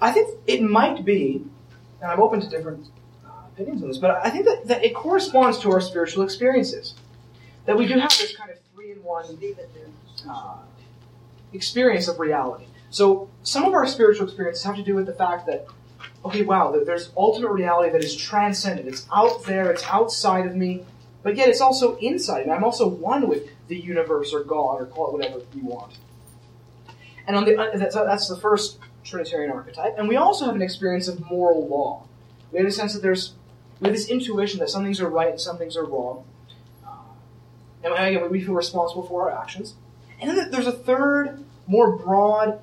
I 0.01 0.11
think 0.11 0.37
it 0.47 0.61
might 0.61 1.05
be, 1.05 1.45
and 2.01 2.11
I'm 2.11 2.21
open 2.21 2.41
to 2.41 2.49
different 2.49 2.87
uh, 3.25 3.29
opinions 3.53 3.81
on 3.81 3.87
this, 3.87 3.97
but 3.97 4.11
I 4.11 4.29
think 4.29 4.43
that, 4.45 4.67
that 4.67 4.83
it 4.83 4.93
corresponds 4.93 5.59
to 5.59 5.71
our 5.71 5.79
spiritual 5.79 6.23
experiences. 6.25 6.95
That 7.65 7.77
we 7.77 7.87
do 7.87 7.97
have 7.99 8.09
this 8.09 8.35
kind 8.35 8.51
of 8.51 8.57
three 8.73 8.91
in 8.91 9.01
one 9.01 9.25
uh, 10.29 10.57
experience 11.53 12.09
of 12.09 12.19
reality. 12.19 12.65
So 12.89 13.29
some 13.43 13.63
of 13.63 13.73
our 13.73 13.87
spiritual 13.87 14.25
experiences 14.25 14.63
have 14.65 14.75
to 14.75 14.83
do 14.83 14.95
with 14.95 15.05
the 15.05 15.13
fact 15.13 15.45
that, 15.47 15.67
okay, 16.25 16.43
wow, 16.43 16.71
there's 16.85 17.11
ultimate 17.15 17.51
reality 17.51 17.91
that 17.91 18.03
is 18.03 18.15
transcendent. 18.15 18.87
It's 18.87 19.07
out 19.13 19.43
there, 19.45 19.71
it's 19.71 19.83
outside 19.85 20.45
of 20.45 20.55
me, 20.55 20.83
but 21.23 21.35
yet 21.35 21.49
it's 21.49 21.61
also 21.61 21.95
inside 21.97 22.45
me. 22.45 22.51
I'm 22.51 22.63
also 22.63 22.87
one 22.87 23.27
with 23.27 23.47
the 23.67 23.79
universe 23.79 24.33
or 24.33 24.43
God 24.43 24.81
or 24.81 24.85
call 24.85 25.07
it 25.07 25.13
whatever 25.13 25.41
you 25.53 25.65
want. 25.65 25.93
And 27.27 27.37
on 27.37 27.45
the 27.45 27.57
uh, 27.57 27.77
that's, 27.77 27.95
that's 27.95 28.27
the 28.27 28.37
first 28.37 28.79
Trinitarian 29.03 29.51
archetype. 29.51 29.97
And 29.97 30.07
we 30.07 30.15
also 30.15 30.45
have 30.45 30.55
an 30.55 30.61
experience 30.61 31.07
of 31.07 31.19
moral 31.29 31.67
law. 31.67 32.05
We 32.51 32.59
have 32.59 32.67
a 32.67 32.71
sense 32.71 32.93
that 32.93 33.01
there's 33.01 33.33
we 33.79 33.87
have 33.87 33.95
this 33.95 34.09
intuition 34.09 34.59
that 34.59 34.69
some 34.69 34.83
things 34.83 34.99
are 34.99 35.09
right 35.09 35.29
and 35.29 35.39
some 35.39 35.57
things 35.57 35.77
are 35.77 35.85
wrong. 35.85 36.25
Uh, 36.85 36.89
and 37.83 37.93
again, 37.93 38.29
we 38.29 38.41
feel 38.41 38.55
responsible 38.55 39.03
for 39.03 39.29
our 39.29 39.41
actions. 39.41 39.75
And 40.19 40.29
then 40.29 40.51
there's 40.51 40.67
a 40.67 40.71
third, 40.71 41.45
more 41.65 41.95
broad, 41.95 42.59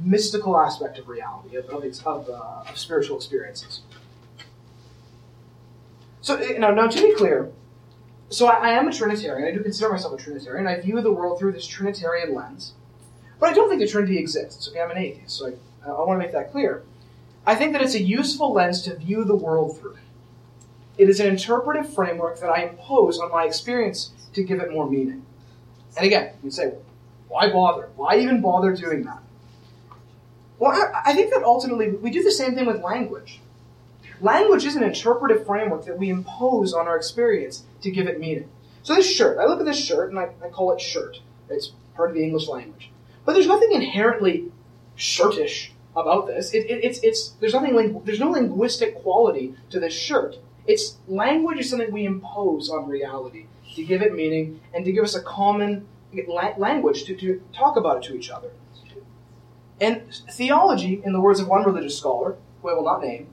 mystical 0.00 0.58
aspect 0.58 0.98
of 0.98 1.08
reality, 1.08 1.56
of, 1.56 1.66
of, 1.66 1.84
of, 2.06 2.28
uh, 2.28 2.70
of 2.70 2.78
spiritual 2.78 3.16
experiences. 3.16 3.82
So, 6.20 6.40
you 6.40 6.58
know, 6.58 6.74
now 6.74 6.88
to 6.88 7.00
be 7.00 7.14
clear, 7.14 7.50
so 8.30 8.46
I, 8.46 8.68
I, 8.68 8.70
am 8.72 8.88
a 8.88 8.92
Trinitarian. 8.92 9.48
I 9.48 9.56
do 9.56 9.62
consider 9.62 9.90
myself 9.90 10.18
a 10.18 10.22
Trinitarian. 10.22 10.66
I 10.66 10.80
view 10.80 11.00
the 11.00 11.12
world 11.12 11.38
through 11.38 11.52
this 11.52 11.66
Trinitarian 11.66 12.34
lens. 12.34 12.74
But 13.40 13.50
I 13.50 13.52
don't 13.54 13.68
think 13.68 13.80
the 13.80 13.88
Trinity 13.88 14.18
exists. 14.18 14.68
Okay, 14.68 14.80
I'm 14.80 14.90
an 14.90 14.98
atheist, 14.98 15.38
so 15.38 15.46
I, 15.86 15.88
I 15.88 16.04
want 16.04 16.20
to 16.20 16.24
make 16.24 16.32
that 16.32 16.50
clear. 16.52 16.82
I 17.46 17.54
think 17.54 17.72
that 17.72 17.82
it's 17.82 17.94
a 17.94 18.02
useful 18.02 18.52
lens 18.52 18.82
to 18.82 18.96
view 18.96 19.24
the 19.24 19.36
world 19.36 19.78
through. 19.78 19.96
It 20.98 21.08
is 21.08 21.20
an 21.20 21.28
interpretive 21.28 21.92
framework 21.94 22.40
that 22.40 22.50
I 22.50 22.64
impose 22.64 23.18
on 23.18 23.30
my 23.30 23.44
experience 23.44 24.10
to 24.34 24.42
give 24.42 24.60
it 24.60 24.72
more 24.72 24.90
meaning. 24.90 25.24
And 25.96 26.04
again, 26.04 26.34
you 26.42 26.50
say, 26.50 26.74
why 27.28 27.50
bother? 27.50 27.88
Why 27.96 28.18
even 28.18 28.40
bother 28.40 28.74
doing 28.74 29.04
that? 29.04 29.22
Well, 30.58 30.72
I, 30.72 31.10
I 31.10 31.14
think 31.14 31.32
that 31.32 31.42
ultimately 31.42 31.90
we 31.90 32.10
do 32.10 32.22
the 32.22 32.32
same 32.32 32.54
thing 32.54 32.66
with 32.66 32.82
language. 32.82 33.40
Language 34.20 34.64
is 34.64 34.74
an 34.74 34.82
interpretive 34.82 35.46
framework 35.46 35.84
that 35.84 35.98
we 35.98 36.10
impose 36.10 36.72
on 36.72 36.88
our 36.88 36.96
experience 36.96 37.62
to 37.82 37.90
give 37.90 38.08
it 38.08 38.18
meaning. 38.18 38.48
So 38.82 38.94
this 38.94 39.08
shirt, 39.08 39.38
I 39.38 39.44
look 39.44 39.60
at 39.60 39.66
this 39.66 39.82
shirt 39.82 40.10
and 40.10 40.18
I, 40.18 40.30
I 40.44 40.48
call 40.48 40.72
it 40.72 40.80
shirt. 40.80 41.20
It's 41.48 41.72
part 41.94 42.10
of 42.10 42.16
the 42.16 42.22
English 42.22 42.48
language. 42.48 42.90
But 43.24 43.34
there's 43.34 43.46
nothing 43.46 43.72
inherently 43.72 44.50
shirtish 44.96 45.72
about 45.94 46.26
this. 46.26 46.52
It, 46.52 46.66
it, 46.70 46.84
it's, 46.84 46.98
it's, 47.00 47.30
there's, 47.40 47.54
nothing, 47.54 48.02
there's 48.04 48.20
no 48.20 48.30
linguistic 48.30 48.96
quality 49.02 49.54
to 49.70 49.78
this 49.78 49.92
shirt. 49.92 50.36
It's 50.66 50.96
language 51.06 51.58
is 51.58 51.70
something 51.70 51.92
we 51.92 52.04
impose 52.04 52.70
on 52.70 52.88
reality 52.88 53.46
to 53.74 53.84
give 53.84 54.02
it 54.02 54.14
meaning 54.14 54.60
and 54.74 54.84
to 54.84 54.92
give 54.92 55.04
us 55.04 55.14
a 55.14 55.22
common 55.22 55.86
language 56.56 57.04
to, 57.04 57.16
to 57.16 57.42
talk 57.52 57.76
about 57.76 57.98
it 57.98 58.08
to 58.08 58.16
each 58.16 58.30
other. 58.30 58.50
And 59.80 60.02
theology, 60.30 61.00
in 61.04 61.12
the 61.12 61.20
words 61.20 61.40
of 61.40 61.48
one 61.48 61.64
religious 61.64 61.96
scholar, 61.96 62.36
who 62.62 62.70
I 62.70 62.74
will 62.74 62.84
not 62.84 63.02
name, 63.02 63.28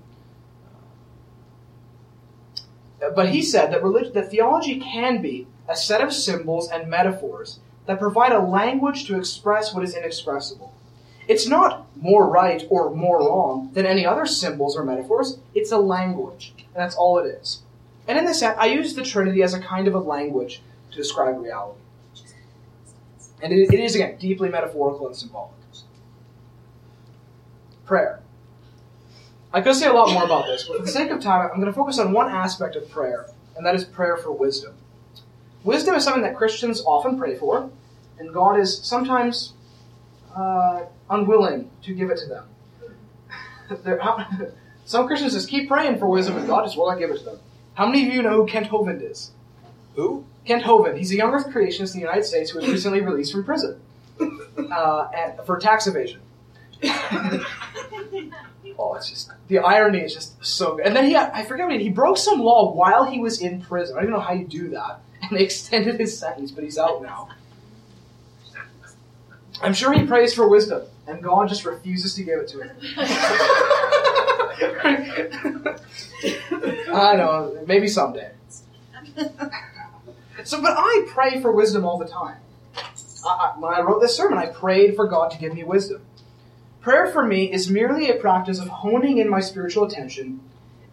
but 3.15 3.29
he 3.29 3.41
said 3.41 3.71
that, 3.71 4.13
that 4.13 4.31
theology 4.31 4.79
can 4.79 5.21
be 5.21 5.47
a 5.67 5.75
set 5.75 6.01
of 6.01 6.13
symbols 6.13 6.69
and 6.69 6.89
metaphors 6.89 7.59
that 7.85 7.99
provide 7.99 8.31
a 8.31 8.39
language 8.39 9.05
to 9.05 9.17
express 9.17 9.73
what 9.73 9.83
is 9.83 9.95
inexpressible. 9.95 10.73
It's 11.27 11.47
not 11.47 11.87
more 11.95 12.27
right 12.27 12.63
or 12.69 12.93
more 12.93 13.19
wrong 13.19 13.71
than 13.73 13.85
any 13.85 14.05
other 14.05 14.25
symbols 14.25 14.75
or 14.75 14.83
metaphors, 14.83 15.39
it's 15.53 15.71
a 15.71 15.77
language. 15.77 16.53
And 16.57 16.75
that's 16.75 16.95
all 16.95 17.17
it 17.17 17.27
is. 17.27 17.61
And 18.07 18.17
in 18.17 18.25
this 18.25 18.39
sense, 18.39 18.55
I 18.59 18.67
use 18.67 18.93
the 18.93 19.03
Trinity 19.03 19.41
as 19.41 19.53
a 19.53 19.59
kind 19.59 19.87
of 19.87 19.95
a 19.95 19.99
language 19.99 20.61
to 20.91 20.97
describe 20.97 21.41
reality. 21.41 21.79
And 23.41 23.51
it, 23.51 23.73
it 23.73 23.79
is, 23.79 23.95
again, 23.95 24.17
deeply 24.19 24.49
metaphorical 24.49 25.07
and 25.07 25.15
symbolic. 25.15 25.51
Prayer. 27.85 28.21
I 29.53 29.61
could 29.61 29.75
say 29.75 29.87
a 29.87 29.93
lot 29.93 30.11
more 30.11 30.25
about 30.25 30.45
this, 30.47 30.63
but 30.63 30.77
for 30.77 30.83
the 30.83 30.91
sake 30.91 31.11
of 31.11 31.21
time, 31.21 31.49
I'm 31.51 31.59
going 31.59 31.71
to 31.71 31.73
focus 31.73 31.97
on 31.99 32.11
one 32.11 32.29
aspect 32.29 32.75
of 32.75 32.89
prayer, 32.89 33.27
and 33.55 33.65
that 33.65 33.75
is 33.75 33.85
prayer 33.85 34.17
for 34.17 34.31
wisdom. 34.31 34.73
Wisdom 35.63 35.95
is 35.95 36.03
something 36.03 36.23
that 36.23 36.35
Christians 36.35 36.81
often 36.85 37.17
pray 37.17 37.35
for, 37.35 37.69
and 38.19 38.33
God 38.33 38.59
is 38.59 38.79
sometimes 38.83 39.53
uh, 40.35 40.81
unwilling 41.09 41.71
to 41.83 41.93
give 41.93 42.09
it 42.09 42.17
to 42.19 42.27
them. 42.27 42.45
Some 44.85 45.07
Christians 45.07 45.33
just 45.33 45.49
keep 45.49 45.67
praying 45.67 45.97
for 45.97 46.07
wisdom, 46.07 46.37
and 46.37 46.47
God 46.47 46.63
just 46.63 46.77
will 46.77 46.89
not 46.89 46.99
give 46.99 47.09
it 47.09 47.17
to 47.17 47.23
them. 47.23 47.39
How 47.73 47.87
many 47.87 48.07
of 48.07 48.13
you 48.13 48.21
know 48.21 48.41
who 48.41 48.45
Kent 48.45 48.67
Hovind 48.67 49.01
is? 49.01 49.31
Who? 49.95 50.25
Kent 50.45 50.63
Hovind. 50.63 50.97
He's 50.97 51.11
a 51.11 51.15
young 51.15 51.33
Earth 51.33 51.47
creationist 51.47 51.93
in 51.93 52.01
the 52.01 52.05
United 52.05 52.23
States 52.23 52.51
who 52.51 52.59
was 52.59 52.69
recently 52.69 53.01
released 53.01 53.31
from 53.31 53.43
prison 53.43 53.81
uh, 54.19 55.09
and, 55.15 55.45
for 55.45 55.57
tax 55.57 55.87
evasion. 55.87 56.21
oh, 58.77 58.95
it's 58.95 59.09
just 59.09 59.31
the 59.47 59.59
irony 59.59 59.99
is 59.99 60.13
just 60.13 60.43
so 60.45 60.75
good. 60.75 60.85
And 60.85 60.95
then 60.95 61.05
he, 61.05 61.15
I 61.15 61.43
forget 61.43 61.67
what 61.67 61.77
he, 61.77 61.83
he 61.83 61.89
broke 61.89 62.17
some 62.17 62.39
law 62.39 62.73
while 62.73 63.05
he 63.05 63.19
was 63.19 63.41
in 63.41 63.61
prison. 63.61 63.95
I 63.95 63.99
don't 63.99 64.09
even 64.09 64.19
know 64.19 64.25
how 64.25 64.33
you 64.33 64.45
do 64.45 64.69
that. 64.69 65.01
And 65.27 65.39
they 65.39 65.43
extended 65.43 65.99
his 65.99 66.19
sentence, 66.19 66.51
but 66.51 66.63
he's 66.63 66.77
out 66.77 67.01
now. 67.01 67.29
I'm 69.59 69.73
sure 69.73 69.91
he 69.91 70.05
prays 70.05 70.35
for 70.35 70.47
wisdom, 70.47 70.83
and 71.07 71.23
God 71.23 71.49
just 71.49 71.65
refuses 71.65 72.13
to 72.15 72.23
give 72.23 72.41
it 72.41 72.47
to 72.49 72.61
him. 72.61 72.77
I 76.93 77.15
know, 77.15 77.57
maybe 77.65 77.87
someday. 77.87 78.29
So, 80.43 80.61
but 80.61 80.75
I 80.77 81.05
pray 81.07 81.41
for 81.41 81.51
wisdom 81.51 81.85
all 81.85 81.97
the 81.97 82.07
time. 82.07 82.37
I, 83.25 83.29
I, 83.29 83.53
when 83.57 83.73
I 83.73 83.81
wrote 83.81 83.99
this 83.99 84.15
sermon, 84.15 84.37
I 84.37 84.45
prayed 84.47 84.95
for 84.95 85.07
God 85.07 85.31
to 85.31 85.39
give 85.39 85.55
me 85.55 85.63
wisdom. 85.63 86.03
Prayer 86.85 87.07
for 87.07 87.25
me 87.25 87.51
is 87.51 87.67
merely 87.67 88.11
a 88.11 88.13
practice 88.13 88.59
of 88.59 88.67
honing 88.67 89.17
in 89.17 89.27
my 89.27 89.39
spiritual 89.39 89.85
attention 89.85 90.39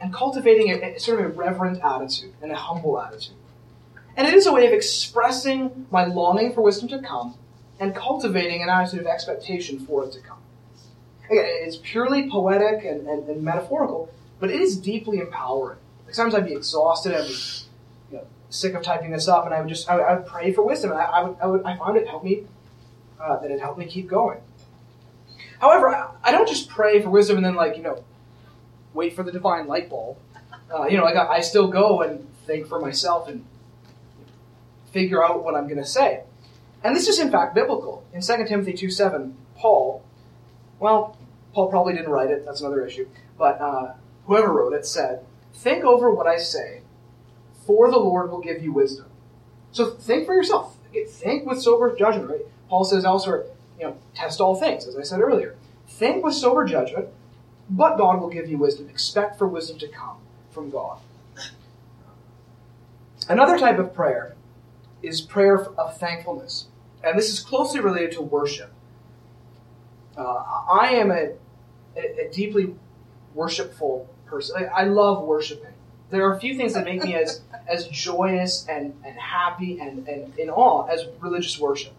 and 0.01 0.11
cultivating 0.11 0.71
a, 0.71 0.95
a 0.95 0.99
sort 0.99 1.21
of 1.21 1.27
a 1.27 1.29
reverent 1.29 1.85
attitude 1.85 2.33
and 2.41 2.51
a 2.51 2.57
humble 2.57 2.99
attitude. 2.99 3.37
And 4.17 4.27
it 4.27 4.33
is 4.33 4.47
a 4.47 4.55
way 4.55 4.67
of 4.67 4.73
expressing 4.73 5.87
my 5.91 6.07
longing 6.07 6.55
for 6.55 6.63
wisdom 6.63 6.89
to 6.89 6.99
come 6.99 7.35
and 7.79 7.95
cultivating 7.95 8.63
an 8.63 8.71
attitude 8.71 9.01
of 9.01 9.07
expectation 9.07 9.81
for 9.81 10.05
it 10.05 10.13
to 10.13 10.21
come. 10.21 10.39
Again, 11.27 11.45
it's 11.47 11.77
purely 11.77 12.31
poetic 12.31 12.87
and, 12.87 13.07
and, 13.07 13.29
and 13.29 13.43
metaphorical, 13.43 14.11
but 14.41 14.51
it 14.51 14.63
is 14.63 14.79
deeply 14.79 15.19
empowering. 15.19 15.79
Like 16.07 16.15
sometimes 16.15 16.35
I'd 16.35 16.47
be 16.47 16.55
exhausted, 16.55 17.13
I'd 17.13 17.29
be 17.29 17.35
you 18.13 18.17
know, 18.17 18.27
sick 18.49 18.73
of 18.73 18.83
typing 18.83 19.11
this 19.11 19.29
up, 19.29 19.45
and 19.45 19.53
I 19.53 19.61
would 19.61 19.69
just 19.69 19.87
I 19.91 19.97
would, 19.97 20.05
I 20.05 20.15
would 20.15 20.27
pray 20.27 20.55
for 20.55 20.63
wisdom, 20.63 20.93
and 20.93 21.01
I, 21.01 21.05
I 21.05 21.23
would, 21.23 21.37
I 21.39 21.47
would 21.47 21.65
I 21.65 21.77
found 21.77 21.99
it 21.99 22.09
helped 22.09 22.25
me 22.25 22.47
uh, 23.21 23.37
that 23.41 23.51
it 23.51 23.61
helped 23.61 23.79
me 23.79 23.85
keep 23.85 24.09
going. 24.09 24.39
However, 25.63 26.11
I, 26.25 26.33
don't 26.33 26.49
just 26.49 26.69
pray 26.69 27.01
for 27.01 27.09
wisdom 27.09 27.37
and 27.37 27.47
then 27.47 27.55
like 27.55 27.77
you 27.77 27.85
know 27.85 28.03
wait 28.95 29.15
for 29.15 29.23
the 29.23 29.31
divine 29.31 29.69
light 29.69 29.89
bulb. 29.89 30.19
Uh, 30.75 30.87
you 30.87 30.97
know, 30.97 31.05
like 31.05 31.15
I, 31.15 31.37
I 31.37 31.41
still 31.41 31.69
go 31.69 32.03
and 32.03 32.29
think 32.47 32.67
for 32.67 32.81
myself 32.81 33.29
and 33.29 33.47
figure 34.91 35.25
out 35.25 35.45
what 35.45 35.55
I'm 35.55 35.69
going 35.69 35.79
to 35.79 35.87
say. 35.87 36.25
And 36.83 36.97
this 36.97 37.07
is 37.07 37.21
in 37.21 37.31
fact 37.31 37.55
biblical. 37.55 38.05
In 38.13 38.21
2 38.21 38.45
Timothy 38.45 38.73
2 38.73 38.91
7, 38.91 39.37
Paul, 39.57 40.05
well, 40.81 41.17
Paul 41.55 41.71
probably 41.71 41.93
didn't 41.93 42.11
write 42.11 42.31
it, 42.31 42.45
that's 42.45 42.61
another 42.61 42.85
issue, 42.85 43.07
but 43.39 43.61
uh, 43.61 43.93
whoever 44.27 44.53
wrote 44.53 44.73
it 44.73 44.85
said, 44.85 45.25
Think 45.55 45.85
over 45.85 46.11
what 46.11 46.27
I 46.27 46.39
say, 46.39 46.81
for 47.65 47.89
the 47.89 47.99
Lord 47.99 48.33
will 48.33 48.41
give 48.41 48.65
you 48.65 48.73
wisdom. 48.73 49.07
So 49.71 49.91
think 49.91 50.27
for 50.27 50.35
yourself. 50.35 50.77
Think 51.07 51.47
with 51.47 51.63
sober 51.63 51.95
judgment, 51.95 52.29
right? 52.29 52.47
Paul 52.69 52.85
says 52.85 53.05
elsewhere, 53.05 53.45
you 53.79 53.87
know, 53.87 53.97
test 54.15 54.41
all 54.41 54.55
things, 54.55 54.87
as 54.87 54.97
I 54.97 55.03
said 55.03 55.21
earlier. 55.21 55.57
Think 55.87 56.25
with 56.25 56.35
sober 56.35 56.65
judgment, 56.65 57.09
but 57.69 57.97
God 57.97 58.21
will 58.21 58.31
give 58.31 58.49
you 58.49 58.59
wisdom. 58.59 58.89
Expect 58.89 59.39
for 59.39 59.47
wisdom 59.47 59.79
to 59.79 59.89
come 59.89 60.17
from 60.51 60.71
God. 60.71 60.99
Another 63.29 63.59
type 63.59 63.79
of 63.79 63.95
prayer 63.95 64.35
is 65.03 65.21
prayer 65.21 65.59
of 65.59 65.97
thankfulness. 65.99 66.67
And 67.05 67.19
this 67.19 67.31
is 67.31 67.41
closely 67.41 67.81
related 67.81 68.13
to 68.13 68.23
worship. 68.23 68.73
Uh, 70.17 70.45
I 70.71 70.91
am 70.95 71.11
a, 71.11 71.33
a, 71.97 72.27
a 72.27 72.31
deeply 72.33 72.75
worshipful 73.35 74.09
person. 74.27 74.57
I, 74.57 74.83
I 74.83 74.85
love 74.85 75.25
worshiping. 75.25 75.73
There 76.11 76.27
are 76.29 76.35
a 76.35 76.41
few 76.41 76.57
things 76.57 76.75
that 76.75 76.85
make 76.85 77.03
me 77.03 77.15
as, 77.15 77.41
as 77.69 77.89
joyous 77.89 78.67
and, 78.69 78.95
and 79.05 79.17
happy 79.17 79.79
and, 79.81 80.07
and 80.07 80.39
in 80.39 80.51
awe 80.51 80.87
as 80.87 81.07
religious 81.21 81.59
worship. 81.59 81.95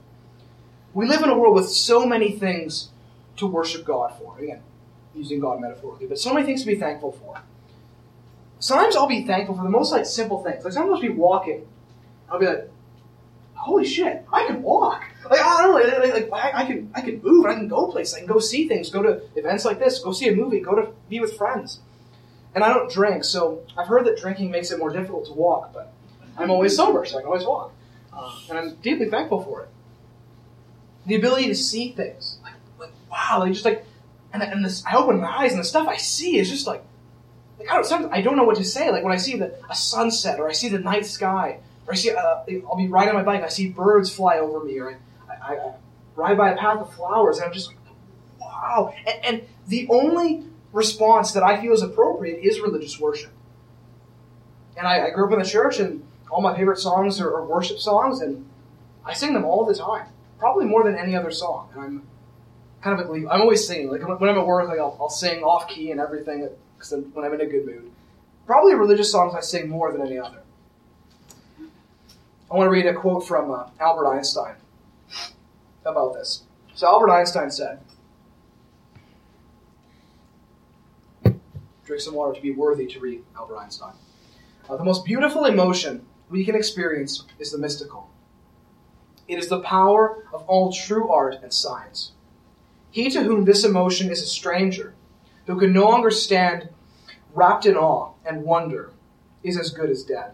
We 0.93 1.07
live 1.07 1.21
in 1.23 1.29
a 1.29 1.37
world 1.37 1.55
with 1.55 1.69
so 1.69 2.05
many 2.05 2.31
things 2.31 2.89
to 3.37 3.47
worship 3.47 3.85
God 3.85 4.13
for. 4.19 4.37
Again, 4.37 4.61
using 5.15 5.39
God 5.39 5.59
metaphorically, 5.59 6.07
but 6.07 6.19
so 6.19 6.33
many 6.33 6.45
things 6.45 6.61
to 6.61 6.67
be 6.67 6.75
thankful 6.75 7.11
for. 7.11 7.41
Sometimes 8.59 8.95
I'll 8.95 9.07
be 9.07 9.25
thankful 9.25 9.55
for 9.55 9.63
the 9.63 9.69
most 9.69 9.91
like 9.91 10.05
simple 10.05 10.43
things. 10.43 10.63
Like 10.63 10.73
sometimes 10.73 10.95
I'll 10.95 11.01
be 11.01 11.09
walking, 11.09 11.67
I'll 12.29 12.39
be 12.39 12.45
like, 12.45 12.69
"Holy 13.55 13.85
shit, 13.85 14.25
I 14.31 14.45
can 14.45 14.61
walk!" 14.61 15.03
Like 15.29 15.41
I 15.41 15.61
don't 15.63 15.71
know, 15.71 16.13
like, 16.13 16.29
like, 16.29 16.55
I 16.55 16.65
can 16.65 16.91
I 16.93 17.01
can 17.01 17.21
move, 17.21 17.45
I 17.45 17.55
can 17.55 17.67
go 17.67 17.91
places, 17.91 18.15
I 18.15 18.19
can 18.19 18.27
go 18.27 18.39
see 18.39 18.67
things, 18.67 18.89
go 18.89 19.01
to 19.01 19.21
events 19.35 19.65
like 19.65 19.79
this, 19.79 19.99
go 19.99 20.11
see 20.11 20.29
a 20.29 20.35
movie, 20.35 20.59
go 20.59 20.75
to 20.75 20.91
be 21.09 21.19
with 21.19 21.37
friends. 21.37 21.79
And 22.55 22.63
I 22.63 22.71
don't 22.71 22.89
drink, 22.89 23.23
so 23.23 23.63
I've 23.75 23.87
heard 23.87 24.05
that 24.05 24.17
drinking 24.17 24.51
makes 24.51 24.69
it 24.71 24.77
more 24.77 24.91
difficult 24.91 25.25
to 25.25 25.33
walk, 25.33 25.73
but 25.73 25.91
I'm 26.37 26.51
always 26.51 26.75
sober, 26.75 27.03
so 27.03 27.17
I 27.17 27.21
can 27.21 27.27
always 27.27 27.45
walk, 27.45 27.73
uh, 28.15 28.39
and 28.49 28.59
I'm 28.59 28.75
deeply 28.75 29.09
thankful 29.09 29.41
for 29.41 29.63
it. 29.63 29.69
The 31.05 31.15
ability 31.15 31.47
to 31.47 31.55
see 31.55 31.91
things, 31.91 32.39
like, 32.43 32.53
like 32.79 32.91
wow, 33.11 33.39
like 33.39 33.53
just 33.53 33.65
like, 33.65 33.85
and, 34.31 34.41
and 34.41 34.63
this, 34.63 34.83
I 34.85 34.95
open 34.95 35.19
my 35.19 35.27
eyes 35.27 35.51
and 35.51 35.59
the 35.59 35.65
stuff 35.65 35.87
I 35.87 35.97
see 35.97 36.37
is 36.37 36.49
just 36.49 36.65
like, 36.65 36.83
like 37.59 37.69
I 37.69 37.81
don't, 37.81 38.13
I 38.13 38.21
don't 38.21 38.37
know 38.37 38.45
what 38.45 38.57
to 38.57 38.63
say. 38.63 38.89
Like 38.91 39.03
when 39.03 39.13
I 39.13 39.17
see 39.17 39.37
the, 39.37 39.53
a 39.69 39.75
sunset 39.75 40.39
or 40.39 40.47
I 40.47 40.53
see 40.53 40.69
the 40.69 40.79
night 40.79 41.05
sky 41.05 41.59
or 41.87 41.93
I 41.93 41.95
see, 41.95 42.11
uh, 42.11 42.43
I'll 42.67 42.77
be 42.77 42.87
riding 42.87 43.13
my 43.13 43.23
bike, 43.23 43.43
I 43.43 43.49
see 43.49 43.69
birds 43.69 44.09
fly 44.09 44.39
over 44.39 44.63
me, 44.63 44.79
or 44.79 44.97
I, 45.29 45.33
I, 45.33 45.55
I 45.55 45.73
ride 46.15 46.37
by 46.37 46.51
a 46.51 46.57
path 46.57 46.79
of 46.79 46.93
flowers, 46.93 47.37
and 47.37 47.47
I'm 47.47 47.53
just 47.53 47.67
like, 47.67 47.77
wow. 48.39 48.93
And, 49.05 49.25
and 49.25 49.41
the 49.67 49.87
only 49.89 50.45
response 50.71 51.31
that 51.33 51.43
I 51.43 51.61
feel 51.61 51.73
is 51.73 51.81
appropriate 51.81 52.39
is 52.43 52.59
religious 52.59 52.99
worship. 52.99 53.31
And 54.77 54.87
I, 54.87 55.07
I 55.07 55.09
grew 55.11 55.27
up 55.27 55.33
in 55.33 55.39
the 55.39 55.45
church, 55.45 55.79
and 55.79 56.05
all 56.31 56.41
my 56.41 56.55
favorite 56.55 56.79
songs 56.79 57.19
are, 57.19 57.33
are 57.35 57.45
worship 57.45 57.79
songs, 57.79 58.21
and 58.21 58.49
I 59.05 59.13
sing 59.13 59.33
them 59.33 59.45
all 59.45 59.65
the 59.65 59.75
time, 59.75 60.07
probably 60.43 60.65
more 60.65 60.83
than 60.83 60.97
any 60.97 61.15
other 61.15 61.31
song. 61.31 61.69
And 61.73 61.81
I'm 61.81 62.07
kind 62.81 62.99
of 62.99 63.09
like, 63.09 63.21
I'm 63.31 63.39
always 63.39 63.65
singing. 63.65 63.89
Like 63.89 64.01
when 64.19 64.29
I'm 64.29 64.37
at 64.37 64.45
work, 64.45 64.67
like 64.67 64.77
I'll, 64.77 64.97
I'll 64.99 65.09
sing 65.09 65.41
off 65.41 65.69
key 65.69 65.91
and 65.91 66.01
everything, 66.01 66.49
because 66.75 66.93
when 67.13 67.23
I'm 67.23 67.33
in 67.33 67.39
a 67.39 67.45
good 67.45 67.65
mood. 67.65 67.89
Probably 68.45 68.75
religious 68.75 69.09
songs 69.09 69.33
I 69.35 69.39
sing 69.39 69.69
more 69.69 69.93
than 69.93 70.01
any 70.05 70.19
other. 70.19 70.41
I 72.51 72.57
want 72.57 72.67
to 72.67 72.71
read 72.71 72.85
a 72.85 72.93
quote 72.93 73.25
from 73.25 73.51
uh, 73.51 73.69
Albert 73.79 74.05
Einstein 74.05 74.55
about 75.85 76.13
this. 76.13 76.43
So 76.75 76.87
Albert 76.87 77.11
Einstein 77.11 77.49
said, 77.49 77.79
"Drink 81.85 82.01
some 82.01 82.15
water 82.15 82.33
to 82.35 82.41
be 82.41 82.51
worthy 82.51 82.85
to 82.87 82.99
read." 82.99 83.23
Albert 83.37 83.59
Einstein. 83.59 83.93
Uh, 84.69 84.75
the 84.75 84.83
most 84.83 85.05
beautiful 85.05 85.45
emotion 85.45 86.05
we 86.29 86.43
can 86.43 86.53
experience 86.53 87.23
is 87.39 87.53
the 87.53 87.57
mystical. 87.57 88.09
It 89.33 89.39
is 89.39 89.47
the 89.47 89.61
power 89.61 90.23
of 90.31 90.43
all 90.43 90.71
true 90.71 91.09
art 91.09 91.39
and 91.41 91.51
science. 91.51 92.11
He 92.91 93.09
to 93.09 93.23
whom 93.23 93.45
this 93.45 93.65
emotion 93.65 94.11
is 94.11 94.21
a 94.21 94.27
stranger, 94.27 94.93
who 95.47 95.59
can 95.59 95.73
no 95.73 95.89
longer 95.89 96.11
stand 96.11 96.69
wrapped 97.33 97.65
in 97.65 97.75
awe 97.75 98.11
and 98.23 98.43
wonder, 98.43 98.91
is 99.41 99.57
as 99.57 99.71
good 99.71 99.89
as 99.89 100.03
dead. 100.03 100.33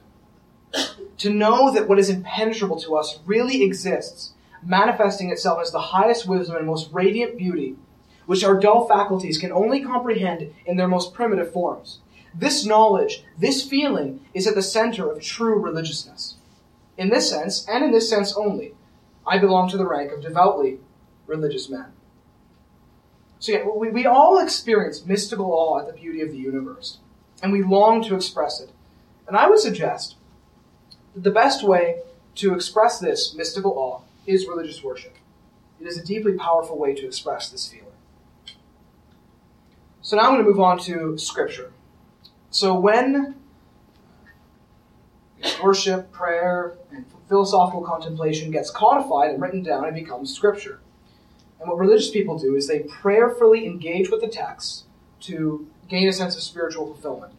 To 1.19 1.29
know 1.29 1.71
that 1.73 1.87
what 1.87 1.97
is 1.97 2.09
impenetrable 2.09 2.77
to 2.81 2.97
us 2.97 3.19
really 3.25 3.63
exists, 3.63 4.33
manifesting 4.61 5.29
itself 5.29 5.61
as 5.61 5.71
the 5.71 5.79
highest 5.79 6.27
wisdom 6.27 6.57
and 6.57 6.67
most 6.67 6.91
radiant 6.91 7.37
beauty, 7.37 7.77
which 8.25 8.43
our 8.43 8.59
dull 8.59 8.85
faculties 8.85 9.37
can 9.37 9.53
only 9.53 9.81
comprehend 9.81 10.53
in 10.65 10.75
their 10.75 10.89
most 10.89 11.13
primitive 11.13 11.53
forms. 11.53 11.99
This 12.35 12.65
knowledge, 12.65 13.23
this 13.37 13.65
feeling, 13.65 14.25
is 14.33 14.45
at 14.45 14.55
the 14.55 14.61
center 14.61 15.09
of 15.09 15.21
true 15.21 15.57
religiousness. 15.57 16.35
In 16.97 17.07
this 17.07 17.29
sense, 17.29 17.65
and 17.65 17.85
in 17.85 17.91
this 17.91 18.09
sense 18.09 18.35
only, 18.35 18.73
I 19.29 19.37
belong 19.37 19.69
to 19.69 19.77
the 19.77 19.87
rank 19.87 20.11
of 20.11 20.21
devoutly 20.21 20.79
religious 21.27 21.69
men. 21.69 21.85
So, 23.37 23.51
yeah, 23.51 23.63
we, 23.67 23.89
we 23.89 24.05
all 24.05 24.39
experience 24.39 25.05
mystical 25.05 25.51
awe 25.53 25.79
at 25.79 25.87
the 25.87 25.93
beauty 25.93 26.21
of 26.21 26.31
the 26.31 26.37
universe, 26.37 26.97
and 27.41 27.53
we 27.53 27.63
long 27.63 28.03
to 28.05 28.15
express 28.15 28.59
it. 28.59 28.71
And 29.27 29.37
I 29.37 29.47
would 29.47 29.59
suggest 29.59 30.15
that 31.13 31.23
the 31.23 31.31
best 31.31 31.63
way 31.63 32.01
to 32.35 32.55
express 32.55 32.99
this 32.99 33.35
mystical 33.35 33.77
awe 33.77 34.01
is 34.25 34.47
religious 34.47 34.83
worship. 34.83 35.15
It 35.79 35.87
is 35.87 35.97
a 35.97 36.03
deeply 36.03 36.33
powerful 36.33 36.77
way 36.77 36.95
to 36.95 37.05
express 37.05 37.49
this 37.49 37.67
feeling. 37.67 37.85
So 40.01 40.17
now 40.17 40.23
I'm 40.23 40.33
going 40.33 40.43
to 40.43 40.49
move 40.49 40.59
on 40.59 40.79
to 40.79 41.17
Scripture. 41.17 41.71
So 42.49 42.73
when 42.73 43.35
worship, 45.63 46.11
prayer, 46.11 46.77
and 46.91 47.05
philosophical 47.29 47.81
contemplation 47.81 48.51
gets 48.51 48.71
codified 48.71 49.31
and 49.31 49.41
written 49.41 49.63
down 49.63 49.85
and 49.85 49.95
becomes 49.95 50.33
scripture. 50.33 50.81
And 51.59 51.69
what 51.69 51.77
religious 51.77 52.09
people 52.09 52.37
do 52.37 52.55
is 52.55 52.67
they 52.67 52.79
prayerfully 52.79 53.65
engage 53.65 54.09
with 54.09 54.21
the 54.21 54.27
text 54.27 54.85
to 55.21 55.67
gain 55.87 56.07
a 56.07 56.13
sense 56.13 56.35
of 56.35 56.41
spiritual 56.41 56.87
fulfillment. 56.87 57.33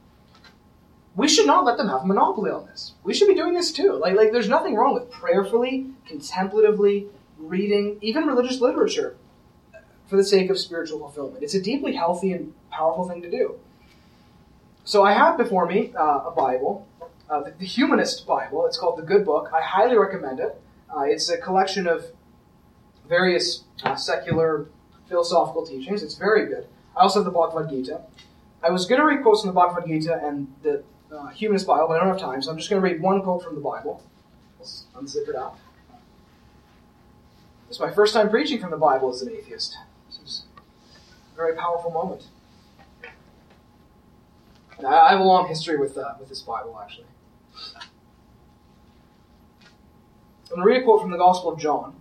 We 1.16 1.28
should 1.28 1.46
not 1.46 1.64
let 1.64 1.76
them 1.76 1.88
have 1.88 2.02
a 2.02 2.06
monopoly 2.06 2.50
on 2.50 2.66
this. 2.66 2.92
We 3.02 3.14
should 3.14 3.28
be 3.28 3.34
doing 3.34 3.54
this 3.54 3.72
too. 3.72 3.94
Like, 3.94 4.14
like 4.14 4.32
there's 4.32 4.48
nothing 4.48 4.74
wrong 4.74 4.94
with 4.94 5.10
prayerfully, 5.10 5.86
contemplatively 6.06 7.06
reading 7.38 7.98
even 8.00 8.26
religious 8.26 8.60
literature 8.60 9.16
for 10.06 10.16
the 10.16 10.24
sake 10.24 10.50
of 10.50 10.58
spiritual 10.58 10.98
fulfillment. 10.98 11.42
It's 11.42 11.54
a 11.54 11.60
deeply 11.60 11.94
healthy 11.94 12.32
and 12.32 12.52
powerful 12.70 13.08
thing 13.08 13.22
to 13.22 13.30
do. 13.30 13.58
So 14.84 15.02
I 15.02 15.12
have 15.12 15.36
before 15.36 15.66
me 15.66 15.92
uh, 15.96 16.24
a 16.26 16.32
Bible, 16.36 16.86
uh, 17.30 17.42
the, 17.42 17.52
the, 17.52 17.66
Humanist 17.66 18.26
Bible. 18.26 18.66
It's 18.66 18.76
called 18.76 18.98
the 18.98 19.02
Good 19.02 19.24
Book. 19.24 19.50
I 19.54 19.62
highly 19.62 19.96
recommend 19.96 20.40
it. 20.40 20.60
Uh, 20.94 21.02
it's 21.02 21.28
a 21.28 21.38
collection 21.38 21.86
of 21.86 22.06
various 23.08 23.64
uh, 23.84 23.94
secular 23.94 24.66
philosophical 25.08 25.64
teachings. 25.64 26.02
It's 26.02 26.16
very 26.16 26.46
good. 26.46 26.66
I 26.96 27.02
also 27.02 27.20
have 27.20 27.24
the 27.24 27.30
Bhagavad 27.30 27.70
Gita. 27.70 28.00
I 28.62 28.70
was 28.70 28.86
going 28.86 29.00
to 29.00 29.06
read 29.06 29.22
quotes 29.22 29.42
from 29.42 29.48
the 29.48 29.54
Bhagavad 29.54 29.86
Gita 29.86 30.20
and 30.24 30.52
the 30.62 30.82
uh, 31.12 31.28
Humanist 31.28 31.66
Bible, 31.66 31.88
but 31.88 31.94
I 31.94 32.04
don't 32.04 32.08
have 32.08 32.20
time, 32.20 32.42
so 32.42 32.50
I'm 32.50 32.56
just 32.56 32.68
going 32.68 32.82
to 32.82 32.88
read 32.88 33.00
one 33.00 33.22
quote 33.22 33.44
from 33.44 33.54
the 33.54 33.60
Bible. 33.60 34.02
Let's 34.58 34.86
unzip 34.94 35.28
it 35.28 35.36
out. 35.36 35.56
It's 37.68 37.80
my 37.80 37.90
first 37.90 38.12
time 38.12 38.28
preaching 38.28 38.60
from 38.60 38.72
the 38.72 38.76
Bible 38.76 39.10
as 39.10 39.22
an 39.22 39.30
atheist. 39.30 39.76
This 40.08 40.18
is 40.24 40.42
a 41.32 41.36
very 41.36 41.54
powerful 41.54 41.92
moment. 41.92 42.26
I 44.84 45.10
have 45.10 45.20
a 45.20 45.24
long 45.24 45.46
history 45.46 45.76
with, 45.76 45.96
uh, 45.96 46.14
with 46.18 46.28
this 46.28 46.40
Bible, 46.40 46.78
actually. 46.82 47.06
I'm 50.50 50.56
going 50.56 50.66
to 50.66 50.74
read 50.74 50.82
a 50.82 50.84
quote 50.84 51.00
from 51.00 51.10
the 51.10 51.16
Gospel 51.16 51.52
of 51.52 51.60
John. 51.60 51.94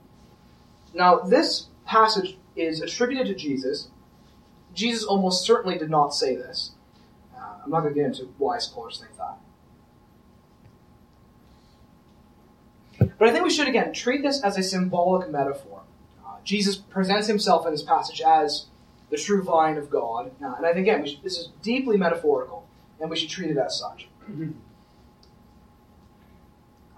Now, 0.94 1.20
this 1.20 1.68
passage 1.86 2.38
is 2.56 2.82
attributed 2.82 3.28
to 3.28 3.36
Jesus. 3.36 3.90
Jesus 4.74 5.04
almost 5.04 5.46
certainly 5.46 5.78
did 5.78 5.90
not 5.90 6.16
say 6.16 6.36
this. 6.36 6.72
Uh, 7.36 7.58
I'm 7.64 7.70
not 7.70 7.82
going 7.82 7.94
to 7.94 8.00
get 8.00 8.08
into 8.08 8.26
why 8.38 8.58
scholars 8.58 9.00
think 9.00 9.16
that. 9.18 9.38
But 13.20 13.28
I 13.28 13.32
think 13.32 13.44
we 13.44 13.52
should, 13.52 13.68
again, 13.68 13.94
treat 13.94 14.24
this 14.24 14.42
as 14.44 14.58
a 14.58 14.64
symbolic 14.64 15.30
metaphor. 15.30 15.82
Uh, 16.26 16.38
Jesus 16.44 16.76
presents 16.76 17.28
himself 17.28 17.66
in 17.68 17.72
this 17.72 17.84
passage 17.84 18.22
as 18.22 18.66
the 19.12 19.18
true 19.18 19.44
vine 19.44 19.78
of 19.78 19.90
God. 19.90 20.32
Uh, 20.42 20.56
and 20.58 20.66
I 20.66 20.74
think, 20.74 20.88
again, 20.88 21.06
should, 21.06 21.22
this 21.22 21.38
is 21.38 21.50
deeply 21.62 21.98
metaphorical, 21.98 22.68
and 23.00 23.10
we 23.10 23.16
should 23.16 23.30
treat 23.30 23.52
it 23.52 23.58
as 23.58 23.80
such. 23.80 24.08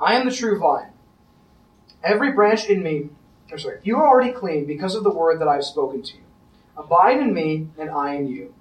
I 0.02 0.16
am 0.16 0.28
the 0.28 0.36
true 0.36 0.58
vine. 0.58 0.92
Every 2.04 2.32
branch 2.32 2.66
in 2.66 2.82
me, 2.82 3.10
or 3.52 3.60
sorry, 3.60 3.80
you 3.84 3.98
are 3.98 4.08
already 4.08 4.32
clean 4.32 4.66
because 4.66 4.96
of 4.96 5.04
the 5.04 5.14
word 5.14 5.40
that 5.40 5.48
I 5.48 5.56
have 5.56 5.64
spoken 5.64 6.02
to 6.02 6.16
you. 6.16 6.24
Abide 6.76 7.20
in 7.20 7.34
me, 7.34 7.68
and 7.78 7.92
I 7.92 8.16
in 8.16 8.28
you. 8.28 8.54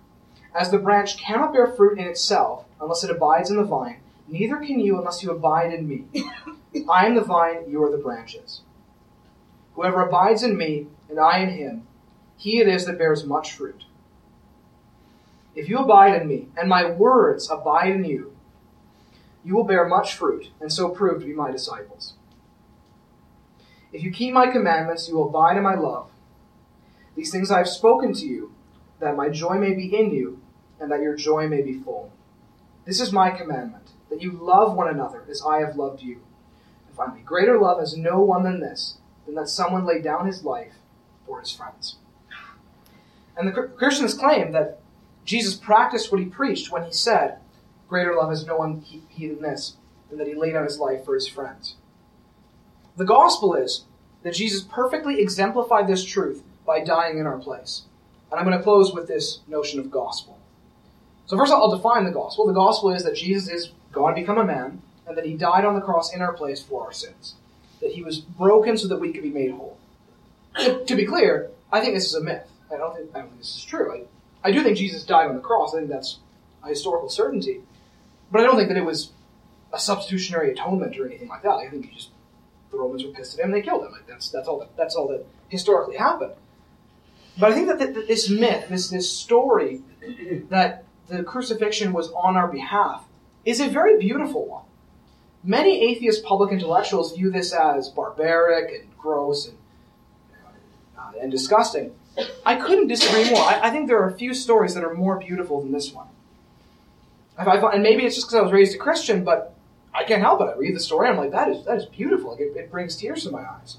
As 0.54 0.70
the 0.70 0.78
branch 0.78 1.16
cannot 1.16 1.54
bear 1.54 1.66
fruit 1.66 1.98
in 1.98 2.06
itself 2.06 2.66
unless 2.80 3.04
it 3.04 3.10
abides 3.10 3.50
in 3.50 3.56
the 3.56 3.64
vine, 3.64 4.00
neither 4.28 4.56
can 4.56 4.80
you 4.80 4.98
unless 4.98 5.22
you 5.22 5.30
abide 5.30 5.72
in 5.72 5.88
me. 5.88 6.04
I 6.90 7.06
am 7.06 7.14
the 7.14 7.22
vine, 7.22 7.70
you 7.70 7.82
are 7.82 7.90
the 7.90 8.02
branches. 8.02 8.60
Whoever 9.74 10.02
abides 10.02 10.42
in 10.42 10.58
me, 10.58 10.88
and 11.08 11.18
I 11.18 11.38
in 11.38 11.50
him, 11.50 11.86
he 12.36 12.60
it 12.60 12.68
is 12.68 12.84
that 12.84 12.98
bears 12.98 13.24
much 13.24 13.52
fruit. 13.52 13.84
If 15.54 15.68
you 15.68 15.78
abide 15.78 16.20
in 16.20 16.28
me, 16.28 16.48
and 16.56 16.68
my 16.68 16.90
words 16.90 17.50
abide 17.50 17.90
in 17.90 18.04
you, 18.04 18.34
you 19.44 19.54
will 19.54 19.64
bear 19.64 19.86
much 19.86 20.14
fruit, 20.14 20.50
and 20.60 20.72
so 20.72 20.90
prove 20.90 21.20
to 21.20 21.26
be 21.26 21.32
my 21.32 21.50
disciples. 21.50 22.14
If 23.92 24.02
you 24.02 24.12
keep 24.12 24.32
my 24.32 24.46
commandments, 24.46 25.08
you 25.08 25.16
will 25.16 25.28
abide 25.28 25.56
in 25.56 25.62
my 25.62 25.74
love. 25.74 26.10
These 27.16 27.32
things 27.32 27.50
I 27.50 27.58
have 27.58 27.68
spoken 27.68 28.12
to 28.14 28.26
you, 28.26 28.54
that 29.00 29.16
my 29.16 29.28
joy 29.28 29.54
may 29.54 29.74
be 29.74 29.96
in 29.96 30.12
you, 30.12 30.40
and 30.78 30.90
that 30.90 31.00
your 31.00 31.16
joy 31.16 31.48
may 31.48 31.62
be 31.62 31.74
full. 31.74 32.12
This 32.84 33.00
is 33.00 33.12
my 33.12 33.30
commandment, 33.30 33.88
that 34.08 34.22
you 34.22 34.32
love 34.32 34.74
one 34.74 34.88
another 34.88 35.24
as 35.28 35.42
I 35.42 35.60
have 35.60 35.76
loved 35.76 36.02
you. 36.02 36.20
And 36.86 36.96
finally, 36.96 37.20
greater 37.22 37.58
love 37.58 37.80
has 37.80 37.96
no 37.96 38.20
one 38.20 38.44
than 38.44 38.60
this, 38.60 38.98
than 39.26 39.34
that 39.34 39.48
someone 39.48 39.84
lay 39.84 40.00
down 40.00 40.26
his 40.26 40.44
life 40.44 40.74
for 41.26 41.40
his 41.40 41.52
friends. 41.52 41.96
And 43.36 43.48
the 43.48 43.52
Christians 43.52 44.14
claim 44.14 44.52
that 44.52 44.80
Jesus 45.24 45.54
practiced 45.54 46.10
what 46.10 46.20
he 46.20 46.26
preached 46.26 46.70
when 46.70 46.84
he 46.84 46.92
said, 46.92 47.38
Greater 47.90 48.14
love 48.14 48.30
has 48.30 48.46
no 48.46 48.56
one 48.56 48.82
he 48.82 49.26
than 49.26 49.42
this, 49.42 49.76
than 50.08 50.18
that 50.18 50.28
he 50.28 50.34
laid 50.34 50.52
down 50.52 50.64
his 50.64 50.78
life 50.78 51.04
for 51.04 51.14
his 51.14 51.26
friends. 51.26 51.74
The 52.96 53.04
gospel 53.04 53.54
is 53.54 53.84
that 54.22 54.34
Jesus 54.34 54.62
perfectly 54.62 55.20
exemplified 55.20 55.88
this 55.88 56.04
truth 56.04 56.44
by 56.64 56.84
dying 56.84 57.18
in 57.18 57.26
our 57.26 57.38
place. 57.38 57.82
And 58.30 58.38
I'm 58.38 58.46
going 58.46 58.56
to 58.56 58.62
close 58.62 58.94
with 58.94 59.08
this 59.08 59.40
notion 59.48 59.80
of 59.80 59.90
gospel. 59.90 60.38
So, 61.26 61.36
first 61.36 61.52
all, 61.52 61.62
I'll 61.62 61.76
define 61.76 62.04
the 62.04 62.12
gospel. 62.12 62.46
The 62.46 62.52
gospel 62.52 62.92
is 62.92 63.02
that 63.02 63.16
Jesus 63.16 63.48
is 63.48 63.72
God 63.90 64.14
become 64.14 64.38
a 64.38 64.44
man, 64.44 64.82
and 65.04 65.16
that 65.18 65.26
he 65.26 65.34
died 65.34 65.64
on 65.64 65.74
the 65.74 65.80
cross 65.80 66.14
in 66.14 66.22
our 66.22 66.32
place 66.32 66.62
for 66.62 66.84
our 66.84 66.92
sins. 66.92 67.34
That 67.80 67.90
he 67.90 68.04
was 68.04 68.20
broken 68.20 68.78
so 68.78 68.86
that 68.86 69.00
we 69.00 69.12
could 69.12 69.24
be 69.24 69.30
made 69.30 69.50
whole. 69.50 69.78
To, 70.86 70.94
be 70.94 71.06
clear, 71.06 71.50
I 71.72 71.80
think 71.80 71.94
this 71.94 72.06
is 72.06 72.14
a 72.14 72.20
myth. 72.20 72.48
I 72.72 72.76
don't 72.76 72.94
think, 72.94 73.10
I 73.14 73.18
don't 73.18 73.28
think 73.30 73.40
this 73.40 73.56
is 73.56 73.64
true. 73.64 73.92
I, 73.92 74.48
I 74.48 74.52
do 74.52 74.62
think 74.62 74.78
Jesus 74.78 75.02
died 75.02 75.26
on 75.26 75.34
the 75.34 75.40
cross. 75.40 75.74
I 75.74 75.78
think 75.78 75.90
that's 75.90 76.20
a 76.62 76.68
historical 76.68 77.08
certainty. 77.08 77.62
But 78.30 78.40
I 78.40 78.44
don't 78.44 78.56
think 78.56 78.68
that 78.68 78.76
it 78.76 78.84
was 78.84 79.12
a 79.72 79.78
substitutionary 79.78 80.52
atonement 80.52 80.98
or 80.98 81.06
anything 81.06 81.28
like 81.28 81.42
that. 81.42 81.54
I 81.54 81.68
think 81.68 81.86
he 81.86 81.94
just 81.94 82.10
the 82.70 82.78
Romans 82.78 83.04
were 83.04 83.10
pissed 83.10 83.38
at 83.38 83.44
him 83.44 83.52
and 83.52 83.54
they 83.54 83.66
killed 83.66 83.84
him. 83.84 83.92
Like 83.92 84.06
that's 84.06 84.30
that's 84.30 84.48
all 84.48 84.58
that 84.60 84.76
that's 84.76 84.94
all 84.94 85.08
that 85.08 85.26
historically 85.48 85.96
happened. 85.96 86.32
But 87.38 87.52
I 87.52 87.54
think 87.54 87.68
that, 87.68 87.78
that 87.78 88.06
this 88.06 88.28
myth, 88.28 88.68
this 88.68 88.90
this 88.90 89.10
story 89.10 89.82
that 90.50 90.84
the 91.08 91.22
crucifixion 91.22 91.92
was 91.92 92.10
on 92.12 92.36
our 92.36 92.48
behalf, 92.48 93.04
is 93.44 93.60
a 93.60 93.68
very 93.68 93.98
beautiful 93.98 94.46
one. 94.46 94.64
Many 95.42 95.82
atheist 95.90 96.22
public 96.24 96.52
intellectuals 96.52 97.16
view 97.16 97.30
this 97.30 97.52
as 97.52 97.88
barbaric 97.88 98.82
and 98.82 98.96
gross 98.98 99.48
and 99.48 99.56
uh, 100.98 101.12
and 101.20 101.30
disgusting. 101.30 101.94
I 102.44 102.56
couldn't 102.56 102.88
disagree 102.88 103.30
more. 103.30 103.40
I, 103.40 103.60
I, 103.68 103.70
think 103.70 103.86
there 103.86 103.98
are 104.02 104.08
a 104.08 104.16
few 104.16 104.34
stories 104.34 104.74
that 104.74 104.84
are 104.84 104.92
more 104.92 105.18
beautiful 105.18 105.62
than 105.62 105.72
this 105.72 105.92
one. 105.92 106.08
I, 107.40 107.56
I, 107.56 107.72
and 107.72 107.82
maybe 107.82 108.04
it's 108.04 108.14
just 108.14 108.28
because 108.28 108.38
I 108.38 108.42
was 108.42 108.52
raised 108.52 108.74
a 108.74 108.78
Christian, 108.78 109.24
but 109.24 109.54
I 109.94 110.04
can't 110.04 110.22
help 110.22 110.40
it. 110.40 110.44
I 110.44 110.56
read 110.56 110.74
the 110.74 110.80
story, 110.80 111.08
I'm 111.08 111.16
like, 111.16 111.32
that 111.32 111.48
is 111.48 111.64
that 111.64 111.78
is 111.78 111.86
beautiful. 111.86 112.32
Like 112.32 112.40
it, 112.40 112.56
it 112.56 112.70
brings 112.70 112.96
tears 112.96 113.24
to 113.24 113.30
my 113.30 113.42
eyes. 113.42 113.78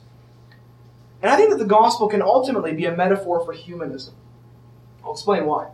And 1.21 1.31
I 1.31 1.35
think 1.35 1.51
that 1.51 1.59
the 1.59 1.65
gospel 1.65 2.07
can 2.07 2.21
ultimately 2.21 2.73
be 2.73 2.85
a 2.85 2.95
metaphor 2.95 3.45
for 3.45 3.53
humanism. 3.53 4.15
I'll 5.03 5.13
explain 5.13 5.45
why. 5.45 5.69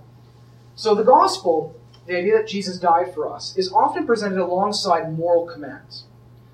So 0.76 0.94
the 0.94 1.04
gospel, 1.04 1.76
the 2.06 2.18
idea 2.18 2.38
that 2.38 2.48
Jesus 2.48 2.78
died 2.78 3.14
for 3.14 3.32
us, 3.34 3.58
is 3.58 3.72
often 3.72 4.06
presented 4.06 4.40
alongside 4.40 5.18
moral 5.18 5.46
commands. 5.46 6.04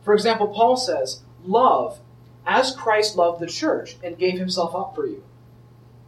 For 0.03 0.13
example, 0.13 0.47
Paul 0.47 0.77
says, 0.77 1.21
"Love 1.43 1.99
as 2.45 2.75
Christ 2.75 3.15
loved 3.15 3.39
the 3.39 3.47
church 3.47 3.97
and 4.03 4.17
gave 4.17 4.37
himself 4.37 4.75
up 4.75 4.95
for 4.95 5.05
you." 5.05 5.23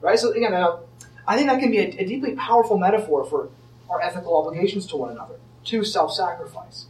Right? 0.02 0.20
So 0.20 0.32
again, 0.32 0.54
I 0.54 1.36
think 1.36 1.50
that 1.50 1.60
can 1.60 1.72
be 1.72 1.80
a, 1.80 1.88
a 2.02 2.06
deeply 2.06 2.36
powerful 2.36 2.78
metaphor 2.78 3.26
for 3.26 3.50
our 3.90 4.02
ethical 4.02 4.38
obligations 4.38 4.86
to 4.88 4.98
one 4.98 5.12
another, 5.12 5.36
to 5.66 5.84
self-sacrifice. 5.84 6.86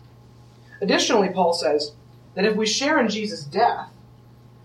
Additionally, 0.81 1.29
Paul 1.29 1.53
says 1.53 1.93
that 2.35 2.45
if 2.45 2.55
we 2.55 2.65
share 2.65 2.99
in 2.99 3.09
Jesus' 3.09 3.43
death, 3.43 3.89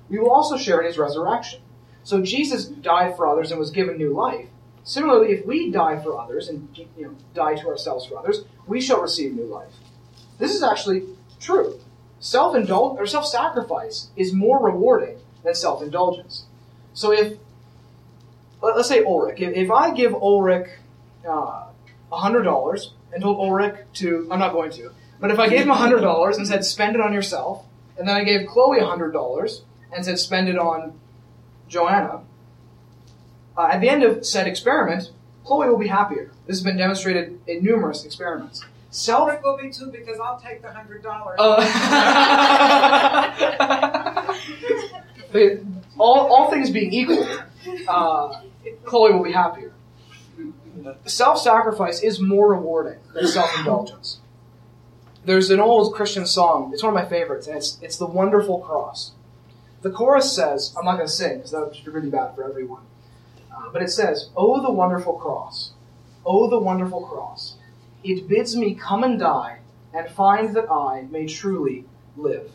we 0.08 0.18
will 0.18 0.30
also 0.30 0.56
share 0.56 0.80
in 0.80 0.86
his 0.86 0.98
resurrection. 0.98 1.60
So 2.02 2.22
Jesus 2.22 2.64
died 2.66 3.16
for 3.16 3.26
others 3.26 3.50
and 3.50 3.60
was 3.60 3.70
given 3.70 3.96
new 3.96 4.12
life. 4.12 4.46
Similarly, 4.82 5.32
if 5.32 5.46
we 5.46 5.70
die 5.70 5.98
for 6.02 6.18
others 6.18 6.48
and 6.48 6.68
you 6.76 7.04
know, 7.04 7.14
die 7.34 7.54
to 7.54 7.68
ourselves 7.68 8.06
for 8.06 8.18
others, 8.18 8.44
we 8.66 8.80
shall 8.80 9.00
receive 9.00 9.34
new 9.34 9.44
life. 9.44 9.72
This 10.38 10.54
is 10.54 10.62
actually 10.62 11.04
true. 11.38 11.78
Self 12.18 12.56
indulgence 12.56 13.00
or 13.00 13.06
self 13.06 13.26
sacrifice 13.26 14.08
is 14.16 14.32
more 14.32 14.62
rewarding 14.62 15.18
than 15.44 15.54
self 15.54 15.82
indulgence. 15.82 16.44
So 16.92 17.12
if 17.12 17.38
let's 18.62 18.88
say 18.88 19.04
Ulrich, 19.04 19.40
if, 19.40 19.70
I 19.70 19.92
give 19.92 20.12
Ulrich 20.14 20.68
uh, 21.26 21.68
hundred 22.10 22.42
dollars 22.42 22.92
and 23.12 23.22
told 23.22 23.38
Ulrich 23.38 23.76
to, 23.94 24.28
I'm 24.30 24.38
not 24.38 24.52
going 24.52 24.70
to, 24.72 24.90
but 25.20 25.30
if 25.30 25.38
I 25.38 25.48
gave 25.48 25.62
him 25.62 25.68
$100 25.68 26.36
and 26.36 26.46
said, 26.46 26.64
spend 26.64 26.94
it 26.94 27.00
on 27.00 27.12
yourself, 27.12 27.64
and 27.98 28.08
then 28.08 28.16
I 28.16 28.24
gave 28.24 28.46
Chloe 28.46 28.80
$100 28.80 29.60
and 29.92 30.04
said, 30.04 30.18
spend 30.18 30.48
it 30.48 30.58
on 30.58 30.98
Joanna, 31.68 32.22
uh, 33.56 33.68
at 33.70 33.80
the 33.80 33.88
end 33.88 34.02
of 34.02 34.24
said 34.24 34.46
experiment, 34.46 35.10
Chloe 35.44 35.68
will 35.68 35.78
be 35.78 35.88
happier. 35.88 36.30
This 36.46 36.56
has 36.56 36.64
been 36.64 36.76
demonstrated 36.76 37.40
in 37.46 37.62
numerous 37.62 38.04
experiments. 38.04 38.64
Self 38.90 39.28
Rick 39.28 39.42
will 39.42 39.56
be 39.56 39.70
too 39.70 39.86
because 39.86 40.18
I'll 40.18 40.40
take 40.40 40.62
the 40.62 40.72
hundred 40.72 41.02
dollars. 41.02 41.38
Uh, 45.32 45.38
all, 45.96 46.26
all 46.26 46.50
things 46.50 46.70
being 46.70 46.92
equal, 46.92 47.24
uh, 47.86 48.40
Chloe 48.84 49.12
will 49.12 49.22
be 49.22 49.30
happier. 49.30 49.69
Self-sacrifice 51.04 52.02
is 52.02 52.20
more 52.20 52.50
rewarding 52.50 52.98
than 53.14 53.26
self-indulgence. 53.26 54.20
there's 55.24 55.50
an 55.50 55.60
old 55.60 55.94
Christian 55.94 56.26
song. 56.26 56.70
It's 56.72 56.82
one 56.82 56.96
of 56.96 57.02
my 57.02 57.08
favorites, 57.08 57.46
and 57.46 57.56
it's 57.56 57.78
it's 57.82 57.96
the 57.96 58.06
Wonderful 58.06 58.60
Cross. 58.60 59.12
The 59.82 59.90
chorus 59.90 60.34
says, 60.34 60.74
I'm 60.78 60.84
not 60.84 60.96
going 60.96 61.06
to 61.06 61.12
sing 61.12 61.36
because 61.36 61.52
that 61.52 61.60
would 61.60 61.84
be 61.84 61.90
really 61.90 62.10
bad 62.10 62.34
for 62.34 62.44
everyone. 62.44 62.82
Uh, 63.54 63.70
but 63.72 63.82
it 63.82 63.90
says, 63.90 64.28
Oh, 64.36 64.62
the 64.62 64.70
wonderful 64.70 65.14
cross. 65.14 65.72
Oh, 66.24 66.50
the 66.50 66.58
wonderful 66.58 67.06
cross. 67.06 67.56
It 68.04 68.28
bids 68.28 68.54
me 68.54 68.74
come 68.74 69.02
and 69.02 69.18
die 69.18 69.60
and 69.94 70.08
find 70.08 70.54
that 70.54 70.70
I 70.70 71.06
may 71.10 71.26
truly 71.26 71.86
live. 72.16 72.50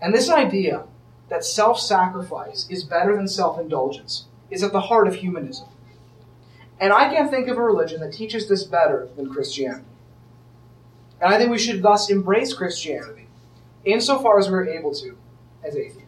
And 0.00 0.12
this 0.12 0.28
idea 0.28 0.84
that 1.28 1.44
self 1.44 1.78
sacrifice 1.78 2.66
is 2.68 2.84
better 2.84 3.16
than 3.16 3.28
self 3.28 3.58
indulgence 3.58 4.26
is 4.50 4.62
at 4.62 4.72
the 4.72 4.80
heart 4.80 5.06
of 5.06 5.16
humanism. 5.16 5.68
And 6.78 6.92
I 6.92 7.08
can't 7.12 7.30
think 7.30 7.48
of 7.48 7.56
a 7.56 7.62
religion 7.62 8.00
that 8.00 8.12
teaches 8.12 8.48
this 8.48 8.64
better 8.64 9.08
than 9.16 9.32
Christianity. 9.32 9.84
And 11.20 11.32
I 11.32 11.38
think 11.38 11.50
we 11.50 11.58
should 11.58 11.82
thus 11.82 12.10
embrace 12.10 12.52
Christianity 12.52 13.28
insofar 13.84 14.38
as 14.38 14.50
we're 14.50 14.68
able 14.68 14.92
to 14.94 15.16
as 15.64 15.76
atheists. 15.76 16.05